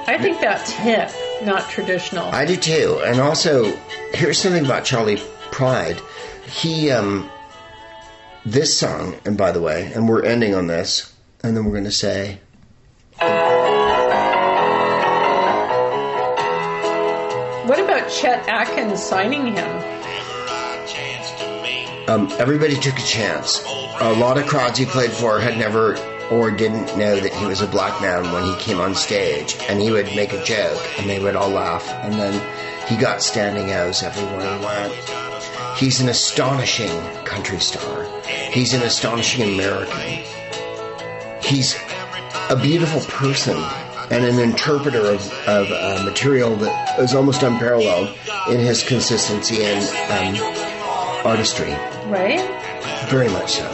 I 0.06 0.18
think 0.20 0.40
that's 0.40 0.70
hip, 0.70 1.10
not 1.42 1.68
traditional. 1.70 2.26
I 2.26 2.44
do 2.44 2.56
too. 2.56 3.00
And 3.04 3.20
also, 3.20 3.74
here's 4.12 4.38
something 4.38 4.64
about 4.64 4.84
Charlie 4.84 5.20
Pride. 5.50 5.98
He 6.46 6.90
um, 6.90 7.30
this 8.44 8.76
song, 8.76 9.16
and 9.24 9.36
by 9.36 9.52
the 9.52 9.60
way, 9.60 9.92
and 9.94 10.08
we're 10.08 10.24
ending 10.24 10.54
on 10.54 10.66
this, 10.66 11.14
and 11.42 11.56
then 11.56 11.64
we're 11.64 11.72
going 11.72 11.84
to 11.84 11.92
say. 11.92 12.40
What 17.66 17.78
about 17.78 18.10
Chet 18.10 18.48
Atkins 18.48 19.02
signing 19.02 19.54
him? 19.54 19.92
Um, 22.08 22.28
everybody 22.38 22.74
took 22.74 22.98
a 22.98 23.02
chance. 23.02 23.62
A 24.00 24.12
lot 24.12 24.36
of 24.36 24.46
crowds 24.46 24.76
he 24.78 24.86
played 24.86 25.12
for 25.12 25.38
had 25.38 25.56
never 25.56 25.96
or 26.30 26.50
didn't 26.50 26.96
know 26.98 27.20
that 27.20 27.32
he 27.32 27.46
was 27.46 27.60
a 27.60 27.66
black 27.66 28.00
man 28.02 28.32
when 28.32 28.42
he 28.44 28.56
came 28.56 28.80
on 28.80 28.94
stage, 28.94 29.56
and 29.68 29.80
he 29.80 29.92
would 29.92 30.06
make 30.16 30.32
a 30.32 30.42
joke, 30.42 30.82
and 30.98 31.08
they 31.08 31.20
would 31.20 31.36
all 31.36 31.50
laugh, 31.50 31.88
and 31.88 32.14
then 32.14 32.86
he 32.88 32.96
got 32.96 33.22
standing 33.22 33.70
O's 33.72 34.02
everywhere 34.02 34.58
he 34.58 34.64
went. 34.64 35.31
He's 35.76 36.00
an 36.00 36.08
astonishing 36.08 37.00
country 37.24 37.58
star. 37.58 38.06
He's 38.50 38.74
an 38.74 38.82
astonishing 38.82 39.54
American. 39.54 40.24
He's 41.42 41.76
a 42.50 42.56
beautiful 42.56 43.00
person 43.00 43.56
and 44.10 44.24
an 44.24 44.38
interpreter 44.38 45.06
of, 45.06 45.32
of 45.48 45.70
uh, 45.70 46.02
material 46.04 46.54
that 46.56 46.98
is 46.98 47.14
almost 47.14 47.42
unparalleled 47.42 48.16
in 48.50 48.60
his 48.60 48.82
consistency 48.82 49.64
and 49.64 50.38
um, 50.38 51.26
artistry. 51.26 51.72
Right? 52.06 52.40
Very 53.08 53.28
much 53.30 53.52
so. 53.52 53.72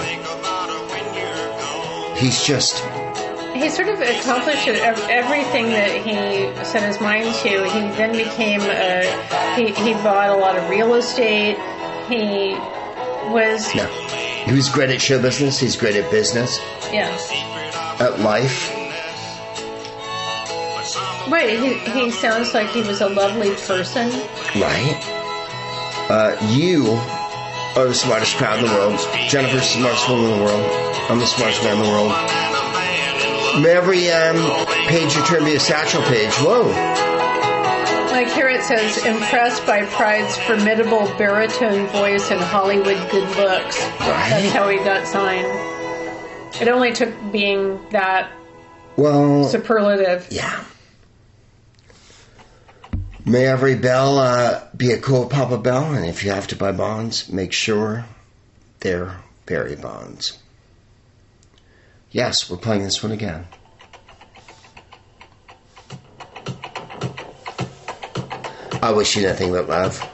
He's 2.16 2.42
just 2.42 2.82
he 3.58 3.68
sort 3.68 3.88
of 3.88 4.00
accomplished 4.00 4.68
everything 4.68 5.70
that 5.70 5.90
he 6.06 6.64
set 6.64 6.82
his 6.82 7.00
mind 7.00 7.34
to. 7.36 7.64
He 7.64 7.80
then 7.96 8.12
became 8.12 8.60
a, 8.60 9.02
he, 9.56 9.72
he 9.72 9.94
bought 9.94 10.30
a 10.30 10.36
lot 10.36 10.56
of 10.56 10.68
real 10.70 10.94
estate. 10.94 11.56
He 12.08 12.54
was, 13.30 13.74
No. 13.74 13.86
He 14.46 14.54
was 14.54 14.68
great 14.70 14.90
at 14.90 15.00
show 15.00 15.20
business. 15.20 15.60
He's 15.60 15.76
great 15.76 15.94
at 15.96 16.10
business, 16.10 16.58
yeah. 16.90 17.10
at 18.00 18.20
life. 18.20 18.74
Right, 21.30 21.58
he, 21.58 21.74
he 21.90 22.10
sounds 22.10 22.54
like 22.54 22.70
he 22.70 22.80
was 22.82 23.02
a 23.02 23.08
lovely 23.08 23.54
person. 23.54 24.08
Right. 24.58 24.98
Uh, 26.08 26.36
you 26.48 26.86
are 27.76 27.86
the 27.88 27.94
smartest 27.94 28.36
crowd 28.36 28.60
in 28.60 28.64
the 28.64 28.72
world. 28.72 28.98
Jennifer's 29.28 29.60
the 29.60 29.78
smartest 29.80 30.08
woman 30.08 30.30
in 30.30 30.38
the 30.38 30.44
world. 30.44 30.88
I'm 31.10 31.18
the 31.18 31.26
smartest 31.26 31.62
man 31.62 31.76
in 31.76 31.82
the 31.82 31.88
world. 31.90 32.12
Every 33.66 34.10
um, 34.10 34.36
page 34.88 35.14
you 35.14 35.22
turn 35.26 35.44
be 35.44 35.56
a 35.56 35.60
satchel 35.60 36.02
page. 36.04 36.32
Whoa. 36.36 37.07
Like 38.18 38.32
here 38.32 38.48
it 38.48 38.64
says, 38.64 39.06
impressed 39.06 39.64
by 39.64 39.84
Pride's 39.84 40.36
formidable 40.38 41.06
baritone 41.16 41.86
voice 41.86 42.32
and 42.32 42.40
Hollywood 42.40 42.96
good 43.12 43.28
looks. 43.36 43.78
That's 44.00 44.52
how 44.52 44.68
he 44.68 44.78
got 44.78 45.06
signed. 45.06 45.46
It 46.60 46.66
only 46.66 46.92
took 46.92 47.14
being 47.30 47.78
that 47.90 48.28
Well, 48.96 49.44
superlative. 49.44 50.26
yeah. 50.32 50.64
May 53.24 53.46
every 53.46 53.76
bell 53.76 54.18
uh, 54.18 54.64
be 54.76 54.90
a 54.90 54.98
cool 54.98 55.26
Papa 55.26 55.56
Bell, 55.56 55.94
and 55.94 56.04
if 56.04 56.24
you 56.24 56.32
have 56.32 56.48
to 56.48 56.56
buy 56.56 56.72
bonds, 56.72 57.28
make 57.28 57.52
sure 57.52 58.04
they're 58.80 59.16
Barry 59.46 59.76
bonds. 59.76 60.36
Yes, 62.10 62.50
we're 62.50 62.56
playing 62.56 62.82
this 62.82 63.00
one 63.00 63.12
again. 63.12 63.46
I 68.82 68.92
wish 68.92 69.16
you 69.16 69.26
nothing 69.26 69.52
but 69.52 69.68
love. 69.68 70.08